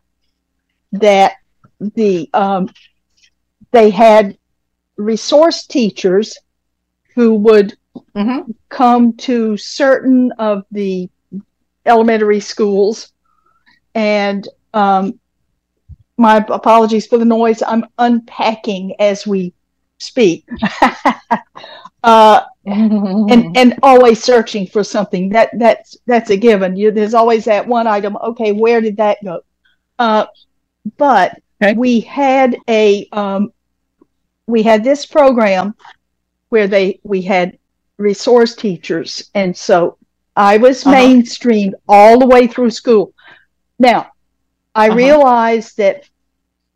that 0.93 1.34
the 1.80 2.30
um, 2.34 2.69
they 3.71 3.89
had 3.89 4.38
resource 4.95 5.65
teachers 5.65 6.38
who 7.15 7.36
would 7.36 7.78
Mm-hmm. 8.15 8.52
come 8.69 9.13
to 9.17 9.58
certain 9.58 10.32
of 10.34 10.63
the 10.71 11.10
elementary 11.86 12.39
schools. 12.39 13.12
And 13.93 14.47
um, 14.73 15.19
my 16.17 16.38
apologies 16.38 17.08
for 17.08 17.17
the 17.17 17.26
noise. 17.26 17.62
I'm 17.62 17.86
unpacking 17.97 18.95
as 18.99 19.28
we 19.28 19.54
speak 20.03 20.45
uh, 22.03 22.41
and 23.27 23.45
and 23.55 23.75
always 23.83 24.23
searching 24.23 24.67
for 24.67 24.83
something. 24.83 25.29
That 25.29 25.49
that's 25.57 25.97
that's 26.05 26.29
a 26.29 26.37
given. 26.37 26.75
You 26.75 26.91
there's 26.91 27.13
always 27.13 27.45
that 27.45 27.67
one 27.67 27.87
item 27.87 28.17
okay 28.17 28.51
where 28.51 28.81
did 28.81 28.97
that 28.97 29.17
go? 29.23 29.41
Uh, 29.99 30.25
but 30.97 31.39
we 31.75 32.01
had 32.01 32.58
a 32.69 33.08
um, 33.12 33.51
we 34.47 34.63
had 34.63 34.83
this 34.83 35.06
program 35.06 35.75
where 36.49 36.67
they 36.67 36.99
we 37.04 37.21
had 37.21 37.58
resource 37.97 38.56
teachers. 38.56 39.29
And 39.35 39.56
so 39.56 39.97
i 40.35 40.58
was 40.58 40.85
Uh-huh. 40.85 41.12
mainstreamed 41.12 41.73
all 41.87 42.19
the 42.19 42.27
way 42.27 42.47
through 42.47 42.71
school. 42.71 43.13
Now 43.79 44.08
i 44.75 44.87
Uh-huh. 44.89 44.97
realized 45.06 45.77
that 45.77 46.04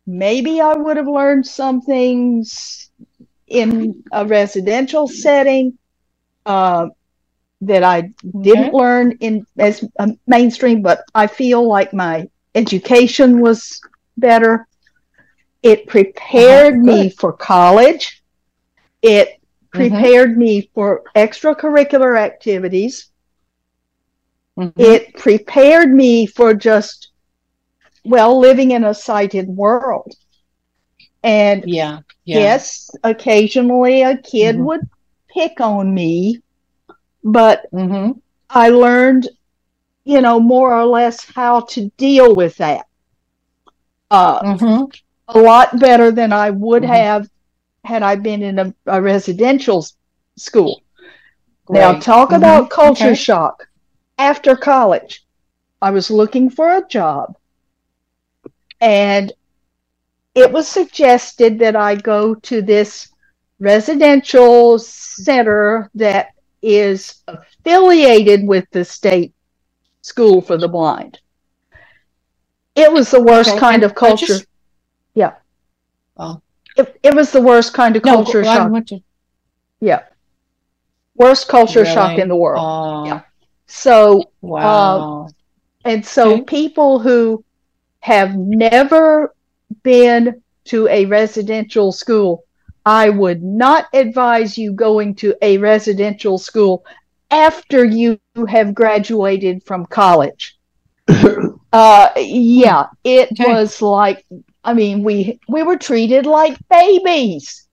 maybe 0.06 0.60
i 0.60 0.74
would 0.74 0.96
have 0.96 1.08
learned 1.08 1.46
some 1.46 1.80
things 1.80 2.87
in 3.50 4.02
a 4.12 4.26
residential 4.26 5.06
setting 5.08 5.78
uh, 6.46 6.86
that 7.60 7.82
i 7.82 8.02
didn't 8.40 8.72
Okay. 8.72 8.72
learn 8.72 9.12
in 9.20 9.46
as 9.58 9.84
um, 9.98 10.16
mainstream 10.26 10.82
but 10.82 11.00
i 11.14 11.26
feel 11.26 11.66
like 11.68 11.92
my 11.92 12.24
education 12.54 13.40
was 13.40 13.80
better 14.16 14.66
it 15.62 15.86
prepared 15.86 16.76
Uh-huh, 16.84 16.84
me 16.84 17.10
for 17.10 17.32
college 17.32 18.22
it 19.02 19.28
Mhm. 19.74 20.08
prepared 20.08 20.36
me 20.36 20.70
for 20.74 21.02
extracurricular 21.16 22.18
activities 22.18 23.10
Mhm. 24.56 24.78
it 24.78 25.14
prepared 25.16 25.90
me 25.92 26.26
for 26.26 26.54
just 26.54 27.10
well 28.04 28.38
living 28.38 28.70
in 28.72 28.84
a 28.84 28.94
sighted 28.94 29.48
world 29.48 30.12
and 31.22 31.66
Yeah. 31.66 32.00
Yeah. 32.28 32.54
yes, 32.54 32.90
occasionally 33.04 34.02
a 34.02 34.16
kid 34.16 34.58
Mhm. 34.58 34.60
would 34.60 34.80
pick 35.28 35.60
on 35.60 35.94
me, 35.94 36.40
but 37.24 37.66
Mm-hmm. 37.72 38.12
I 38.50 38.70
learned, 38.70 39.28
you 40.04 40.20
know, 40.20 40.40
more 40.40 40.74
or 40.74 40.84
less 40.84 41.24
how 41.34 41.60
to 41.72 41.90
deal 41.98 42.34
with 42.34 42.56
that. 42.58 42.86
Uh, 44.10 44.42
Mm-hmm. 44.42 44.84
a 45.28 45.38
lot 45.38 45.78
better 45.78 46.10
than 46.10 46.32
I 46.32 46.50
would 46.50 46.84
Mhm. 46.84 46.84
have 46.84 47.28
had 47.84 48.02
I 48.02 48.16
been 48.16 48.42
in 48.42 48.58
a, 48.58 48.74
a 48.86 49.00
residential 49.02 49.84
school. 50.36 50.82
Now, 51.70 51.92
Great. 51.92 51.94
talk 51.94 52.32
Mhm. 52.32 52.32
about 52.32 52.70
culture 52.70 53.14
Okay. 53.14 53.14
shock. 53.14 53.68
After 54.18 54.56
college, 54.56 55.24
I 55.80 55.90
was 55.90 56.10
looking 56.10 56.50
for 56.50 56.68
a 56.68 56.86
job, 56.88 57.36
and 58.80 59.32
it 60.34 60.50
was 60.52 60.68
suggested 60.68 61.58
that 61.58 61.76
I 61.76 61.94
go 61.96 62.34
to 62.34 62.62
this 62.62 63.08
residential 63.60 64.78
center 64.78 65.90
that 65.94 66.28
is 66.62 67.22
affiliated 67.26 68.46
with 68.46 68.64
the 68.70 68.84
state 68.84 69.32
school 70.02 70.40
for 70.40 70.56
the 70.56 70.68
blind. 70.68 71.18
It 72.74 72.92
was 72.92 73.10
the 73.10 73.22
worst 73.22 73.50
Okay, 73.50 73.58
kind 73.58 73.82
of 73.82 73.94
culture. 73.94 74.26
just- 74.26 74.46
yeah. 75.14 75.34
Oh. 76.16 76.40
It, 76.76 76.98
it 77.02 77.14
was 77.14 77.32
the 77.32 77.42
worst 77.42 77.74
kind 77.74 77.96
of 77.96 78.04
No, 78.04 78.14
culture 78.16 78.44
shock. 78.44 78.86
to- 78.86 79.02
Yeah. 79.80 80.02
Worst 81.16 81.48
culture 81.48 81.84
shock 81.84 82.18
in 82.18 82.28
the 82.28 82.36
world. 82.36 82.64
Oh, 82.64 83.04
Yeah. 83.06 83.20
So, 83.66 84.20
uh, 84.20 84.24
wow. 84.40 85.28
and 85.84 86.06
so 86.06 86.34
Okay. 86.34 86.42
people 86.42 87.00
who 87.00 87.44
have 88.00 88.36
never 88.36 89.34
been 89.88 90.42
to 90.72 90.88
a 90.88 91.06
residential 91.06 91.92
school, 91.92 92.44
I 92.84 93.10
would 93.10 93.42
not 93.42 93.86
advise 93.94 94.58
you 94.58 94.72
going 94.72 95.14
to 95.22 95.34
a 95.42 95.58
residential 95.58 96.38
school 96.38 96.84
after 97.30 97.84
you 97.84 98.18
have 98.48 98.74
graduated 98.74 99.62
from 99.64 99.86
college. 99.86 100.58
uh, 101.72 102.08
yeah, 102.16 102.86
it 103.04 103.32
Okay. 103.32 103.54
was 103.54 103.82
like, 103.82 104.24
I 104.64 104.74
mean, 104.74 105.02
we 105.04 105.40
we 105.48 105.62
were 105.62 105.76
treated 105.76 106.26
like 106.26 106.58
babies. 106.70 107.66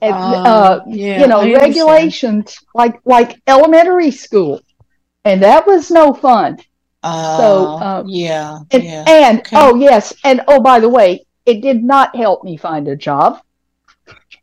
And, 0.00 0.34
Uh, 0.34 0.40
uh, 0.44 0.80
yeah, 0.86 1.16
you 1.16 1.26
know, 1.28 1.44
I 1.44 1.54
understand. 1.54 2.14
regulations 2.14 2.56
like 2.74 3.00
like 3.04 3.40
elementary 3.46 4.10
school, 4.10 4.60
and 5.24 5.42
that 5.42 5.66
was 5.66 5.90
no 5.90 6.12
fun. 6.14 6.58
So, 7.10 7.66
Uh, 7.66 7.78
uh, 7.80 8.04
yeah, 8.06 8.58
And, 8.70 8.82
yeah. 8.82 9.04
and 9.06 9.38
Okay. 9.38 9.56
oh 9.56 9.76
yes, 9.76 10.12
and 10.24 10.42
oh 10.48 10.60
by 10.60 10.80
the 10.80 10.88
way, 10.88 11.24
it 11.44 11.60
did 11.60 11.82
not 11.82 12.14
help 12.16 12.44
me 12.44 12.56
find 12.56 12.88
a 12.88 12.96
job. 12.96 13.40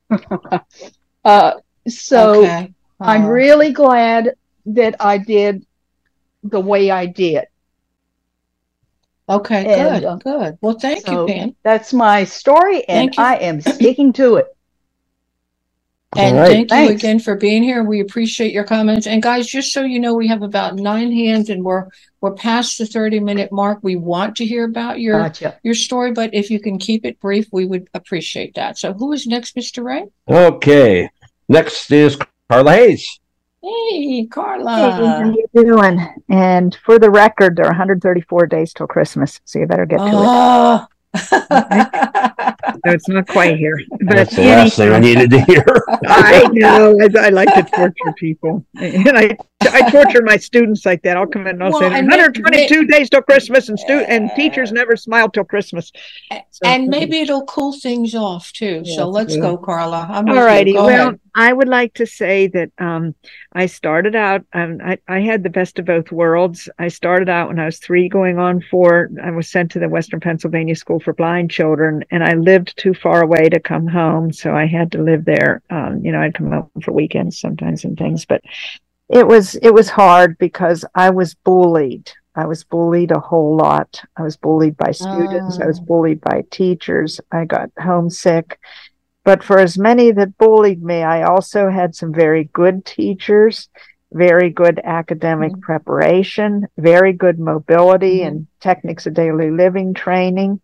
uh, 1.25 1.53
so 1.87 2.43
okay. 2.45 2.73
I'm 3.05 3.25
Oh. 3.25 3.27
really 3.27 3.71
glad 3.73 4.35
that 4.65 4.95
I 4.99 5.17
did 5.17 5.65
the 6.43 6.59
way 6.59 6.89
I 6.91 7.05
did. 7.07 7.45
Okay, 9.29 9.65
and, 9.65 10.03
good, 10.03 10.03
uh, 10.05 10.15
good. 10.17 10.57
Well, 10.61 10.77
thank 10.79 11.05
So 11.05 11.11
you, 11.11 11.25
Pam. 11.25 11.55
that's 11.63 11.93
my 11.93 12.23
story, 12.23 12.83
and. 12.87 13.13
I 13.17 13.35
am 13.37 13.61
sticking 13.61 14.13
to 14.13 14.35
it. 14.35 14.47
And 16.15 16.37
All 16.37 16.43
right. 16.43 16.69
thank 16.69 16.89
you 16.89 16.95
again 16.95 17.19
for 17.19 17.35
being 17.35 17.63
here. 17.63 17.83
We 17.83 17.99
appreciate 18.01 18.51
your 18.53 18.63
comments. 18.63 19.07
And 19.07 19.21
guys, 19.21 19.47
just 19.47 19.71
so 19.73 19.81
you 19.83 19.99
know, 19.99 20.13
we 20.13 20.27
have 20.27 20.41
about 20.41 20.75
nine 20.75 21.11
hands 21.11 21.49
and 21.49 21.63
we're 21.63 21.87
we're 22.21 22.33
past 22.33 22.77
the 22.77 22.85
30 22.85 23.19
minute 23.19 23.51
mark. 23.51 23.79
We 23.81 23.95
want 23.95 24.35
to 24.37 24.45
hear 24.45 24.65
about 24.65 24.99
your 24.99 25.19
Gotcha. 25.19 25.59
your 25.63 25.73
story, 25.75 26.11
but 26.11 26.33
if 26.33 26.49
you 26.49 26.59
can 26.59 26.77
keep 26.77 27.05
it 27.05 27.19
brief, 27.19 27.47
we 27.51 27.65
would 27.65 27.87
appreciate 27.93 28.55
that. 28.55 28.77
So 28.77 28.93
who 28.93 29.11
is 29.13 29.25
next, 29.27 29.55
Mr. 29.55 29.83
Ray? 29.83 30.05
Okay. 30.29 31.09
Next 31.49 31.91
is 31.91 32.17
Carla 32.49 32.73
Hayes. 32.73 33.19
Hey, 33.61 33.69
Hey, 33.91 34.27
how 34.29 34.41
Carla. 34.41 35.33
you 35.33 35.63
doing? 35.63 36.05
And 36.29 36.77
for 36.83 36.99
the 36.99 37.09
record, 37.09 37.55
there 37.55 37.65
are 37.65 37.69
134 37.69 38.45
days 38.47 38.73
till 38.73 38.87
Christmas, 38.87 39.39
so 39.45 39.59
you 39.59 39.67
better 39.67 39.85
get 39.85 39.99
to 39.99 40.05
it. 40.05 40.11
Ah. 40.11 40.87
No, 42.85 42.91
it's 42.91 43.07
not 43.07 43.27
quite 43.27 43.57
here. 43.57 43.79
But 44.05 44.15
That's 44.15 44.35
the 44.35 44.41
last 44.43 44.75
thing 44.77 44.91
I 44.91 44.99
needed 44.99 45.29
to 45.31 45.41
hear. 45.41 45.63
I 46.07 46.47
know. 46.51 46.95
I, 47.01 47.27
I 47.27 47.29
like 47.29 47.53
to 47.53 47.63
torture 47.75 48.13
people, 48.17 48.65
and 48.77 49.17
I 49.17 49.37
I 49.61 49.89
torture 49.89 50.21
my 50.23 50.35
students 50.37 50.85
like 50.85 51.01
that. 51.03 51.15
I'll 51.15 51.25
come 51.27 51.43
in 51.47 51.55
and 51.55 51.63
I'll 51.63 51.71
Well, 51.71 51.79
say 51.81 51.97
and 51.97 52.07
may- 52.07 52.17
122 52.17 52.85
days 52.87 53.09
till 53.09 53.21
Christmas, 53.21 53.69
and 53.69 53.79
stu- 53.79 54.05
and 54.09 54.29
teachers 54.35 54.71
never 54.71 54.95
smile 54.97 55.29
till 55.29 55.45
Christmas. 55.45 55.91
So- 56.51 56.67
and 56.67 56.87
maybe 56.89 57.19
it'll 57.21 57.45
cool 57.45 57.71
things 57.73 58.13
off 58.13 58.51
too. 58.51 58.81
Yes, 58.83 58.95
So 58.97 59.07
let's 59.09 59.35
it 59.35 59.41
go. 59.41 59.57
Carla. 59.57 60.05
I'm 60.09 60.27
All 60.29 60.35
righty. 60.43 60.73
Well, 60.73 60.89
ahead. 60.89 61.19
I 61.35 61.51
would 61.51 61.67
like 61.67 61.95
to 61.95 62.05
say 62.05 62.45
that 62.47 62.69
um, 62.77 63.15
I 63.53 63.65
started 63.65 64.15
out. 64.15 64.43
Um, 64.53 64.79
I, 64.85 64.99
I 65.07 65.21
had 65.21 65.41
the 65.43 65.49
best 65.49 65.79
of 65.79 65.85
both 65.85 66.11
worlds. 66.11 66.69
I 66.77 66.89
started 66.89 67.27
out 67.27 67.47
when 67.47 67.57
I 67.59 67.65
was 67.65 67.79
three, 67.79 68.07
going 68.07 68.37
on 68.37 68.61
four. 68.69 69.09
I 69.23 69.31
was 69.31 69.49
sent 69.49 69.71
to 69.71 69.79
the 69.79 69.89
Western 69.89 70.19
Pennsylvania 70.19 70.75
School 70.75 70.99
for 70.99 71.13
Blind 71.13 71.49
Children, 71.49 72.03
and 72.11 72.23
I 72.23 72.33
lived 72.35 72.52
too 72.59 72.93
far 72.93 73.21
away 73.23 73.49
to 73.49 73.59
come 73.59 73.87
home, 73.87 74.31
so 74.31 74.53
I 74.55 74.65
had 74.65 74.91
to 74.93 75.01
live 75.01 75.25
there. 75.25 75.61
Um, 75.69 76.01
you 76.03 76.11
know, 76.11 76.21
I'd 76.21 76.33
come 76.35 76.51
home 76.51 76.69
for 76.83 76.91
weekends 76.91 77.39
sometimes 77.39 77.83
and 77.85 77.97
things, 77.97 78.25
but 78.25 78.41
It 79.09 79.27
was 79.27 79.55
it 79.55 79.73
was 79.73 79.89
hard 79.89 80.37
because 80.37 80.85
I 80.95 81.09
was 81.09 81.35
bullied. 81.35 82.09
I 82.35 82.45
was 82.47 82.63
bullied 82.63 83.11
a 83.11 83.19
whole 83.19 83.55
lot. 83.57 84.01
I 84.17 84.23
was 84.23 84.37
bullied 84.37 84.75
by 84.77 84.91
students. 84.91 85.59
I 85.59 85.67
was 85.67 85.79
Oh. 85.79 85.85
bullied 85.85 86.21
by 86.21 86.43
teachers. 86.49 87.19
I 87.31 87.45
got 87.45 87.69
homesick. 87.79 88.57
But 89.25 89.43
for 89.43 89.59
as 89.59 89.77
many 89.77 90.11
that 90.11 90.37
bullied 90.37 90.81
me, 90.81 91.03
I 91.03 91.23
also 91.23 91.69
had 91.69 91.95
some 91.95 92.13
very 92.13 92.49
good 92.53 92.85
teachers, 92.85 93.69
very 94.11 94.49
good 94.49 94.79
academic 94.83 95.51
Mhm. 95.53 95.61
preparation, 95.61 96.67
very 96.77 97.13
good 97.13 97.39
mobility 97.39 98.19
Mhm. 98.19 98.27
and 98.27 98.47
techniques 98.61 99.05
of 99.05 99.13
daily 99.13 99.51
living 99.51 99.93
training. 99.93 100.59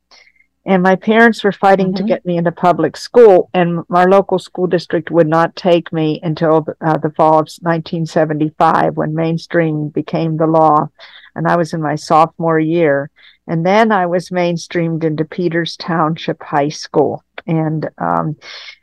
And 0.70 0.84
my 0.84 0.95
parents 0.95 1.43
were 1.43 1.51
fighting 1.51 1.93
to 1.95 2.03
Mhm. 2.03 2.07
get 2.07 2.26
me 2.28 2.38
into 2.38 2.51
public 2.51 2.95
school, 2.95 3.49
and 3.53 3.84
my 3.89 4.05
local 4.05 4.38
school 4.38 4.67
district 4.67 5.09
would 5.09 5.28
not 5.28 5.55
take 5.55 5.91
me 5.91 6.20
until 6.22 6.65
uh, 6.80 6.97
the 6.97 7.09
fall 7.17 7.39
of 7.39 7.49
1975 7.63 8.95
when 8.95 9.15
mainstream 9.15 9.89
became 9.89 10.38
the 10.38 10.45
law. 10.47 10.88
And 11.36 11.47
I 11.47 11.55
was 11.57 11.74
in 11.74 11.82
my 11.82 11.95
sophomore 11.95 12.59
year. 12.59 13.09
And 13.47 13.65
then 13.65 13.91
I 13.91 14.05
was 14.05 14.30
mainstreamed 14.30 15.03
into 15.03 15.26
Peters 15.26 15.76
Township 15.76 16.43
High 16.43 16.70
School. 16.70 17.24
And 17.47 17.89
um, 17.97 18.36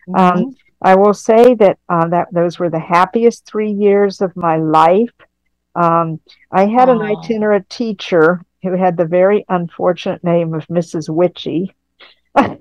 Mm-hmm. 0.08 0.16
um, 0.16 0.56
I 0.82 0.94
will 0.96 1.14
say 1.14 1.54
that 1.54 1.78
uh, 1.88 2.08
that 2.08 2.28
those 2.32 2.58
were 2.58 2.70
the 2.70 2.86
happiest 2.96 3.46
three 3.46 3.70
years 3.70 4.20
of 4.20 4.36
my 4.36 4.56
life. 4.56 5.14
Um, 5.74 6.20
I 6.50 6.66
had 6.66 6.88
an 6.88 7.00
itinerant 7.02 7.68
teacher 7.70 8.40
who 8.62 8.72
had 8.72 8.96
the 8.96 9.04
very 9.04 9.44
unfortunate 9.48 10.22
name 10.24 10.54
of 10.54 10.66
Mrs. 10.68 11.08
Witchy. 11.08 11.74
and 12.36 12.58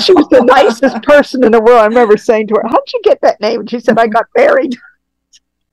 she 0.00 0.12
was 0.12 0.28
the 0.28 0.44
nicest 0.44 1.02
person 1.02 1.44
in 1.44 1.52
the 1.52 1.60
world. 1.60 1.80
I 1.80 1.86
remember 1.86 2.16
saying 2.16 2.46
to 2.48 2.54
her, 2.54 2.68
How'd 2.68 2.92
you 2.92 3.00
get 3.02 3.20
that 3.22 3.40
name? 3.40 3.60
And 3.60 3.70
she 3.70 3.80
said, 3.80 3.98
I 3.98 4.06
got 4.06 4.26
buried. 4.34 4.76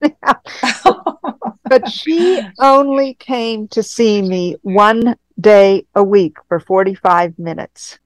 but 1.64 1.88
she 1.88 2.40
only 2.58 3.14
came 3.14 3.68
to 3.68 3.82
see 3.82 4.22
me 4.22 4.56
one 4.62 5.16
day 5.40 5.86
a 5.94 6.02
week 6.02 6.36
for 6.48 6.58
45 6.60 7.38
minutes. 7.38 7.98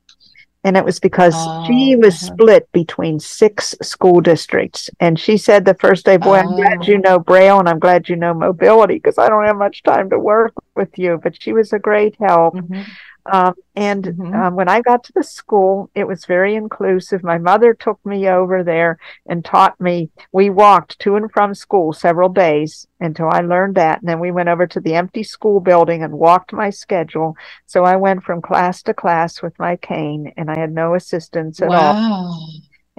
And 0.63 0.77
it 0.77 0.85
was 0.85 1.01
because 1.01 1.35
she 1.67 1.95
Oh, 1.97 2.01
was 2.01 2.23
uh-huh. 2.23 2.35
split 2.35 2.69
between 2.73 3.19
six 3.19 3.75
school 3.83 4.21
districts. 4.21 4.91
And 5.01 5.19
she 5.19 5.37
said 5.39 5.65
the 5.65 5.75
first 5.75 6.05
day, 6.05 6.19
Boy, 6.19 6.37
I'm 6.37 6.55
glad 6.55 6.87
you 6.87 6.97
Oh. 6.97 7.01
know 7.01 7.19
Braille 7.19 7.59
and 7.59 7.69
I'm 7.69 7.79
glad 7.79 8.09
you 8.09 8.17
know 8.17 8.35
mobility 8.35 8.95
because 8.95 9.17
I 9.19 9.29
don't 9.29 9.47
have 9.47 9.57
much 9.57 9.83
time 9.83 10.11
to 10.11 10.19
work 10.19 10.53
with 10.77 10.99
you. 10.99 11.19
But 11.23 11.41
she 11.43 11.53
was 11.53 11.73
a 11.73 11.79
great 11.79 12.17
help. 12.21 12.55
Mhm. 12.55 12.85
Um, 13.27 13.55
and 13.77 14.05
Mhm. 14.05 14.35
um, 14.35 14.55
when 14.55 14.68
I 14.68 14.81
got 14.81 15.05
to 15.05 15.12
the 15.12 15.23
school, 15.23 15.91
it 15.95 16.07
was 16.07 16.25
very 16.25 16.55
inclusive. 16.55 17.23
My 17.23 17.39
mother 17.39 17.75
took 17.75 18.05
me 18.05 18.29
over 18.29 18.62
there 18.62 18.99
and 19.27 19.45
taught 19.45 19.81
me. 19.81 20.11
We 20.33 20.51
walked 20.51 20.99
to 21.01 21.16
and 21.16 21.31
from 21.31 21.55
school 21.55 21.93
several 21.93 22.29
days 22.29 22.87
until 23.01 23.29
I 23.31 23.41
learned 23.41 23.75
that. 23.77 24.01
And 24.01 24.09
then 24.09 24.21
we 24.21 24.31
went 24.31 24.49
over 24.49 24.66
to 24.66 24.81
the 24.81 24.95
empty 24.95 25.23
school 25.23 25.61
building 25.61 26.03
and 26.03 26.14
walked 26.14 26.53
my 26.53 26.71
schedule. 26.71 27.37
So 27.66 27.85
I 27.85 27.97
went 27.97 28.25
from 28.25 28.43
class 28.43 28.83
to 28.85 28.95
class 28.95 29.43
with 29.43 29.59
my 29.59 29.77
cane 29.77 30.33
and 30.37 30.51
I 30.51 30.59
had 30.59 30.73
no 30.73 30.95
assistance 30.95 31.61
at 31.62 31.68
all. 31.75 31.95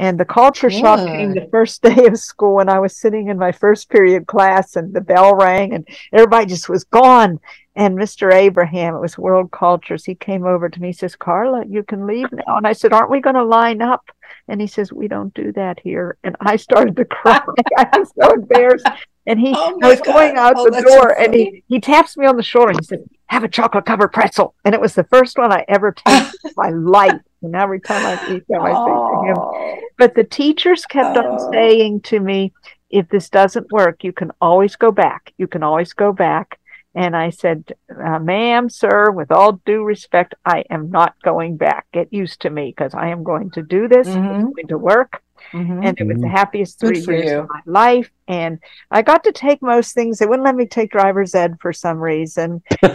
And 0.02 0.20
the 0.20 0.26
culture 0.26 0.72
shock 0.72 0.98
came 1.06 1.36
the 1.36 1.48
first 1.52 1.82
day 1.84 2.08
of 2.08 2.18
school 2.18 2.56
when 2.56 2.70
I 2.70 2.80
was 2.80 2.98
sitting 2.98 3.28
in 3.28 3.38
my 3.38 3.52
first 3.52 3.88
period 3.88 4.26
class 4.26 4.76
and 4.76 4.92
the 4.92 5.00
bell 5.00 5.36
rang 5.36 5.74
and 5.76 5.88
everybody 6.12 6.48
just 6.48 6.68
was 6.68 6.84
gone. 6.84 7.40
And 7.76 7.96
Mr. 7.96 8.34
Abraham, 8.34 8.96
it 8.96 9.00
was 9.00 9.20
World 9.20 9.52
Cultures, 9.52 10.04
he 10.04 10.16
came 10.16 10.44
over 10.44 10.70
to 10.70 10.82
me, 10.82 10.88
he 10.88 10.94
says, 10.94 11.16
Carla, 11.16 11.66
you 11.70 11.84
can 11.84 12.08
leave 12.08 12.32
now. 12.32 12.58
And 12.58 12.66
I 12.66 12.74
said, 12.74 12.94
Aren't 12.94 13.12
we 13.12 13.22
going 13.22 13.36
to 13.36 13.44
line 13.44 13.84
up? 13.84 14.10
And 14.48 14.60
he 14.60 14.66
says, 14.66 14.92
We 14.92 15.08
don't 15.08 15.34
do 15.36 15.52
that 15.54 15.80
here. 15.80 16.18
And 16.24 16.36
I 16.42 16.56
started 16.56 16.96
to 16.96 17.06
cry. 17.18 17.40
I 17.78 18.00
was 18.00 18.12
so 18.20 18.34
embarrassed. 18.34 18.88
And 19.28 19.40
he 19.40 19.54
Oh 19.56 19.78
I 19.84 19.88
was 19.88 20.02
going 20.02 20.36
out 20.36 20.56
Oh, 20.58 20.66
the 20.66 20.72
that's 20.72 20.92
so 20.92 21.00
door 21.00 21.20
and 21.20 21.36
he, 21.36 21.64
he 21.68 21.80
taps 21.80 22.18
me 22.18 22.26
on 22.26 22.38
the 22.38 22.44
shoulder 22.44 22.70
and 22.72 22.80
he 22.80 22.86
said, 22.86 23.08
Have 23.28 23.44
a 23.44 23.48
chocolate 23.48 23.86
covered 23.86 24.14
pretzel. 24.14 24.56
And 24.66 24.74
it 24.74 24.82
was 24.82 24.96
the 24.96 25.04
first 25.04 25.38
one 25.38 25.52
I 25.52 25.64
ever 25.68 25.92
tasted 25.92 26.40
in 26.44 26.54
my 26.58 26.70
life. 26.72 27.22
And 27.42 27.56
every 27.56 27.80
time 27.80 28.06
I 28.06 28.16
see 28.28 28.34
him, 28.36 28.62
I 28.62 28.72
say 28.72 28.92
to 28.92 29.30
him. 29.30 29.38
Oh. 29.38 29.80
But 29.98 30.16
the 30.16 30.24
teachers 30.24 30.86
kept 30.86 31.18
on 31.18 31.26
oh. 31.40 31.52
saying 31.52 32.02
to 32.02 32.20
me, 32.20 32.54
if 32.90 33.10
this 33.10 33.30
doesn't 33.30 33.72
work, 33.72 34.04
you 34.04 34.12
can 34.12 34.32
always 34.42 34.76
go 34.76 34.92
back. 34.92 35.34
You 35.38 35.48
can 35.48 35.64
always 35.64 35.94
go 35.94 36.12
back. 36.12 36.60
And 36.94 37.16
I 37.16 37.30
said, 37.30 37.74
uh, 37.90 38.20
ma'am, 38.20 38.70
sir, 38.70 39.12
with 39.12 39.32
all 39.32 39.54
due 39.66 39.84
respect, 39.84 40.36
I 40.46 40.66
am 40.70 40.92
not 40.92 41.16
going 41.24 41.56
back. 41.56 41.88
Get 41.94 42.12
used 42.12 42.42
to 42.42 42.50
me 42.50 42.74
because 42.76 42.94
I 42.94 43.10
am 43.10 43.24
going 43.24 43.50
to 43.52 43.62
do 43.62 43.88
this. 43.88 44.08
Mm-hmm. 44.08 44.36
It's 44.36 44.56
going 44.56 44.68
to 44.68 44.78
work. 44.78 45.24
And 45.54 46.00
it 46.00 46.06
was 46.06 46.22
the 46.22 46.30
happiest 46.30 46.80
three 46.80 47.00
years 47.00 47.32
you. 47.32 47.40
of 47.40 47.50
my 47.50 47.62
life. 47.66 48.12
And 48.28 48.60
I 48.90 49.02
got 49.02 49.24
to 49.24 49.32
take 49.32 49.62
most 49.62 49.94
things. 49.94 50.20
They 50.20 50.26
wouldn't 50.26 50.46
let 50.46 50.56
me 50.56 50.66
take 50.66 50.92
driver's 50.92 51.34
ed 51.34 51.58
for 51.62 51.74
some 51.74 51.98
reason. 51.98 52.62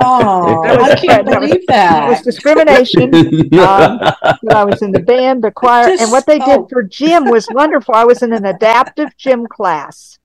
Oh, 0.00 0.60
was- 0.60 0.90
I 0.90 0.94
can't 0.94 1.26
believe 1.26 1.66
that 1.66 2.08
was- 2.08 2.22
believe 2.22 2.26
It 2.26 2.26
was 2.26 2.34
discrimination. 2.36 3.14
um, 3.58 3.98
but 4.42 4.56
I 4.56 4.64
was 4.64 4.80
in 4.80 4.92
the 4.92 5.00
band, 5.00 5.42
the 5.42 5.50
choir, 5.50 5.88
and 5.88 6.10
what 6.12 6.24
they 6.24 6.38
did 6.38 6.60
oh. 6.60 6.68
for 6.70 6.84
gym 6.84 7.24
was 7.28 7.48
wonderful. 7.50 7.94
I 7.94 8.04
was 8.04 8.22
in 8.22 8.32
an 8.32 8.44
adaptive 8.44 9.16
gym 9.16 9.46
class. 9.46 10.18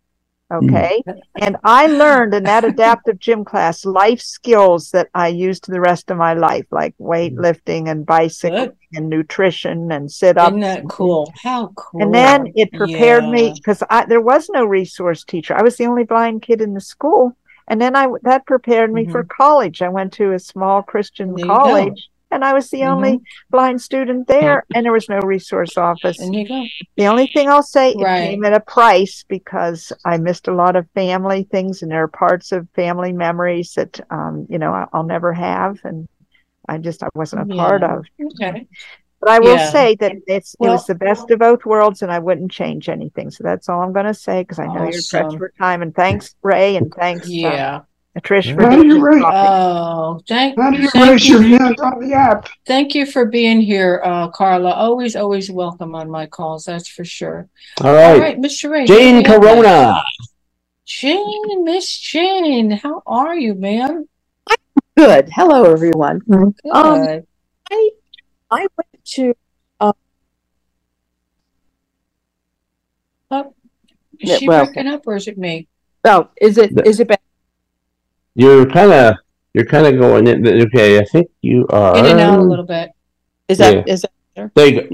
Okay. 0.52 1.04
And 1.36 1.58
I 1.64 1.88
learned 1.88 2.34
in 2.34 2.44
that 2.44 2.64
adaptive 2.64 3.20
gym 3.20 3.44
class 3.44 3.86
life 3.86 4.22
skills 4.22 4.92
that 4.92 5.10
I 5.14 5.30
used 5.30 5.68
the 5.68 5.82
rest 5.82 6.12
of 6.12 6.18
my 6.18 6.34
life, 6.34 6.66
like 6.70 6.96
weightlifting 7.00 7.90
and 7.90 8.06
bicycling 8.06 8.72
and 8.94 9.10
nutrition 9.10 9.92
and 9.92 10.12
sit 10.12 10.38
ups. 10.38 10.50
Isn't 10.50 10.60
that 10.62 10.88
cool? 10.90 11.34
How 11.42 11.72
cool. 11.76 12.02
And 12.02 12.14
then 12.14 12.52
it 12.56 12.72
prepared 12.72 13.28
me 13.28 13.54
because 13.56 13.82
I 13.90 14.06
there 14.06 14.22
was 14.22 14.50
no 14.50 14.66
resource 14.66 15.24
teacher. 15.24 15.56
I 15.56 15.64
was 15.64 15.78
the 15.78 15.86
only 15.88 16.04
blind 16.04 16.44
kid 16.44 16.62
in 16.62 16.74
the 16.74 16.82
school, 16.82 17.36
and 17.68 17.82
then 17.82 17.96
I 17.96 18.08
that 18.22 18.46
prepared 18.46 18.94
me 18.94 19.06
for 19.06 19.24
college. 19.24 19.82
I 19.82 19.90
went 19.90 20.14
to 20.14 20.34
a 20.34 20.40
small 20.40 20.84
Christian 20.84 21.34
Mm-hmm. 21.34 21.50
College, 21.50 22.10
and 22.34 22.44
I 22.44 22.54
was 22.54 22.70
the 22.70 22.84
only 22.86 23.20
blind 23.50 23.82
student 23.82 24.28
there, 24.28 24.64
and 24.74 24.86
there 24.86 24.92
was 24.92 25.08
no 25.10 25.20
resource 25.20 25.78
office. 25.78 26.20
And 26.20 26.36
you 26.36 26.48
go. 26.48 26.66
The 26.98 27.08
only 27.08 27.28
thing 27.28 27.50
I'll 27.50 27.64
say, 27.64 27.96
Right. 27.96 28.24
it 28.24 28.30
came 28.32 28.46
at 28.46 28.54
a 28.54 28.60
price 28.60 29.24
because 29.28 29.92
I 30.06 30.18
missed 30.18 30.48
a 30.48 30.54
lot 30.54 30.76
of 30.76 30.88
family 30.94 31.48
things, 31.52 31.82
and 31.82 31.92
there 31.92 32.04
are 32.04 32.08
parts 32.08 32.52
of 32.52 32.68
family 32.76 33.14
memories 33.14 33.74
that 33.76 34.00
um, 34.10 34.46
you 34.50 34.58
know 34.60 34.88
I'll 34.94 35.04
never 35.04 35.34
have, 35.34 35.80
and 35.84 36.08
I 36.68 36.78
just 36.78 37.04
I 37.04 37.10
wasn't 37.16 37.52
a 37.52 37.56
part 37.56 37.84
of. 37.84 38.06
Okay. 38.22 38.68
But 39.20 39.30
I 39.32 39.40
will 39.40 39.58
Yeah. 39.58 39.72
say 39.72 39.96
that 39.96 40.16
it's 40.28 40.54
it 40.60 40.70
was 40.70 40.86
the 40.86 40.96
best 40.96 41.32
of 41.32 41.40
both 41.40 41.66
worlds, 41.66 42.02
and 42.02 42.12
I 42.12 42.20
wouldn't 42.20 42.52
change 42.52 42.90
anything. 42.90 43.32
So 43.32 43.44
that's 43.44 43.70
all 43.70 43.82
I'm 43.82 43.94
going 43.94 44.06
to 44.06 44.14
say 44.14 44.42
because 44.42 44.60
I 44.60 44.66
know 44.68 44.84
you're 44.84 45.02
pressed 45.10 45.38
for 45.38 45.52
time. 45.58 45.82
And 45.82 45.96
thanks, 45.96 46.36
Ray, 46.44 46.76
and 46.76 46.94
thanks, 46.94 47.28
uh, 47.28 47.32
Yeah. 47.32 47.82
Trish, 48.22 48.54
for 48.56 48.62
How 48.62 48.70
do 48.76 48.86
you 48.86 48.94
this 48.94 49.02
rate- 49.02 49.24
Oh, 49.26 50.22
thank, 50.28 50.60
How 50.60 50.70
do 50.70 50.78
you 50.80 50.90
thank 50.92 51.10
raise 51.10 51.28
your 51.28 51.42
hand 51.42 51.80
on 51.80 52.00
the 52.00 52.14
app? 52.14 52.48
Thank 52.68 52.94
you 52.94 53.08
for 53.08 53.26
being 53.26 53.60
here, 53.60 54.02
uh, 54.06 54.28
Carla. 54.30 54.70
Always, 54.72 55.16
always 55.16 55.50
welcome 55.50 55.96
on 55.96 56.12
my 56.12 56.28
calls. 56.28 56.66
That's 56.66 56.88
for 56.88 57.04
sure. 57.04 57.50
All 57.82 57.92
right, 57.92 58.04
all 58.04 58.12
right, 58.12 58.20
right. 58.20 58.22
right, 58.36 58.38
Mr. 58.40 58.70
Ray. 58.70 58.86
Jane 58.86 59.16
hit 59.16 59.28
me 59.30 59.36
up, 59.36 59.42
man. 59.42 59.56
Corona. 59.64 60.04
Jane, 60.86 61.64
Miss 61.64 61.98
Jane, 61.98 62.70
how 62.72 63.02
are 63.08 63.36
you, 63.36 63.56
ma'am? 63.56 64.08
Good. 64.96 65.30
Hello, 65.34 65.64
everyone. 65.72 66.22
Um, 66.32 66.54
Good. 66.64 67.26
I 67.72 67.90
I 68.52 68.60
went 68.78 69.06
to 69.06 69.34
uh, 69.80 69.94
Oh, 73.32 73.54
is 74.20 74.38
she 74.38 74.48
well- 74.48 74.66
breaking 74.66 74.86
up 74.88 75.08
or 75.08 75.16
is 75.16 75.28
it 75.28 75.38
me? 75.40 75.68
oh, 76.06 76.28
is 76.40 76.60
it 76.60 76.86
is 76.86 77.00
it 77.00 77.08
better? 77.08 77.20
You're 78.36 78.66
kind 78.70 78.92
of 78.92 79.16
you're 79.54 79.66
kind 79.66 79.86
of 79.88 80.00
going 80.00 80.28
in. 80.28 80.48
Okay, 80.48 81.00
I 81.00 81.06
think 81.06 81.30
you 81.42 81.68
are. 81.70 81.98
In 81.98 82.06
and 82.06 82.20
out 82.20 82.40
a 82.40 82.42
little 82.44 82.66
bit. 82.66 82.92
Is 83.48 83.58
that 83.60 83.76
Yeah. 83.88 83.94
is 83.94 84.02
that 84.02 84.12
better? 84.36 84.52
There 84.56 84.68
you 84.68 84.82
go. 84.82 84.88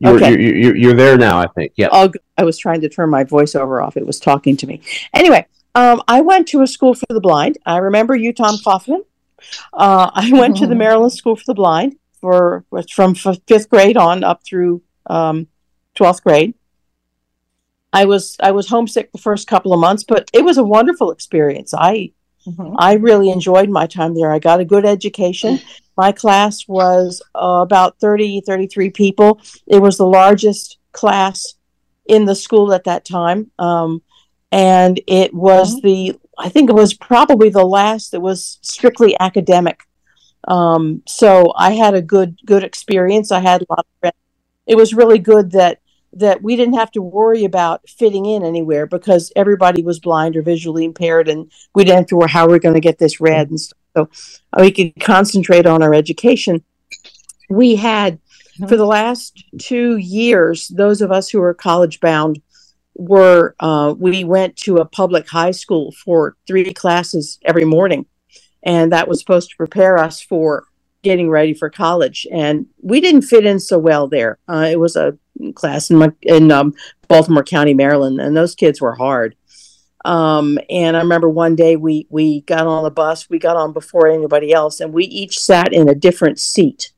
You're, 0.00 0.16
Okay. 0.16 0.30
you're, 0.32 0.56
you're, 0.56 0.76
you're 0.76 0.94
there 0.94 1.16
now, 1.16 1.38
I 1.38 1.46
think. 1.54 1.72
Yeah. 1.76 1.88
Oh, 1.92 2.08
good. 2.08 2.20
I 2.36 2.44
was 2.44 2.58
trying 2.58 2.80
to 2.82 2.88
turn 2.88 3.08
my 3.08 3.24
voiceover 3.24 3.82
off. 3.84 3.96
It 3.96 4.04
was 4.06 4.18
talking 4.18 4.56
to 4.58 4.66
me. 4.66 4.82
Anyway, 5.14 5.46
um, 5.74 6.02
I 6.08 6.20
went 6.20 6.48
to 6.48 6.62
a 6.62 6.66
school 6.66 6.94
for 6.94 7.06
the 7.08 7.20
blind. 7.20 7.56
I 7.64 7.76
remember 7.78 8.14
you, 8.16 8.32
Tom 8.32 8.56
Kaufman. 8.62 9.04
Uh, 9.72 10.10
I 10.12 10.30
went 10.32 10.56
to 10.58 10.66
the 10.66 10.74
Maryland 10.74 11.12
School 11.12 11.34
for 11.36 11.44
the 11.46 11.54
Blind 11.54 11.96
for 12.20 12.64
from 12.92 13.14
f- 13.24 13.38
fifth 13.46 13.70
grade 13.70 13.96
on 13.96 14.22
up 14.22 14.44
through 14.44 14.82
um, 15.06 15.46
twelfth 15.94 16.22
grade. 16.24 16.54
I 17.92 18.04
was 18.04 18.36
I 18.40 18.50
was 18.50 18.68
homesick 18.68 19.12
the 19.12 19.18
first 19.18 19.46
couple 19.48 19.72
of 19.72 19.80
months, 19.80 20.04
but 20.04 20.28
it 20.34 20.44
was 20.44 20.58
a 20.58 20.62
wonderful 20.64 21.10
experience. 21.10 21.72
I 21.72 22.12
Mm-hmm. 22.46 22.74
I 22.78 22.94
really 22.94 23.30
enjoyed 23.30 23.68
my 23.68 23.86
time 23.86 24.14
there. 24.14 24.32
I 24.32 24.38
got 24.38 24.60
a 24.60 24.64
good 24.64 24.86
education. 24.86 25.60
My 25.96 26.12
class 26.12 26.66
was 26.66 27.22
uh, 27.34 27.60
about 27.62 27.98
30, 28.00 28.42
33 28.46 28.90
people. 28.90 29.40
It 29.66 29.80
was 29.80 29.98
the 29.98 30.06
largest 30.06 30.78
class 30.92 31.54
in 32.06 32.24
the 32.24 32.34
school 32.34 32.72
at 32.72 32.84
that 32.84 33.04
time. 33.04 33.50
Um, 33.58 34.02
and 34.50 35.00
it 35.06 35.32
was 35.32 35.80
the, 35.82 36.18
I 36.38 36.48
think 36.48 36.70
it 36.70 36.74
was 36.74 36.94
probably 36.94 37.50
the 37.50 37.64
last 37.64 38.12
that 38.12 38.20
was 38.20 38.58
strictly 38.62 39.16
academic. 39.20 39.82
Um, 40.48 41.02
so 41.06 41.52
I 41.56 41.72
had 41.72 41.94
a 41.94 42.02
good, 42.02 42.38
good 42.46 42.64
experience. 42.64 43.30
I 43.30 43.40
had 43.40 43.62
a 43.62 43.66
lot 43.68 43.80
of 43.80 44.00
friends. 44.00 44.16
It 44.66 44.76
was 44.76 44.94
really 44.94 45.18
good 45.18 45.52
that 45.52 45.80
that 46.12 46.42
we 46.42 46.56
didn't 46.56 46.74
have 46.74 46.90
to 46.92 47.02
worry 47.02 47.44
about 47.44 47.88
fitting 47.88 48.26
in 48.26 48.44
anywhere 48.44 48.86
because 48.86 49.32
everybody 49.36 49.82
was 49.82 50.00
blind 50.00 50.36
or 50.36 50.42
visually 50.42 50.84
impaired 50.84 51.28
and 51.28 51.50
we 51.74 51.84
didn't 51.84 51.98
have 51.98 52.06
to 52.08 52.16
worry 52.16 52.28
how 52.28 52.48
we're 52.48 52.58
going 52.58 52.74
to 52.74 52.80
get 52.80 52.98
this 52.98 53.20
read 53.20 53.48
and 53.48 53.60
stuff. 53.60 53.78
So 53.96 54.08
uh, 54.52 54.60
we 54.60 54.70
could 54.70 55.00
concentrate 55.00 55.66
on 55.66 55.82
our 55.82 55.94
education. 55.94 56.64
We 57.48 57.76
had 57.76 58.18
for 58.68 58.76
the 58.76 58.86
last 58.86 59.42
two 59.58 59.96
years, 59.96 60.68
those 60.68 61.00
of 61.00 61.10
us 61.10 61.28
who 61.28 61.40
were 61.40 61.54
college 61.54 62.00
bound 62.00 62.40
were 62.94 63.54
uh, 63.60 63.94
we 63.98 64.24
went 64.24 64.56
to 64.56 64.76
a 64.76 64.84
public 64.84 65.28
high 65.28 65.50
school 65.50 65.92
for 65.92 66.36
three 66.46 66.72
classes 66.74 67.38
every 67.44 67.64
morning, 67.64 68.06
and 68.62 68.92
that 68.92 69.08
was 69.08 69.18
supposed 69.20 69.50
to 69.50 69.56
prepare 69.56 69.98
us 69.98 70.20
for 70.20 70.64
getting 71.02 71.30
ready 71.30 71.54
for 71.54 71.70
college. 71.70 72.26
And 72.30 72.66
we 72.82 73.00
didn't 73.00 73.22
fit 73.22 73.46
in 73.46 73.58
so 73.58 73.78
well 73.78 74.06
there. 74.06 74.38
Uh, 74.46 74.68
it 74.70 74.78
was 74.78 74.96
a 74.96 75.16
class 75.54 75.90
in 75.90 75.98
my, 75.98 76.12
in 76.22 76.50
um, 76.50 76.74
Baltimore 77.08 77.44
County, 77.44 77.74
Maryland, 77.74 78.20
and 78.20 78.36
those 78.36 78.54
kids 78.54 78.80
were 78.80 78.94
hard. 78.94 79.34
Um, 80.04 80.58
and 80.70 80.96
I 80.96 81.00
remember 81.00 81.28
one 81.28 81.56
day 81.56 81.76
we 81.76 82.06
we 82.08 82.40
got 82.42 82.66
on 82.66 82.84
the 82.84 82.90
bus. 82.90 83.28
We 83.28 83.38
got 83.38 83.56
on 83.56 83.72
before 83.72 84.08
anybody 84.08 84.52
else, 84.52 84.80
and 84.80 84.92
we 84.92 85.04
each 85.04 85.38
sat 85.38 85.72
in 85.72 85.88
a 85.88 85.94
different 85.94 86.38
seat, 86.38 86.92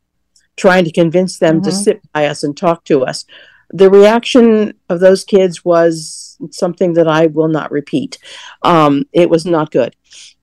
trying 0.56 0.84
to 0.84 0.92
convince 0.92 1.38
them 1.38 1.62
to 1.62 1.70
Mhm. 1.70 1.84
sit 1.84 2.00
by 2.12 2.26
us 2.26 2.44
and 2.44 2.56
talk 2.56 2.84
to 2.84 3.04
us. 3.04 3.24
The 3.70 3.90
reaction 3.90 4.74
of 4.88 5.00
those 5.00 5.24
kids 5.24 5.64
was 5.64 6.36
something 6.50 6.92
that 6.94 7.08
I 7.08 7.26
will 7.26 7.48
not 7.48 7.72
repeat. 7.72 8.18
Um, 8.62 9.06
it 9.12 9.30
was 9.30 9.46
not 9.46 9.70
good. 9.70 9.96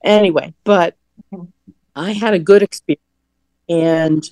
Anyway, 0.04 0.52
but 0.64 0.96
I 1.94 2.12
had 2.12 2.34
a 2.34 2.38
good 2.38 2.62
experience. 2.62 3.02
And 3.68 4.28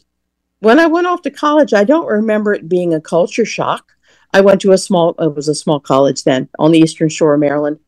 when 0.61 0.79
I 0.81 0.87
went 0.87 1.07
off 1.07 1.23
to 1.23 1.31
college, 1.31 1.73
I 1.73 1.85
don't 1.85 2.07
remember 2.07 2.55
it 2.55 2.69
being 2.69 2.95
a 2.95 3.01
culture 3.01 3.45
shock. 3.45 3.93
I 4.33 4.41
went 4.41 4.61
to 4.63 4.73
a 4.73 4.79
small, 4.79 5.15
it 5.19 5.35
was 5.35 5.49
a 5.49 5.55
small 5.55 5.81
college 5.81 6.25
then 6.25 6.49
on 6.59 6.73
the 6.73 6.79
Eastern 6.79 7.09
Shore 7.09 7.35
of 7.35 7.41
Maryland 7.41 7.79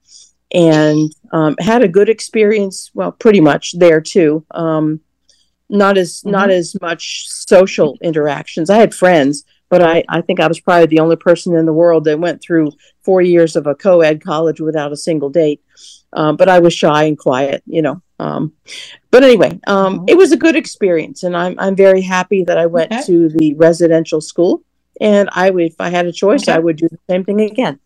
and 0.53 1.14
um, 1.33 1.57
had 1.59 1.83
a 1.83 1.89
good 1.89 2.09
experience. 2.09 2.91
Well, 2.95 3.12
pretty 3.12 3.41
much 3.41 3.79
there 3.79 4.01
too. 4.01 4.45
Um, 4.53 5.01
not 5.68 5.99
as, 5.99 6.25
not 6.25 6.51
as 6.51 6.75
much 6.81 7.29
social 7.29 7.97
interactions. 8.03 8.71
I 8.71 8.79
had 8.79 8.95
friends, 8.95 9.45
but 9.68 9.83
I, 9.83 10.03
I 10.09 10.21
think 10.21 10.41
I 10.41 10.49
was 10.49 10.61
probably 10.61 10.87
the 10.87 10.99
only 10.99 11.16
person 11.16 11.55
in 11.55 11.66
the 11.66 11.73
world 11.73 12.05
that 12.05 12.18
went 12.18 12.43
through 12.43 12.73
four 13.03 13.23
years 13.23 13.55
of 13.55 13.66
a 13.66 13.75
co-ed 13.75 14.23
college 14.23 14.61
without 14.61 14.93
a 14.93 14.97
single 14.97 15.31
date. 15.31 15.62
Um, 16.12 16.37
but 16.37 16.49
I 16.49 16.59
was 16.59 16.75
shy 16.75 17.05
and 17.05 17.16
quiet, 17.16 17.62
you 17.66 17.83
know. 17.83 18.03
Um, 18.21 18.53
but 19.11 19.25
anyway, 19.25 19.59
um, 19.66 20.05
it 20.07 20.16
was 20.16 20.31
a 20.31 20.37
good 20.37 20.55
experience, 20.55 21.23
and 21.23 21.35
I'm 21.35 21.59
I'm 21.59 21.75
very 21.75 22.03
happy 22.03 22.45
that 22.45 22.59
I 22.59 22.66
went 22.66 22.93
Okay. 22.93 23.03
to 23.07 23.29
the 23.31 23.55
residential 23.55 24.21
school. 24.21 24.62
And 25.01 25.31
I 25.33 25.49
would, 25.49 25.62
if 25.62 25.77
I 25.81 25.89
had 25.89 26.05
a 26.05 26.12
choice, 26.12 26.47
I 26.47 26.59
would 26.59 26.77
do 26.77 26.87
the 26.89 26.99
same 27.09 27.25
thing 27.25 27.41
again. 27.41 27.81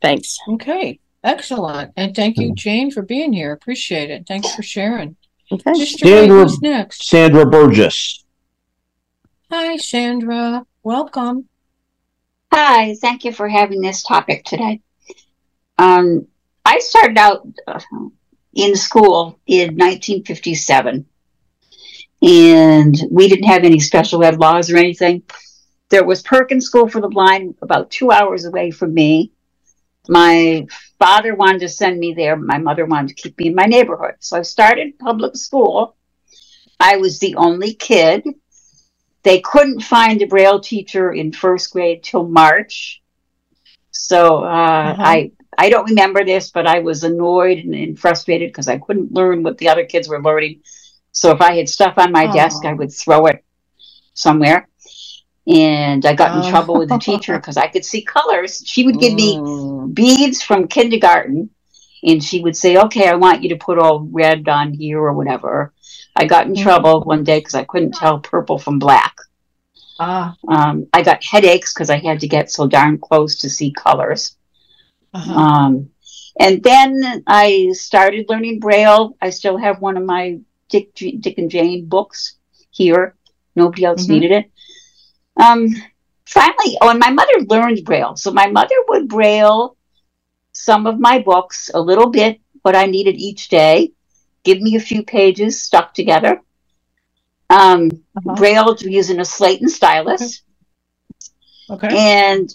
Thanks. 0.00 0.38
Okay, 0.48 0.98
excellent. 1.22 1.92
And 1.98 2.16
thank 2.16 2.38
you, 2.38 2.54
Jane, 2.54 2.90
for 2.90 3.02
being 3.02 3.34
here. 3.34 3.52
Appreciate 3.52 4.10
it. 4.10 4.24
Thanks 4.26 4.54
for 4.54 4.62
sharing. 4.62 5.16
Okay. 5.52 5.72
Mr. 5.72 5.98
Sandra, 5.98 6.38
who's 6.38 6.62
next? 6.62 7.06
Sandra 7.06 7.44
Burgess. 7.44 8.24
Hi, 9.50 9.76
Sandra. 9.76 10.64
Welcome. 10.82 11.48
Hi, 12.50 12.94
thank 12.94 13.24
you 13.24 13.32
for 13.32 13.48
having 13.48 13.82
this 13.82 14.02
topic 14.02 14.44
today. 14.44 14.80
Um, 15.76 16.26
I 16.64 16.78
started 16.78 17.18
out 17.18 17.46
uh, 17.66 17.80
in 18.54 18.74
school 18.76 19.38
in 19.46 19.76
1957, 19.76 21.06
and 22.22 22.96
we 23.10 23.28
didn't 23.28 23.44
have 23.44 23.64
any 23.64 23.80
special 23.80 24.22
ed 24.24 24.38
laws 24.38 24.70
or 24.70 24.76
anything. 24.76 25.22
There 25.90 26.04
was 26.04 26.22
Perkins 26.22 26.66
School 26.66 26.88
for 26.88 27.00
the 27.00 27.08
Blind 27.08 27.56
about 27.62 27.90
two 27.90 28.10
hours 28.10 28.44
away 28.44 28.70
from 28.70 28.94
me. 28.94 29.32
My 30.08 30.66
father 30.98 31.34
wanted 31.34 31.60
to 31.60 31.68
send 31.68 31.98
me 31.98 32.14
there. 32.14 32.36
My 32.36 32.58
mother 32.58 32.86
wanted 32.86 33.08
to 33.16 33.22
keep 33.22 33.38
me 33.38 33.48
in 33.48 33.54
my 33.54 33.66
neighborhood. 33.66 34.14
So 34.20 34.38
I 34.38 34.42
started 34.42 34.98
public 34.98 35.36
school. 35.36 35.96
I 36.80 36.96
was 36.96 37.18
the 37.18 37.36
only 37.36 37.74
kid. 37.74 38.24
they 39.22 39.40
couldn't 39.40 39.80
find 39.82 40.22
a 40.22 40.26
Braille 40.26 40.60
teacher 40.60 41.12
in 41.12 41.32
first 41.32 41.70
grade 41.72 42.02
till 42.02 42.26
March. 42.28 43.02
So 43.90 44.44
uh, 44.44 44.94
Uh-huh. 44.96 45.02
I 45.02 45.32
I 45.58 45.68
don't 45.68 45.88
remember 45.88 46.24
this, 46.24 46.50
but 46.50 46.66
I 46.66 46.78
was 46.80 47.04
annoyed 47.04 47.58
and, 47.58 47.74
and 47.74 47.98
frustrated 47.98 48.48
because 48.50 48.68
I 48.68 48.78
couldn't 48.78 49.12
learn 49.12 49.42
what 49.42 49.58
the 49.58 49.68
other 49.68 49.84
kids 49.84 50.08
were 50.08 50.22
learning. 50.22 50.62
So 51.12 51.32
if 51.32 51.40
I 51.40 51.56
had 51.56 51.68
stuff 51.68 51.94
on 51.98 52.12
my 52.12 52.26
desk, 52.26 52.64
I 52.64 52.72
Oh. 52.72 52.76
would 52.76 52.92
throw 52.92 53.26
it 53.26 53.44
somewhere. 54.14 54.68
And 55.46 56.06
I 56.06 56.14
got 56.14 56.32
in 56.32 56.42
Oh. 56.42 56.50
trouble 56.50 56.74
with 56.78 56.88
the 56.88 56.98
teacher 56.98 57.36
because 57.36 57.56
I 57.56 57.66
could 57.66 57.84
see 57.84 58.02
colors. 58.02 58.62
She 58.64 58.84
would 58.84 58.98
give 58.98 59.14
me 59.14 59.36
Mm. 59.36 59.94
beads 59.94 60.42
from 60.42 60.68
kindergarten 60.68 61.50
and 62.02 62.22
she 62.22 62.40
would 62.40 62.56
say, 62.56 62.76
Okay, 62.76 63.08
I 63.08 63.14
want 63.16 63.42
you 63.42 63.48
to 63.50 63.56
put 63.56 63.78
all 63.78 64.00
red 64.10 64.48
on 64.48 64.72
here 64.72 65.00
or 65.00 65.12
whatever. 65.12 65.72
I 66.16 66.26
got 66.26 66.46
in 66.46 66.54
Mhm. 66.54 66.62
trouble 66.62 67.02
one 67.02 67.24
day 67.24 67.40
because 67.40 67.54
I 67.54 67.64
couldn't 67.64 67.92
tell 67.94 68.20
purple 68.20 68.58
from 68.58 68.78
black. 68.78 69.16
Ah. 69.98 70.34
Um, 70.48 70.86
I 70.92 71.02
got 71.02 71.24
headaches 71.24 71.74
because 71.74 71.90
I 71.90 71.98
had 71.98 72.20
to 72.20 72.28
get 72.28 72.50
so 72.50 72.66
darn 72.66 72.98
close 72.98 73.36
to 73.38 73.50
see 73.50 73.72
colors. 73.72 74.36
Uh-huh. 75.12 75.34
Um, 75.34 75.90
and 76.38 76.62
then 76.62 77.22
I 77.26 77.70
started 77.72 78.26
learning 78.28 78.60
Braille. 78.60 79.16
I 79.20 79.30
still 79.30 79.56
have 79.56 79.80
one 79.80 79.96
of 79.96 80.04
my 80.04 80.38
Dick, 80.68 80.94
Dick 80.94 81.38
and 81.38 81.50
Jane 81.50 81.86
books 81.86 82.36
here. 82.70 83.14
Nobody 83.56 83.84
else 83.84 84.06
Mhm. 84.06 84.08
needed 84.10 84.30
it. 84.32 84.50
Um, 85.36 85.68
finally, 86.26 86.78
oh, 86.80 86.90
and 86.90 87.00
my 87.00 87.10
mother 87.10 87.40
learned 87.48 87.84
Braille. 87.84 88.16
So 88.16 88.30
my 88.30 88.46
mother 88.46 88.74
would 88.88 89.08
Braille 89.08 89.76
some 90.52 90.86
of 90.86 90.98
my 91.00 91.18
books, 91.18 91.70
a 91.74 91.80
little 91.80 92.08
bit, 92.08 92.40
what 92.62 92.76
I 92.76 92.86
needed 92.86 93.16
each 93.16 93.48
day, 93.48 93.92
give 94.44 94.60
me 94.60 94.76
a 94.76 94.80
few 94.80 95.02
pages 95.02 95.62
stuck 95.62 95.94
together. 95.94 96.40
Um, 97.48 97.90
Uh-huh. 98.16 98.34
Braille 98.36 98.76
using 98.80 99.18
a 99.20 99.24
slate 99.24 99.60
and 99.60 99.70
stylus. 99.70 100.42
Okay. 101.68 101.88
And 101.90 102.50
a- 102.50 102.54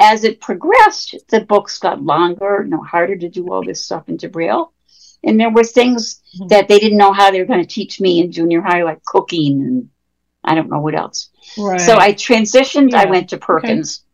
as 0.00 0.24
it 0.24 0.40
progressed, 0.40 1.16
the 1.28 1.40
books 1.40 1.78
got 1.78 2.02
longer, 2.02 2.62
you 2.64 2.70
know, 2.70 2.82
harder 2.82 3.16
to 3.16 3.28
do 3.28 3.50
all 3.52 3.64
this 3.64 3.84
stuff 3.84 4.08
into 4.08 4.28
Braille. 4.28 4.72
And 5.22 5.40
there 5.40 5.50
were 5.50 5.64
things 5.64 6.20
Mhm. 6.38 6.48
that 6.50 6.68
they 6.68 6.78
didn't 6.78 6.98
know 6.98 7.12
how 7.12 7.30
they 7.30 7.40
were 7.40 7.46
going 7.46 7.62
to 7.62 7.74
teach 7.74 8.00
me 8.00 8.20
in 8.20 8.30
junior 8.30 8.60
high, 8.60 8.82
like 8.82 9.02
cooking 9.04 9.62
and 9.62 9.88
I 10.44 10.54
don't 10.54 10.68
know 10.68 10.80
what 10.80 10.94
else. 10.94 11.30
Right. 11.56 11.80
So 11.80 11.96
I 11.96 12.12
transitioned. 12.12 12.92
I 12.92 13.06
went 13.06 13.30
to 13.30 13.38
Perkins 13.38 14.04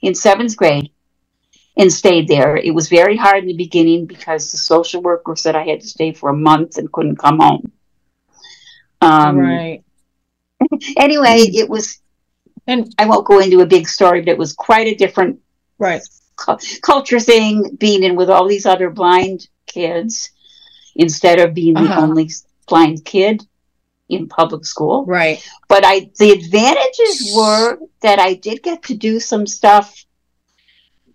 in 0.00 0.14
seventh 0.14 0.56
grade 0.56 0.90
and 1.76 1.92
stayed 1.92 2.28
there. 2.28 2.56
It 2.56 2.74
was 2.74 2.88
very 2.88 3.16
hard 3.16 3.42
in 3.42 3.48
the 3.48 3.56
beginning 3.56 4.06
because 4.06 4.50
the 4.50 4.58
social 4.58 5.02
worker 5.02 5.36
said 5.36 5.54
I 5.54 5.66
had 5.66 5.82
to 5.82 5.86
stay 5.86 6.12
for 6.12 6.30
a 6.30 6.36
month 6.36 6.78
and 6.78 6.90
couldn't 6.90 7.16
come 7.16 7.38
home. 7.38 7.72
Um, 9.02 9.38
right. 9.38 9.84
Anyway, 10.98 11.38
it 11.38 11.70
was, 11.70 12.00
And 12.66 12.92
I 12.98 13.06
won't 13.06 13.26
go 13.26 13.40
into 13.40 13.60
a 13.60 13.66
big 13.66 13.88
story, 13.88 14.20
but 14.20 14.30
it 14.32 14.38
was 14.38 14.52
quite 14.52 14.86
a 14.86 14.94
different 14.94 15.40
right. 15.78 16.02
cu- 16.36 16.58
culture 16.82 17.20
thing 17.20 17.76
being 17.78 18.02
in 18.02 18.16
with 18.16 18.30
all 18.30 18.46
these 18.46 18.66
other 18.66 18.90
blind 18.90 19.48
kids 19.66 20.30
instead 20.94 21.38
of 21.40 21.54
being 21.54 21.74
the 21.74 21.80
Uh-huh. 21.80 22.00
only 22.02 22.30
blind 22.68 23.04
kid 23.04 23.46
in 24.08 24.28
public 24.28 24.64
school. 24.64 25.04
Right. 25.06 25.42
But 25.68 25.84
I 25.84 26.10
the 26.18 26.30
advantages 26.32 27.32
were 27.36 27.78
that 28.02 28.18
I 28.18 28.34
did 28.34 28.62
get 28.62 28.82
to 28.84 28.94
do 28.94 29.20
some 29.20 29.46
stuff. 29.46 30.04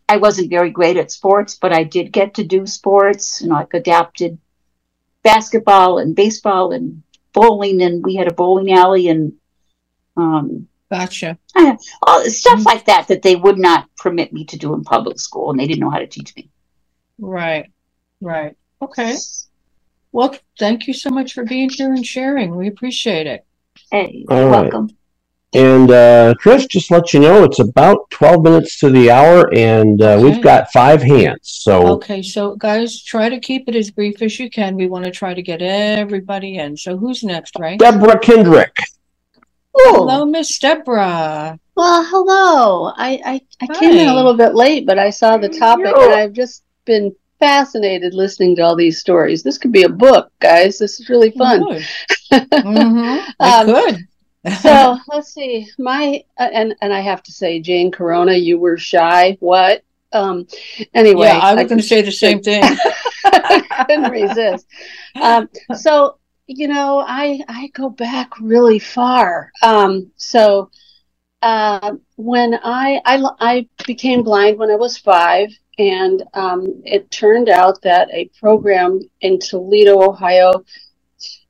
I 0.07 0.17
wasn't 0.17 0.49
very 0.49 0.69
great 0.69 0.97
at 0.97 1.11
sports, 1.11 1.57
but 1.59 1.73
I 1.73 1.83
did 1.83 2.11
get 2.11 2.35
to 2.35 2.43
do 2.43 2.65
sports, 2.67 3.41
you 3.41 3.49
know, 3.49 3.55
like 3.55 3.73
adapted 3.73 4.37
basketball 5.23 5.97
and 5.97 6.15
baseball 6.15 6.71
and 6.71 7.01
bowling 7.33 7.81
and 7.81 8.03
we 8.05 8.15
had 8.15 8.27
a 8.27 8.33
bowling 8.33 8.71
alley 8.71 9.07
and 9.09 9.33
um 10.15 10.67
Gotcha. 10.91 11.37
all 12.03 12.23
stuff 12.25 12.65
like 12.65 12.85
that 12.85 13.07
that 13.07 13.21
they 13.21 13.35
would 13.35 13.57
not 13.57 13.87
permit 13.97 14.31
me 14.31 14.45
to 14.45 14.57
do 14.57 14.73
in 14.73 14.83
public 14.83 15.19
school 15.19 15.49
and 15.49 15.59
they 15.59 15.67
didn't 15.67 15.79
know 15.79 15.89
how 15.89 15.99
to 15.99 16.07
teach 16.07 16.35
me. 16.35 16.49
Right. 17.19 17.71
Right. 18.21 18.55
Okay. 18.81 19.15
Well, 20.11 20.35
thank 20.59 20.87
you 20.87 20.93
so 20.93 21.09
much 21.09 21.33
for 21.33 21.43
being 21.43 21.69
here 21.69 21.91
and 21.93 22.05
sharing. 22.05 22.55
We 22.55 22.67
appreciate 22.67 23.27
it. 23.27 23.45
Hey, 23.91 24.25
All 24.29 24.47
right. 24.47 24.61
welcome. 24.61 24.89
And 25.53 25.89
uh, 25.89 26.33
Chris, 26.37 26.65
just 26.65 26.91
let 26.91 27.13
you 27.13 27.21
know, 27.21 27.43
it's 27.45 27.59
about 27.59 28.09
12 28.09 28.43
minutes 28.43 28.77
to 28.79 28.89
the 28.89 29.09
hour, 29.09 29.53
and 29.53 30.01
uh, 30.01 30.15
Okay. 30.15 30.23
we've 30.23 30.43
got 30.43 30.69
five 30.73 31.01
hands. 31.01 31.39
So 31.43 31.87
Okay, 31.93 32.21
so 32.21 32.57
guys, 32.57 33.01
try 33.01 33.29
to 33.29 33.39
keep 33.39 33.69
it 33.69 33.75
as 33.75 33.89
brief 33.89 34.21
as 34.21 34.37
you 34.37 34.49
can. 34.49 34.75
We 34.75 34.87
want 34.87 35.05
to 35.05 35.11
try 35.11 35.33
to 35.33 35.41
get 35.41 35.61
everybody 35.61 36.57
in. 36.57 36.75
So 36.75 36.97
who's 36.97 37.23
next, 37.23 37.53
right? 37.57 37.79
Deborah 37.79 38.19
Kendrick. 38.19 38.75
Hello, 39.77 40.25
Miss 40.25 40.57
Deborah. 40.57 41.59
Well, 41.75 42.05
hello. 42.05 42.93
I, 42.95 43.19
I, 43.25 43.41
I 43.61 43.79
came 43.79 43.91
in 43.91 44.07
a 44.07 44.15
little 44.15 44.35
bit 44.35 44.55
late, 44.55 44.85
but 44.85 44.97
I 44.97 45.09
saw 45.09 45.37
the 45.37 45.49
topic 45.49 45.93
and 45.97 46.13
I've 46.13 46.31
just 46.31 46.63
been 46.85 47.13
fascinated 47.39 48.13
listening 48.13 48.55
to 48.55 48.61
all 48.61 48.75
these 48.75 48.99
stories. 48.99 49.43
This 49.43 49.57
could 49.57 49.73
be 49.73 49.83
a 49.83 49.89
book, 49.89 50.31
guys. 50.39 50.77
This 50.77 50.99
is 50.99 51.09
really 51.09 51.31
fun. 51.31 51.63
Mm-hmm. 52.31 53.29
Um, 53.39 53.65
could. 53.67 54.07
so 54.59 54.97
let's 55.07 55.33
see. 55.33 55.69
My 55.77 56.21
uh, 56.37 56.49
and 56.51 56.75
and 56.81 56.91
I 56.91 56.99
have 56.99 57.23
to 57.23 57.31
say, 57.31 57.61
Jane 57.61 57.91
Corona, 57.91 58.33
you 58.33 58.57
were 58.57 58.77
shy. 58.77 59.37
What? 59.39 59.83
Um. 60.11 60.45
Anyway, 60.93 61.27
yeah, 61.27 61.37
I 61.37 61.53
was 61.53 61.67
going 61.67 61.77
to 61.77 61.83
say 61.83 62.01
the 62.01 62.11
same 62.11 62.41
thing. 62.41 62.61
I 63.25 63.85
couldn't 63.87 64.11
resist. 64.11 64.65
Um, 65.21 65.47
so 65.75 66.17
you 66.47 66.67
know, 66.67 67.03
I 67.05 67.41
I 67.47 67.67
go 67.73 67.89
back 67.89 68.39
really 68.39 68.79
far. 68.79 69.51
Um, 69.63 70.11
so 70.15 70.69
uh, 71.41 71.95
when 72.15 72.55
I, 72.63 73.01
I 73.05 73.23
I 73.39 73.69
became 73.85 74.23
blind 74.23 74.57
when 74.57 74.71
I 74.71 74.75
was 74.75 74.97
five, 74.97 75.49
and 75.77 76.23
um, 76.33 76.81
it 76.85 77.09
turned 77.11 77.49
out 77.49 77.81
that 77.81 78.09
a 78.11 78.29
program 78.39 78.99
in 79.21 79.39
Toledo, 79.39 80.09
Ohio, 80.09 80.63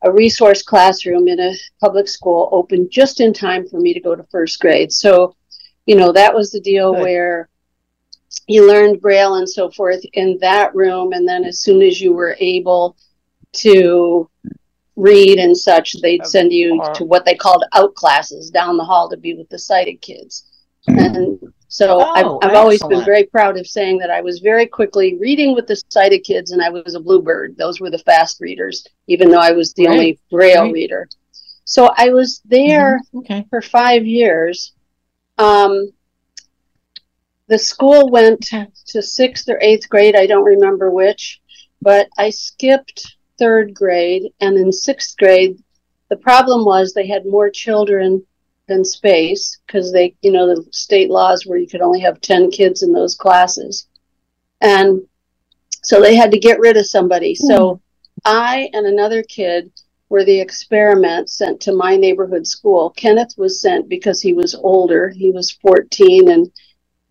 a 0.02 0.12
resource 0.12 0.64
classroom 0.64 1.28
in 1.28 1.40
a 1.40 1.54
public 1.82 2.08
school, 2.08 2.50
opened 2.52 2.90
just 2.92 3.20
in 3.20 3.34
time 3.34 3.68
for 3.68 3.80
me 3.80 3.94
to 3.94 4.00
go 4.00 4.16
to 4.16 4.24
first 4.32 4.60
grade. 4.60 4.92
So, 4.92 5.36
you 5.86 5.96
know, 5.96 6.12
that 6.12 6.34
was 6.34 6.52
the 6.52 6.62
deal 6.62 6.94
Good. 6.94 7.02
where 7.02 7.50
you 8.48 8.68
learned 8.68 9.02
braille 9.02 9.36
and 9.36 9.50
so 9.50 9.70
forth 9.72 10.02
in 10.14 10.38
that 10.40 10.76
room 10.76 11.14
and 11.14 11.28
then 11.28 11.46
as 11.46 11.62
soon 11.62 11.82
as 11.82 12.00
you 12.00 12.14
were 12.14 12.36
able 12.40 12.96
to 13.54 14.30
read 14.96 15.38
and 15.40 15.56
such 15.58 15.94
they'd 16.02 16.26
send 16.26 16.52
you 16.54 16.82
to 16.94 17.04
what 17.04 17.26
they 17.26 17.36
called 17.36 17.64
out 17.74 17.94
classes 17.96 18.50
down 18.50 18.78
the 18.78 18.84
hall 18.84 19.10
to 19.10 19.18
be 19.18 19.34
with 19.34 19.50
the 19.50 19.60
sighted 19.60 20.02
kids. 20.02 20.46
And 20.88 21.38
so 21.68 22.00
Oh, 22.02 22.40
I've, 22.42 22.50
I've 22.52 22.56
always 22.56 22.82
been 22.84 23.04
very 23.04 23.24
proud 23.26 23.58
of 23.58 23.68
saying 23.68 23.98
that 23.98 24.10
i 24.12 24.22
was 24.22 24.40
very 24.40 24.66
quickly 24.68 25.18
reading 25.20 25.54
with 25.56 25.68
the 25.68 25.76
sighted 25.90 26.24
kids 26.24 26.52
and 26.52 26.62
i 26.62 26.70
was 26.70 26.96
a 26.96 27.00
bluebird. 27.00 27.58
Those 27.58 27.82
were 27.82 27.90
the 27.90 27.98
fast 28.00 28.40
readers 28.40 28.86
even 29.08 29.30
though 29.30 29.40
i 29.40 29.52
was 29.52 29.74
the 29.74 29.86
Great, 29.86 29.94
only 29.94 30.20
braille 30.32 30.62
great. 30.64 30.74
reader. 30.74 31.10
So 31.66 31.90
i 31.98 32.10
was 32.12 32.42
there 32.46 33.00
Okay. 33.16 33.46
for 33.50 33.62
five 33.62 34.06
years. 34.06 34.74
Um, 35.38 35.92
the 37.48 37.58
school 37.60 38.10
went 38.10 38.42
to 38.88 39.02
sixth 39.02 39.50
or 39.50 39.60
eighth 39.62 39.90
grade 39.90 40.16
i 40.16 40.26
don't 40.28 40.46
remember 40.46 40.90
which 40.92 41.42
but 41.82 42.08
i 42.18 42.30
skipped 42.30 43.15
third 43.38 43.74
grade 43.74 44.32
and 44.42 44.58
in 44.58 44.72
sixth 44.72 45.18
grade 45.18 45.58
the 46.10 46.16
problem 46.18 46.66
was 46.66 46.94
they 46.94 47.08
had 47.08 47.26
more 47.26 47.50
children 47.50 48.26
than 48.68 48.84
space 48.84 49.60
because 49.66 49.92
they 49.92 50.16
you 50.22 50.32
know 50.32 50.48
the 50.48 50.66
state 50.72 51.10
laws 51.10 51.46
where 51.46 51.58
you 51.58 51.68
could 51.68 51.82
only 51.82 52.00
have 52.00 52.22
10 52.22 52.52
kids 52.52 52.84
in 52.84 52.92
those 52.94 53.16
classes. 53.16 53.88
And 54.62 55.02
so 55.84 56.02
they 56.02 56.16
had 56.16 56.32
to 56.32 56.40
get 56.40 56.60
rid 56.60 56.78
of 56.78 56.88
somebody. 56.88 57.36
So 57.36 57.82
i 58.24 58.70
and 58.74 58.88
another 58.88 59.22
kid 59.24 59.72
were 60.10 60.24
the 60.24 60.40
experiment 60.40 61.30
sent 61.30 61.62
to 61.62 61.76
my 61.76 61.96
neighborhood 61.96 62.48
school. 62.48 62.92
Kenneth 62.92 63.36
was 63.38 63.62
sent 63.62 63.90
because 63.90 64.22
he 64.22 64.34
was 64.34 64.56
older. 64.56 65.10
He 65.10 65.32
was 65.32 65.52
14 65.52 66.30
and 66.30 66.52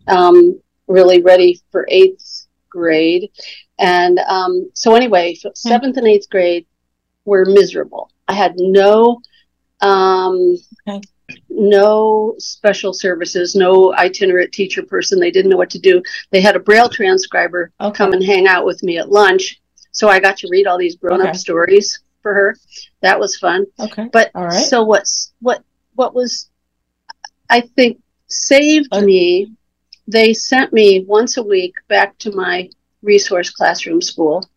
um, 0.07 0.59
really 0.87 1.21
ready 1.21 1.59
for 1.71 1.87
eighth 1.89 2.47
grade. 2.69 3.29
And 3.77 4.19
um, 4.19 4.69
so, 4.73 4.95
anyway, 4.95 5.35
f- 5.43 5.51
seventh 5.55 5.97
and 5.97 6.07
eighth 6.07 6.29
grade 6.29 6.65
were 7.25 7.45
miserable. 7.45 8.09
I 8.27 8.33
had 8.33 8.53
no, 8.57 9.19
um, 9.81 10.57
no 11.49 12.35
special 12.37 12.93
services, 12.93 13.55
no 13.55 13.93
itinerant 13.95 14.51
teacher 14.53 14.83
person. 14.83 15.19
They 15.19 15.31
didn't 15.31 15.51
know 15.51 15.57
what 15.57 15.69
to 15.71 15.79
do. 15.79 16.01
They 16.31 16.41
had 16.41 16.55
a 16.55 16.59
braille 16.59 16.89
transcriber 16.89 17.71
come 17.93 18.13
and 18.13 18.23
hang 18.23 18.47
out 18.47 18.65
with 18.65 18.81
me 18.83 18.97
at 18.97 19.09
lunch, 19.11 19.59
so 19.91 20.07
I 20.07 20.19
got 20.19 20.37
to 20.37 20.47
read 20.49 20.67
all 20.67 20.77
these 20.77 20.95
grown-up 20.95 21.29
Okay. 21.29 21.37
stories 21.37 21.99
for 22.21 22.33
her. 22.33 22.55
That 23.01 23.19
was 23.19 23.37
fun. 23.37 23.65
Okay. 23.79 24.07
But 24.11 24.31
All 24.35 24.45
right. 24.45 24.53
so 24.53 24.83
what's 24.83 25.33
what 25.41 25.63
what 25.95 26.13
was 26.15 26.49
I 27.49 27.61
think 27.61 28.01
saved 28.27 28.91
me. 28.93 29.51
They 30.07 30.33
sent 30.33 30.71
me 30.73 31.03
once 31.07 31.37
a 31.37 31.43
week 31.43 31.75
back 31.87 32.17
to 32.19 32.31
my 32.31 32.69
resource 33.05 33.49
classroom 33.51 34.01
school. 34.01 34.47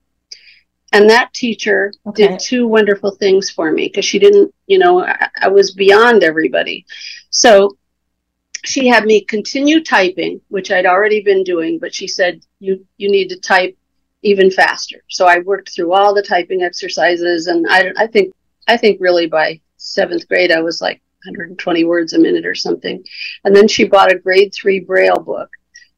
And 0.92 1.08
that 1.10 1.34
teacher 1.34 1.92
Okay. 2.06 2.28
did 2.28 2.40
two 2.40 2.66
wonderful 2.66 3.10
things 3.12 3.50
for 3.50 3.70
me 3.70 3.88
because 3.88 4.06
she 4.06 4.18
didn't, 4.18 4.54
you 4.66 4.78
know, 4.78 5.04
I, 5.04 5.28
I 5.42 5.48
was 5.48 5.72
beyond 5.72 6.22
everybody. 6.24 6.86
So 7.30 7.76
she 8.64 8.88
had 8.88 9.04
me 9.04 9.20
continue 9.20 9.84
typing, 9.84 10.40
which 10.48 10.70
I'd 10.70 10.86
already 10.86 11.20
been 11.22 11.44
doing, 11.44 11.78
but 11.78 11.94
she 11.94 12.08
said, 12.08 12.40
you, 12.58 12.86
you 12.96 13.10
need 13.10 13.28
to 13.28 13.38
type 13.40 13.76
even 14.22 14.50
faster. 14.50 15.04
So 15.08 15.26
I 15.26 15.40
worked 15.40 15.74
through 15.74 15.92
all 15.92 16.14
the 16.14 16.22
typing 16.22 16.62
exercises 16.62 17.46
and 17.46 17.66
I, 17.68 17.92
I 17.96 18.06
think, 18.06 18.34
I 18.66 18.76
think 18.76 18.98
really 19.00 19.26
by 19.26 19.60
seventh 19.76 20.26
grade, 20.26 20.50
I 20.50 20.60
was 20.62 20.80
like 20.80 21.00
120 21.24 21.84
words 21.84 22.14
a 22.14 22.18
minute 22.18 22.46
or 22.46 22.54
something. 22.54 23.04
And 23.44 23.54
then 23.54 23.68
she 23.68 23.84
bought 23.84 24.12
a 24.12 24.18
grade 24.18 24.52
three 24.54 24.80
Braille 24.80 25.20
book 25.20 25.50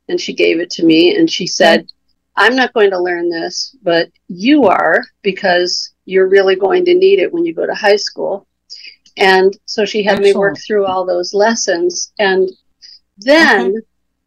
and 0.09 0.21
she 0.21 0.35
gave 0.35 0.61
it 0.61 0.71
to 0.71 0.85
me 0.85 1.17
and 1.17 1.31
she 1.31 1.47
said, 1.47 1.89
I'm 2.41 2.57
not 2.57 2.73
going 2.73 2.91
to 2.91 2.99
learn 2.99 3.29
this, 3.29 3.77
but 3.83 4.09
you 4.29 4.65
are 4.65 5.05
because 5.21 5.93
you're 6.07 6.27
really 6.27 6.57
going 6.57 6.87
to 6.87 6.95
need 6.95 7.19
it 7.19 7.31
when 7.31 7.45
you 7.45 7.55
go 7.55 7.67
to 7.67 7.75
high 7.75 7.97
school. 7.97 8.47
And 9.19 9.55
so 9.67 9.85
she 9.85 10.03
had 10.03 10.21
me 10.21 10.33
work 10.33 10.57
through 10.59 10.87
all 10.87 11.05
those 11.05 11.35
lessons. 11.35 12.15
And 12.19 12.49
then 13.19 13.67
uh-huh. 13.67 13.81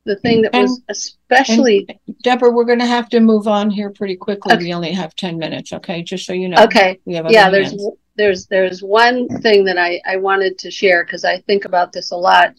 the 0.06 0.16
thing 0.18 0.44
that 0.44 0.54
was 0.54 0.80
especially 0.90 1.88
Deborah, 2.22 2.52
we're 2.52 2.66
going 2.66 2.80
to 2.80 2.86
have 2.86 3.10
to 3.10 3.20
move 3.20 3.48
on 3.48 3.72
here 3.72 3.90
pretty 3.90 4.16
quickly. 4.16 4.56
We 4.58 4.74
only 4.76 4.92
have 4.92 5.16
10 5.16 5.40
minutes, 5.40 5.74
okay? 5.74 6.04
Just 6.04 6.28
so 6.28 6.34
you 6.34 6.50
know. 6.50 6.64
Okay. 6.66 7.00
We 7.06 7.16
have 7.16 7.26
other 7.26 7.34
yeah, 7.34 7.50
there's 7.50 7.72
hands. 7.72 7.88
there's 8.16 8.46
there's 8.46 8.84
one 8.84 9.28
thing 9.42 9.66
that 9.66 9.80
I 9.80 10.00
I 10.06 10.18
wanted 10.18 10.60
to 10.60 10.70
share 10.70 11.04
because 11.04 11.26
I 11.26 11.40
think 11.42 11.66
about 11.66 11.92
this 11.92 12.12
a 12.12 12.18
lot. 12.18 12.54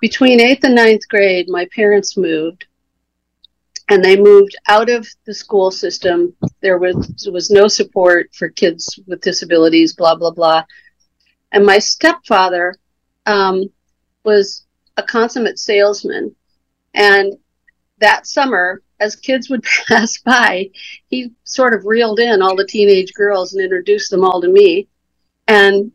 Between 0.00 0.38
eighth 0.38 0.62
and 0.62 0.76
ninth 0.76 1.08
grade, 1.08 1.48
my 1.48 1.66
parents 1.74 2.16
moved, 2.16 2.66
and 3.88 4.02
they 4.02 4.16
moved 4.16 4.56
out 4.68 4.88
of 4.88 5.06
the 5.26 5.34
school 5.34 5.70
system. 5.70 6.34
There 6.60 6.78
was 6.78 7.28
was 7.30 7.50
no 7.50 7.68
support 7.68 8.30
for 8.34 8.48
kids 8.48 8.98
with 9.06 9.20
disabilities. 9.20 9.94
Blah 9.94 10.16
blah 10.16 10.30
blah. 10.30 10.64
And 11.52 11.64
my 11.64 11.78
stepfather 11.78 12.74
um, 13.26 13.64
was 14.24 14.66
a 14.96 15.02
consummate 15.02 15.58
salesman, 15.58 16.34
and 16.94 17.34
that 17.98 18.26
summer, 18.26 18.82
as 19.00 19.16
kids 19.16 19.50
would 19.50 19.62
pass 19.88 20.18
by, 20.18 20.70
he 21.08 21.32
sort 21.44 21.74
of 21.74 21.84
reeled 21.84 22.20
in 22.20 22.42
all 22.42 22.56
the 22.56 22.66
teenage 22.66 23.12
girls 23.14 23.52
and 23.52 23.62
introduced 23.62 24.10
them 24.10 24.24
all 24.24 24.40
to 24.40 24.48
me. 24.48 24.88
And 25.46 25.92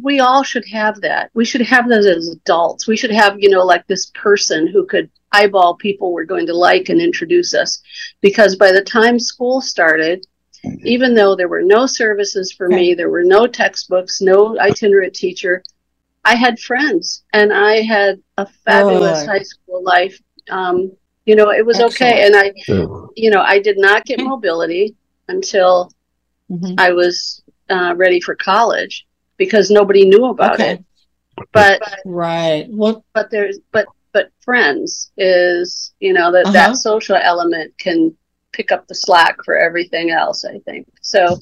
we 0.00 0.20
all 0.20 0.42
should 0.42 0.64
have 0.66 1.00
that. 1.00 1.30
We 1.34 1.44
should 1.44 1.62
have 1.62 1.88
that 1.88 2.06
as 2.06 2.28
adults. 2.28 2.86
We 2.86 2.96
should 2.96 3.10
have, 3.10 3.40
you 3.40 3.50
know, 3.50 3.64
like 3.64 3.86
this 3.86 4.10
person 4.14 4.66
who 4.66 4.86
could 4.86 5.10
eyeball 5.32 5.76
people 5.76 6.12
we're 6.12 6.24
going 6.24 6.46
to 6.46 6.54
like 6.56 6.88
and 6.88 7.00
introduce 7.00 7.54
us. 7.54 7.80
Because 8.20 8.56
by 8.56 8.72
the 8.72 8.82
time 8.82 9.18
school 9.18 9.60
started, 9.60 10.26
even 10.84 11.14
though 11.14 11.34
there 11.36 11.48
were 11.48 11.62
no 11.62 11.86
services 11.86 12.52
for 12.52 12.68
me, 12.68 12.94
there 12.94 13.10
were 13.10 13.24
no 13.24 13.46
textbooks, 13.46 14.20
no 14.20 14.58
itinerant 14.58 15.14
teacher, 15.14 15.62
I 16.24 16.34
had 16.36 16.58
friends 16.58 17.24
and 17.32 17.52
I 17.52 17.82
had 17.82 18.20
a 18.36 18.46
fabulous 18.64 19.22
Good. 19.22 19.26
high 19.26 19.42
school 19.42 19.82
life. 19.82 20.20
Um, 20.50 20.92
you 21.26 21.36
know, 21.36 21.50
it 21.50 21.64
was 21.64 21.80
okay. 21.80 22.24
And 22.26 22.34
I, 22.36 22.52
you 23.16 23.30
know, 23.30 23.42
I 23.42 23.58
did 23.60 23.78
not 23.78 24.04
get 24.04 24.20
mobility 24.20 24.94
until 25.28 25.90
Mm-hmm. 26.50 26.74
I 26.78 26.92
was 26.92 27.42
uh, 27.68 27.94
ready 27.96 28.20
for 28.20 28.34
college 28.34 29.06
because 29.36 29.70
nobody 29.70 30.04
knew 30.04 30.26
about 30.26 30.60
Okay. 30.60 30.72
it. 30.72 30.84
But 31.52 31.80
right, 32.04 32.66
well, 32.68 33.04
but 33.14 33.30
there's 33.30 33.58
but 33.72 33.86
but 34.12 34.30
friends 34.40 35.10
is 35.16 35.92
you 36.00 36.12
know 36.12 36.30
that 36.32 36.44
Uh-huh. 36.46 36.52
that 36.52 36.76
social 36.76 37.16
element 37.16 37.72
can 37.78 38.14
pick 38.52 38.72
up 38.72 38.86
the 38.88 38.94
slack 38.94 39.36
for 39.44 39.56
everything 39.56 40.10
else. 40.10 40.44
I 40.44 40.58
think 40.60 40.86
so. 41.02 41.38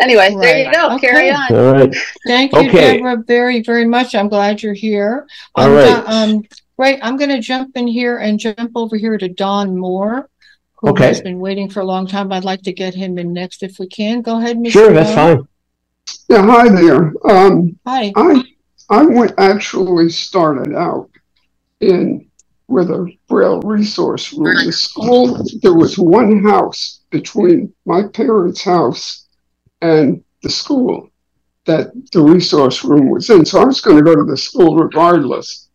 Anyway, 0.00 0.34
there 0.40 0.58
you 0.58 0.64
Right. 0.66 0.74
go. 0.74 0.98
Carry 0.98 1.30
on. 1.30 1.52
All 1.54 1.72
right. 1.72 1.94
Thank 2.26 2.52
you, 2.52 2.60
Okay. 2.68 2.96
Deborah, 2.98 3.22
very, 3.26 3.62
very 3.62 3.84
much. 3.84 4.14
I'm 4.14 4.28
glad 4.28 4.62
you're 4.62 4.72
here. 4.72 5.26
All 5.56 5.66
Um, 5.66 5.72
right. 5.74 5.86
Don- 6.06 6.30
Um, 6.36 6.42
right, 6.78 6.98
I'm 7.02 7.16
going 7.16 7.30
to 7.30 7.40
jump 7.40 7.76
in 7.76 7.88
here 7.88 8.18
and 8.18 8.38
jump 8.38 8.70
over 8.76 8.96
here 8.96 9.18
to 9.18 9.28
Don 9.28 9.76
Moore, 9.76 10.30
who 10.76 10.90
Okay. 10.90 11.08
has 11.08 11.20
been 11.20 11.40
waiting 11.40 11.68
for 11.68 11.80
a 11.80 11.84
long 11.84 12.06
time. 12.06 12.30
I'd 12.32 12.44
like 12.44 12.62
to 12.62 12.72
get 12.72 12.94
him 12.94 13.18
in 13.18 13.32
next 13.32 13.64
if 13.64 13.80
we 13.80 13.88
can. 13.88 14.22
Go 14.22 14.38
ahead, 14.38 14.56
Mr. 14.58 14.70
Sure, 14.70 14.92
that's 14.92 15.12
Don. 15.14 15.36
fine. 15.38 15.48
Yeah, 16.30 16.46
hi 16.46 16.68
there. 16.68 17.12
Um, 17.28 17.76
Hi. 17.84 18.12
I 18.16 18.44
I 18.90 19.02
went 19.04 19.34
actually 19.36 20.08
started 20.10 20.74
out 20.76 21.10
in 21.80 22.28
with 22.68 22.90
a 22.90 23.10
braille 23.28 23.60
resource 23.62 24.32
room. 24.32 24.66
The 24.66 24.72
school 24.72 25.42
there 25.62 25.74
was 25.74 25.98
one 25.98 26.42
house 26.42 27.00
between 27.10 27.72
my 27.86 28.02
parents' 28.06 28.62
house 28.62 29.26
and 29.80 30.22
the 30.42 30.50
school 30.50 31.10
that 31.64 31.90
the 32.12 32.22
resource 32.22 32.84
room 32.84 33.10
was 33.10 33.28
in. 33.30 33.44
So 33.44 33.60
I 33.60 33.64
was 33.64 33.80
going 33.80 33.96
to 33.96 34.02
go 34.02 34.14
to 34.14 34.24
the 34.24 34.36
school 34.36 34.76
regardless. 34.76 35.68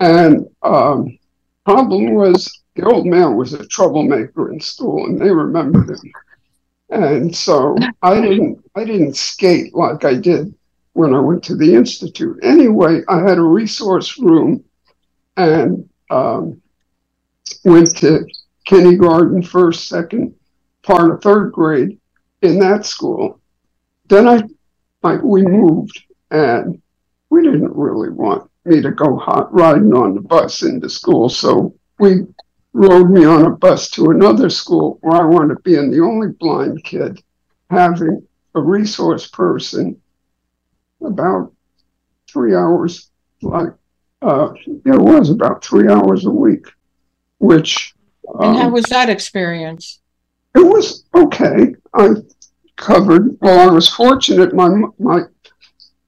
And 0.00 0.46
um, 0.62 1.18
problem 1.64 2.14
was 2.14 2.50
the 2.74 2.84
old 2.84 3.06
man 3.06 3.36
was 3.36 3.52
a 3.52 3.66
troublemaker 3.66 4.52
in 4.52 4.60
school, 4.60 5.06
and 5.06 5.20
they 5.20 5.30
remembered 5.30 5.90
him. 5.90 6.12
And 6.90 7.34
so 7.34 7.76
I 8.02 8.20
didn't 8.20 8.58
I 8.74 8.84
didn't 8.84 9.16
skate 9.16 9.74
like 9.74 10.04
I 10.04 10.14
did 10.14 10.54
when 10.92 11.14
I 11.14 11.20
went 11.20 11.42
to 11.44 11.56
the 11.56 11.74
institute. 11.74 12.38
Anyway, 12.42 13.02
I 13.08 13.20
had 13.20 13.38
a 13.38 13.42
resource 13.42 14.18
room 14.18 14.64
and 15.42 15.88
um, 16.10 16.60
went 17.64 17.96
to 17.98 18.26
kindergarten, 18.64 19.42
first, 19.42 19.88
second, 19.88 20.34
part 20.82 21.10
of 21.10 21.22
third 21.22 21.52
grade 21.52 21.98
in 22.42 22.58
that 22.58 22.84
school. 22.84 23.40
Then 24.08 24.28
I, 24.28 24.42
I 25.02 25.16
we 25.16 25.42
moved 25.42 26.04
and 26.30 26.80
we 27.30 27.42
didn't 27.42 27.74
really 27.74 28.10
want 28.10 28.50
me 28.64 28.80
to 28.80 28.90
go 28.90 29.16
hot 29.16 29.52
riding 29.52 29.92
on 29.92 30.14
the 30.14 30.20
bus 30.20 30.62
into 30.62 30.88
school, 30.88 31.28
so 31.28 31.74
we 31.98 32.26
rode 32.72 33.10
me 33.10 33.24
on 33.24 33.44
a 33.44 33.50
bus 33.50 33.90
to 33.90 34.10
another 34.10 34.48
school 34.48 34.98
where 35.02 35.20
I 35.20 35.24
wound 35.24 35.52
up 35.52 35.62
being 35.62 35.90
the 35.90 36.00
only 36.00 36.28
blind 36.28 36.84
kid 36.84 37.22
having 37.70 38.26
a 38.54 38.60
resource 38.60 39.26
person 39.28 40.00
about 41.00 41.52
three 42.28 42.54
hours, 42.54 43.10
like, 43.40 43.72
uh, 44.22 44.52
it 44.64 45.00
was 45.00 45.30
about 45.30 45.64
three 45.64 45.88
hours 45.88 46.24
a 46.26 46.30
week, 46.30 46.66
which 47.38 47.94
And 48.40 48.56
how 48.56 48.66
um, 48.66 48.72
was 48.72 48.84
that 48.86 49.08
experience? 49.10 50.00
it 50.54 50.60
was 50.60 51.04
okay. 51.14 51.74
I 51.94 52.08
covered. 52.76 53.36
Well, 53.40 53.68
I 53.68 53.72
was 53.72 53.88
fortunate. 53.88 54.54
My 54.54 54.68
my 54.98 55.22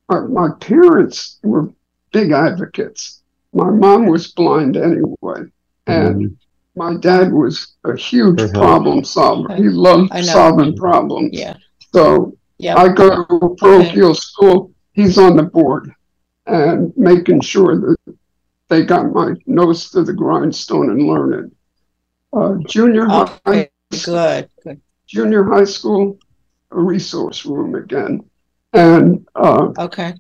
my, 0.09 0.21
my 0.21 0.49
parents 0.61 1.39
were 1.43 1.71
big 2.12 2.31
advocates. 2.33 3.23
My 3.53 3.71
mom 3.71 4.07
was 4.07 4.29
blind 4.33 4.77
anyway, 4.77 5.41
and 5.87 6.37
my 6.77 6.97
dad 6.97 7.33
was 7.33 7.75
a 7.85 7.97
huge 7.97 8.39
Mhm. 8.41 8.53
problem 8.53 9.05
solver. 9.05 9.55
He 9.55 9.69
loved 9.69 10.12
solving 10.25 10.77
problems. 10.77 11.31
Yeah. 11.33 11.57
So 11.95 12.37
Yeah. 12.59 12.77
I 12.77 12.89
go 12.89 13.25
to 13.25 13.35
a 13.47 13.55
parochial 13.57 14.15
school. 14.15 14.73
He's 14.93 15.17
on 15.19 15.37
the 15.37 15.45
board 15.45 15.93
and 16.47 16.93
making 16.97 17.41
sure 17.41 17.79
that 17.81 18.17
they 18.69 18.85
got 18.85 19.13
my 19.13 19.35
nose 19.47 19.91
to 19.91 20.03
the 20.03 20.13
grindstone 20.13 20.91
and 20.91 21.03
learning. 21.07 21.51
Uh, 22.33 22.57
junior 22.69 23.07
high, 23.07 23.69
good, 24.05 24.49
good. 24.65 24.81
junior 25.07 25.45
high 25.45 25.65
school, 25.65 26.19
a 26.73 26.81
resource 26.81 27.47
room 27.47 27.75
again, 27.77 28.25
and 28.73 29.27
uh, 29.37 29.69
Okay. 29.79 30.15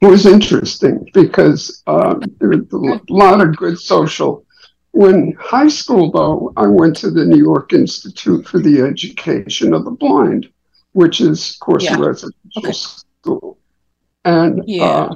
it 0.00 0.06
was 0.06 0.26
interesting 0.26 1.08
because 1.12 1.82
uh, 1.86 2.14
there 2.38 2.50
was 2.50 2.72
a 2.72 3.12
lot 3.12 3.40
of 3.40 3.56
good 3.56 3.78
social. 3.78 4.44
When 4.92 5.32
high 5.38 5.68
school, 5.68 6.10
though, 6.12 6.52
I 6.56 6.66
went 6.68 6.96
to 6.98 7.10
the 7.10 7.24
New 7.24 7.42
York 7.42 7.72
Institute 7.72 8.46
for 8.46 8.60
the 8.60 8.80
Education 8.80 9.74
of 9.74 9.84
the 9.84 9.90
Blind, 9.90 10.48
which 10.92 11.20
is, 11.20 11.50
of 11.54 11.58
course, 11.60 11.84
Yeah. 11.84 11.96
a 11.96 12.00
residential 12.00 12.72
school. 12.72 13.58
And 14.24 14.62
Yeah. 14.66 15.10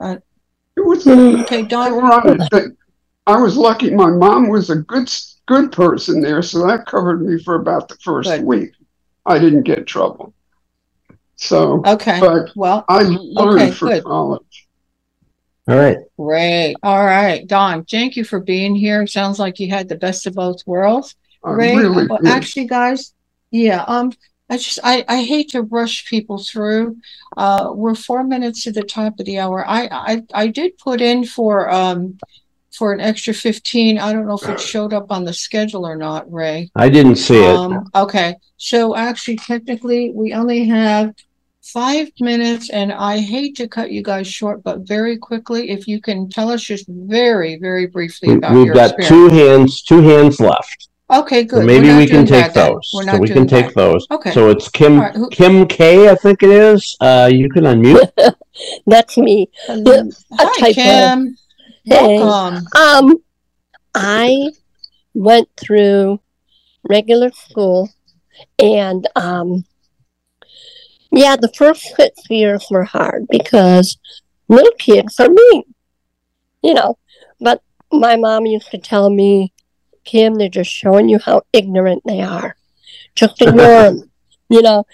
Uh, 0.00 0.16
it 0.76 0.86
was 0.86 1.06
okay, 1.06 1.62
Don. 1.62 1.92
I 3.26 3.36
was 3.36 3.56
lucky. 3.56 3.90
My 3.90 4.10
mom 4.10 4.48
was 4.48 4.70
a 4.70 4.76
good 4.76 5.12
good 5.46 5.72
person 5.72 6.20
there, 6.20 6.40
so 6.42 6.66
that 6.66 6.86
covered 6.86 7.20
me 7.26 7.42
for 7.42 7.56
about 7.56 7.88
the 7.88 7.96
first 7.96 8.30
Good. 8.30 8.44
week. 8.44 8.70
I 9.26 9.38
didn't 9.38 9.64
get 9.64 9.86
trouble. 9.86 10.32
So 11.36 11.82
Okay. 11.86 12.20
but 12.20 12.50
well, 12.56 12.84
I 12.88 13.02
learned 13.02 13.60
okay, 13.60 13.70
for 13.72 13.88
good. 13.88 14.04
college. 14.04 14.68
All 15.68 15.76
right. 15.76 15.98
Great. 16.18 16.76
All 16.82 17.04
right, 17.04 17.46
Don. 17.46 17.84
Thank 17.84 18.16
you 18.16 18.24
for 18.24 18.40
being 18.40 18.74
here. 18.74 19.06
Sounds 19.06 19.38
like 19.38 19.60
you 19.60 19.68
had 19.68 19.88
the 19.88 19.96
best 19.96 20.26
of 20.26 20.34
both 20.34 20.66
worlds. 20.66 21.14
I 21.44 21.50
Ray, 21.52 21.76
really 21.76 22.06
well, 22.08 22.18
did. 22.18 22.28
actually, 22.28 22.66
guys, 22.66 23.12
yeah. 23.50 23.84
Um, 23.86 24.12
I 24.50 24.56
just 24.56 24.78
I 24.82 25.04
I 25.08 25.22
hate 25.22 25.50
to 25.50 25.62
rush 25.62 26.06
people 26.06 26.38
through. 26.38 26.96
Uh, 27.36 27.70
we're 27.74 27.94
four 27.94 28.24
minutes 28.24 28.62
to 28.64 28.72
the 28.72 28.82
top 28.82 29.20
of 29.20 29.26
the 29.26 29.38
hour. 29.38 29.64
I 29.68 29.88
I 29.90 30.22
I 30.32 30.46
did 30.48 30.78
put 30.78 31.00
in 31.00 31.24
for 31.24 31.70
um 31.70 32.18
for 32.78 32.92
an 32.92 33.00
extra 33.00 33.34
15. 33.34 33.98
I 33.98 34.12
don't 34.12 34.26
know 34.26 34.36
if 34.36 34.48
it 34.48 34.60
showed 34.60 34.92
up 34.92 35.10
on 35.10 35.24
the 35.24 35.32
schedule 35.32 35.84
or 35.84 35.96
not, 35.96 36.30
Ray. 36.32 36.70
I 36.76 36.88
didn't 36.88 37.16
see 37.16 37.42
it. 37.42 37.56
Um, 37.56 37.90
okay, 37.94 38.36
so 38.56 38.94
actually, 38.94 39.36
technically, 39.36 40.12
we 40.12 40.32
only 40.32 40.64
have 40.68 41.12
five 41.62 42.10
minutes, 42.20 42.70
and 42.70 42.92
I 42.92 43.18
hate 43.18 43.56
to 43.56 43.68
cut 43.68 43.90
you 43.90 44.02
guys 44.02 44.28
short, 44.28 44.62
but 44.62 44.86
very 44.86 45.18
quickly, 45.18 45.70
if 45.70 45.88
you 45.88 46.00
can 46.00 46.28
tell 46.28 46.50
us 46.50 46.62
just 46.62 46.86
very, 46.88 47.58
very 47.58 47.86
briefly 47.86 48.34
about 48.34 48.54
We've 48.54 48.66
your 48.66 48.74
got 48.74 48.94
two 49.02 49.28
hands, 49.28 49.82
two 49.82 50.00
hands 50.00 50.40
left. 50.40 50.88
Okay, 51.10 51.48
So 51.48 51.56
good. 51.58 51.66
maybe 51.66 51.86
We're 51.86 51.92
not 51.92 51.98
we 52.00 52.06
can 52.06 52.14
doing 52.16 52.26
take 52.26 52.44
bad 52.46 52.54
then. 52.54 52.72
those. 52.74 52.90
We're 52.92 53.02
So 53.04 53.12
not 53.12 53.20
we 53.20 53.28
can 53.28 53.46
take 53.46 53.66
bad. 53.66 53.74
those. 53.74 54.06
Okay. 54.10 54.30
So 54.32 54.50
it's 54.50 54.68
Kim, 54.68 54.94
All 54.98 55.04
right, 55.06 55.14
who- 55.16 55.30
Kim 55.30 55.66
K, 55.66 56.08
I 56.10 56.14
think 56.14 56.42
it 56.42 56.50
is. 56.50 56.96
Uh, 57.00 57.30
you 57.32 57.48
can 57.48 57.64
unmute. 57.64 58.10
That's 58.86 59.16
me. 59.16 59.48
Hello. 59.66 60.00
A 60.00 60.12
Hi, 60.36 60.72
typo. 60.72 60.74
Kim. 60.74 61.36
Hey. 61.84 62.18
Welcome. 62.18 62.66
Um, 62.76 63.14
I 63.94 64.50
went 65.14 65.48
through 65.56 66.20
regular 66.88 67.30
school, 67.32 67.88
and 68.58 69.06
um, 69.16 69.64
yeah, 71.10 71.36
the 71.36 71.50
first 71.56 71.82
six 71.96 72.20
years 72.28 72.66
were 72.70 72.84
hard 72.84 73.26
because 73.30 73.96
little 74.48 74.72
kids 74.78 75.18
are 75.18 75.30
mean, 75.30 75.62
you 76.62 76.74
know. 76.74 76.98
But 77.40 77.62
my 77.90 78.16
mom 78.16 78.44
used 78.44 78.70
to 78.72 78.78
tell 78.78 79.08
me, 79.08 79.52
Kim, 80.08 80.36
they're 80.36 80.48
just 80.48 80.70
showing 80.70 81.10
you 81.10 81.18
how 81.18 81.42
ignorant 81.52 82.02
they 82.06 82.22
are. 82.22 82.56
Just 83.14 83.42
ignore 83.42 83.82
them, 83.82 84.10
you 84.48 84.62
know. 84.62 84.86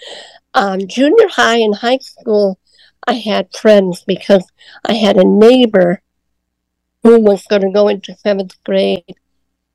Um, 0.53 0.87
junior 0.87 1.29
high 1.29 1.57
and 1.57 1.73
high 1.73 1.99
school, 1.99 2.59
I 3.07 3.13
had 3.13 3.55
friends 3.55 4.03
because 4.05 4.45
I 4.83 4.95
had 4.95 5.15
a 5.15 5.23
neighbor 5.23 6.01
who 7.03 7.21
was 7.21 7.45
going 7.45 7.61
to 7.61 7.71
go 7.71 7.87
into 7.87 8.13
seventh 8.15 8.61
grade. 8.65 9.15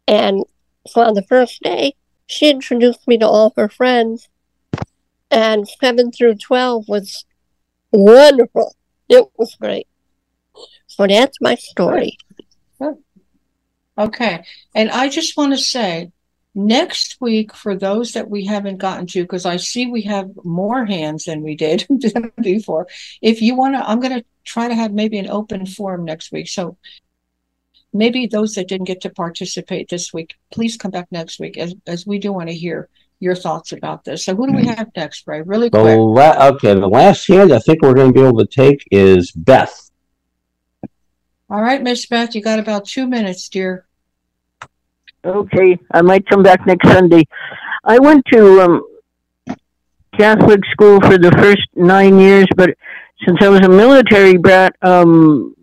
And 0.07 0.45
so 0.87 1.01
on 1.01 1.15
the 1.15 1.23
first 1.23 1.63
day, 1.63 1.95
she 2.27 2.51
introduced 2.51 3.09
me 3.09 3.17
to 3.19 3.27
all 3.27 3.55
her 3.57 3.69
friends. 3.71 4.29
And 5.31 5.67
seven 5.67 6.13
through 6.13 6.35
12 6.35 6.85
was 6.87 7.25
wonderful. 7.93 8.75
It 9.09 9.27
was 9.39 9.55
great. 9.55 9.87
So 10.87 11.07
that's 11.07 11.39
my 11.41 11.55
story. 11.55 12.19
Okay. 14.01 14.45
And 14.75 14.91
I 14.91 15.09
just 15.09 15.37
want 15.37 15.53
to 15.53 15.59
say 15.59 16.11
next 16.55 17.19
week, 17.21 17.55
for 17.55 17.77
those 17.77 18.13
that 18.13 18.31
we 18.31 18.47
haven't 18.47 18.79
gotten 18.79 19.07
to, 19.09 19.23
because 19.23 19.47
I 19.47 19.57
see 19.57 19.87
we 19.87 20.03
have 20.03 20.31
more 20.43 20.85
hands 20.87 21.25
than 21.25 21.43
we 21.43 21.55
did 21.55 21.87
before. 22.43 22.89
If 23.21 23.43
you 23.43 23.55
want 23.55 23.75
to, 23.75 23.89
I'm 23.89 24.01
going 24.01 24.19
to 24.19 24.25
try 24.45 24.69
to 24.69 24.75
have 24.75 24.93
maybe 24.93 25.19
an 25.19 25.29
open 25.29 25.67
forum 25.67 26.05
next 26.05 26.33
week. 26.33 26.49
So 26.49 26.79
maybe 27.93 28.27
those 28.27 28.55
that 28.55 28.69
didn't 28.69 28.87
get 28.87 29.03
to 29.03 29.11
participate 29.11 29.89
this 29.91 30.13
week, 30.15 30.35
please 30.51 30.77
come 30.77 30.91
back 30.91 31.09
next 31.11 31.39
week 31.39 31.59
as, 31.59 31.75
as 31.87 32.07
we 32.07 32.19
do 32.19 32.33
want 32.33 32.49
to 32.49 32.55
hear 32.55 32.89
your 33.21 33.35
thoughts 33.35 33.73
about 33.73 34.05
this. 34.05 34.25
So 34.25 34.35
who 34.35 34.47
do 34.47 34.55
we 34.55 34.63
hmm. 34.63 34.71
have 34.71 34.89
next, 34.97 35.27
Ray? 35.27 35.43
Really 35.43 35.69
The 35.69 35.83
quick. 35.83 35.99
la- 35.99 36.49
okay, 36.55 36.73
the 36.73 36.89
last 36.89 37.29
hand 37.29 37.53
I 37.53 37.59
think 37.59 37.83
we're 37.83 37.95
going 37.95 38.15
to 38.15 38.19
be 38.19 38.27
able 38.27 38.39
to 38.39 38.47
take 38.47 38.83
is 38.91 39.31
Beth. 39.31 39.91
All 41.51 41.61
right, 41.61 41.83
Miss 41.83 42.07
Beth, 42.07 42.35
you 42.35 42.43
got 42.43 42.61
about 42.61 42.87
two 42.87 43.07
minutes, 43.07 43.49
dear. 43.49 43.87
Okay, 45.25 45.79
I 45.93 46.01
might 46.01 46.27
come 46.27 46.43
back 46.43 46.67
next 46.67 46.89
Sunday. 46.89 47.25
I 47.85 47.99
went 47.99 48.25
to 48.33 48.61
um, 48.63 48.83
Catholic 50.19 50.61
school 50.73 51.01
for 51.01 51.19
the 51.19 51.31
first 51.33 51.67
nine 51.75 52.19
years, 52.19 52.47
but 52.57 52.71
since 53.27 53.39
I 53.43 53.49
was 53.49 53.61
a 53.61 53.69
military 53.69 54.39
brat, 54.39 54.75
um, 54.81 55.55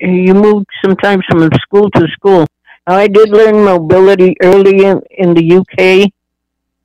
you 0.00 0.34
moved 0.34 0.66
sometimes 0.84 1.24
from 1.28 1.50
school 1.62 1.90
to 1.90 2.06
school. 2.12 2.46
Now, 2.86 2.96
I 2.96 3.08
did 3.08 3.30
learn 3.30 3.64
mobility 3.64 4.36
early 4.42 4.84
in, 4.84 5.00
in 5.10 5.34
the 5.34 5.56
UK, 5.56 6.10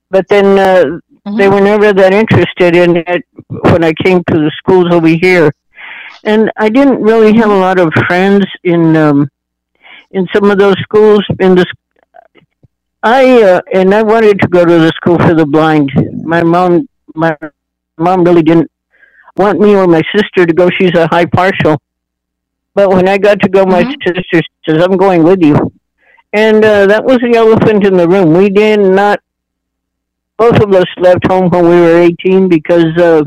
but 0.09 0.27
then 0.27 0.57
uh, 0.57 0.99
they 1.37 1.49
were 1.49 1.61
never 1.61 1.93
that 1.93 2.13
interested 2.13 2.75
in 2.75 2.97
it 2.97 3.25
when 3.71 3.83
I 3.83 3.93
came 3.93 4.23
to 4.23 4.37
the 4.39 4.51
schools 4.57 4.87
over 4.91 5.07
here. 5.07 5.53
And 6.23 6.51
I 6.57 6.69
didn't 6.69 7.01
really 7.01 7.35
have 7.37 7.51
a 7.51 7.55
lot 7.55 7.79
of 7.79 7.93
friends 8.07 8.45
in 8.63 8.95
um, 8.95 9.29
in 10.11 10.27
some 10.33 10.49
of 10.49 10.57
those 10.57 10.79
schools. 10.81 11.23
In 11.39 11.55
the 11.55 11.65
I 13.03 13.43
uh, 13.43 13.61
and 13.73 13.93
I 13.93 14.01
wanted 14.03 14.39
to 14.41 14.47
go 14.47 14.65
to 14.65 14.79
the 14.79 14.91
school 14.95 15.17
for 15.19 15.35
the 15.35 15.45
blind. 15.45 15.91
My 16.23 16.43
mom, 16.43 16.87
my 17.15 17.37
mom 17.97 18.23
really 18.23 18.41
didn't 18.41 18.71
want 19.35 19.59
me 19.59 19.75
or 19.75 19.87
my 19.87 20.01
sister 20.15 20.45
to 20.45 20.53
go. 20.53 20.69
She's 20.79 20.95
a 20.95 21.07
high 21.07 21.25
partial. 21.25 21.81
But 22.73 22.89
when 22.89 23.07
I 23.07 23.17
got 23.17 23.39
to 23.41 23.49
go, 23.49 23.65
my 23.65 23.83
sister 23.83 24.41
says, 24.65 24.83
"I'm 24.83 24.97
going 24.97 25.23
with 25.23 25.41
you," 25.41 25.55
and 26.33 26.63
uh, 26.63 26.87
that 26.87 27.03
was 27.03 27.17
the 27.19 27.37
elephant 27.37 27.85
in 27.85 27.97
the 27.97 28.07
room. 28.07 28.33
We 28.33 28.49
did 28.49 28.79
not. 28.79 29.19
Both 30.37 30.61
of 30.61 30.71
us 30.73 30.85
left 30.97 31.25
home 31.27 31.49
when 31.49 31.63
we 31.63 31.81
were 31.81 31.97
18 31.97 32.47
because 32.47 32.95
uh, 32.97 33.23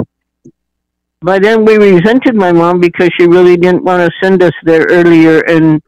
by 1.21 1.41
then 1.41 1.65
we 1.65 1.77
resented 1.77 2.37
my 2.37 2.53
mom 2.53 2.79
because 2.81 3.11
she 3.19 3.27
really 3.27 3.57
didn't 3.57 3.83
want 3.83 4.01
to 4.01 4.11
send 4.23 4.43
us 4.43 4.53
there 4.63 4.87
earlier, 4.89 5.41
and 5.41 5.83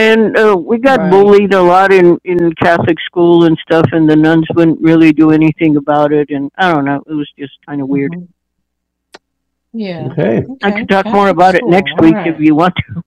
and 0.00 0.36
uh, 0.42 0.56
we 0.70 0.76
got 0.78 0.98
Right. 1.00 1.10
bullied 1.10 1.52
a 1.54 1.62
lot 1.62 1.90
in 1.92 2.06
in 2.24 2.38
Catholic 2.66 2.98
school 3.08 3.44
and 3.46 3.56
stuff, 3.66 3.86
and 3.96 4.04
the 4.08 4.16
nuns 4.26 4.46
wouldn't 4.56 4.80
really 4.80 5.12
do 5.22 5.30
anything 5.30 5.72
about 5.76 6.10
it, 6.12 6.28
and 6.30 6.50
I 6.56 6.72
don't 6.72 6.86
know, 6.88 7.00
it 7.10 7.16
was 7.22 7.30
just 7.38 7.54
kind 7.66 7.80
of 7.82 7.88
weird. 7.88 8.12
Yeah. 9.72 10.08
Okay. 10.10 10.36
I 10.62 10.70
can 10.72 10.86
talk 10.86 11.04
Catholic 11.04 11.14
more 11.14 11.28
about 11.28 11.54
it 11.54 11.64
next 11.64 11.92
all 11.92 12.04
week 12.04 12.14
right. 12.14 12.26
if 12.32 12.40
you 12.40 12.54
want 12.54 12.74
to. 12.76 13.02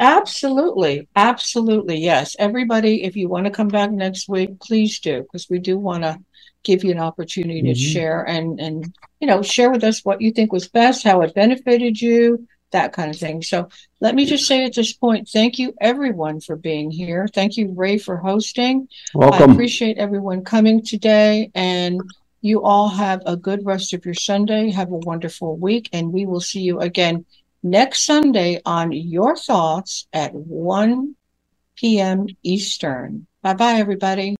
Absolutely. 0.00 1.08
Absolutely. 1.14 1.98
Yes. 1.98 2.34
Everybody, 2.38 3.02
if 3.02 3.16
you 3.16 3.28
want 3.28 3.44
to 3.46 3.50
come 3.50 3.68
back 3.68 3.90
next 3.90 4.28
week, 4.28 4.58
please 4.60 4.98
do, 5.00 5.22
because 5.22 5.50
we 5.50 5.58
do 5.58 5.78
want 5.78 6.02
to 6.04 6.16
give 6.62 6.84
you 6.84 6.90
an 6.90 6.98
opportunity 7.00 7.60
to 7.62 7.72
Mhm. 7.72 7.92
share 7.92 8.20
and, 8.34 8.60
and, 8.60 8.76
you 9.20 9.26
know, 9.26 9.42
share 9.42 9.70
with 9.70 9.84
us 9.84 10.04
what 10.04 10.20
you 10.22 10.30
think 10.30 10.52
was 10.52 10.68
best, 10.68 11.04
how 11.04 11.20
it 11.22 11.34
benefited 11.34 12.00
you, 12.00 12.46
that 12.72 12.92
kind 12.92 13.10
of 13.10 13.18
thing. 13.18 13.42
So 13.42 13.68
let 14.00 14.14
me 14.14 14.24
just 14.24 14.46
say 14.46 14.64
at 14.64 14.74
this 14.74 14.92
point, 14.92 15.28
thank 15.28 15.58
you 15.58 15.74
everyone 15.80 16.40
for 16.40 16.56
being 16.56 16.90
here. 16.90 17.28
Thank 17.32 17.56
you, 17.56 17.72
Ray, 17.74 17.98
for 17.98 18.16
hosting. 18.16 18.88
Welcome. 19.14 19.50
I 19.50 19.52
appreciate 19.52 19.98
everyone 19.98 20.44
coming 20.44 20.84
today 20.84 21.50
and 21.54 22.00
you 22.40 22.62
all 22.62 22.88
have 22.88 23.22
a 23.26 23.36
good 23.36 23.64
rest 23.64 23.92
of 23.92 24.04
your 24.04 24.14
Sunday. 24.14 24.70
Have 24.70 24.92
a 24.92 24.96
wonderful 24.96 25.56
week 25.56 25.88
and 25.92 26.12
we 26.12 26.26
will 26.26 26.40
see 26.40 26.60
you 26.60 26.80
again 26.80 27.26
next 27.62 28.06
Sunday 28.06 28.60
on 28.64 28.92
Your 28.92 29.36
Thoughts 29.36 30.06
at 30.12 30.34
1 30.34 31.14
p.m. 31.76 32.26
Eastern. 32.42 33.26
Bye 33.42 33.54
bye, 33.54 33.74
everybody. 33.74 34.28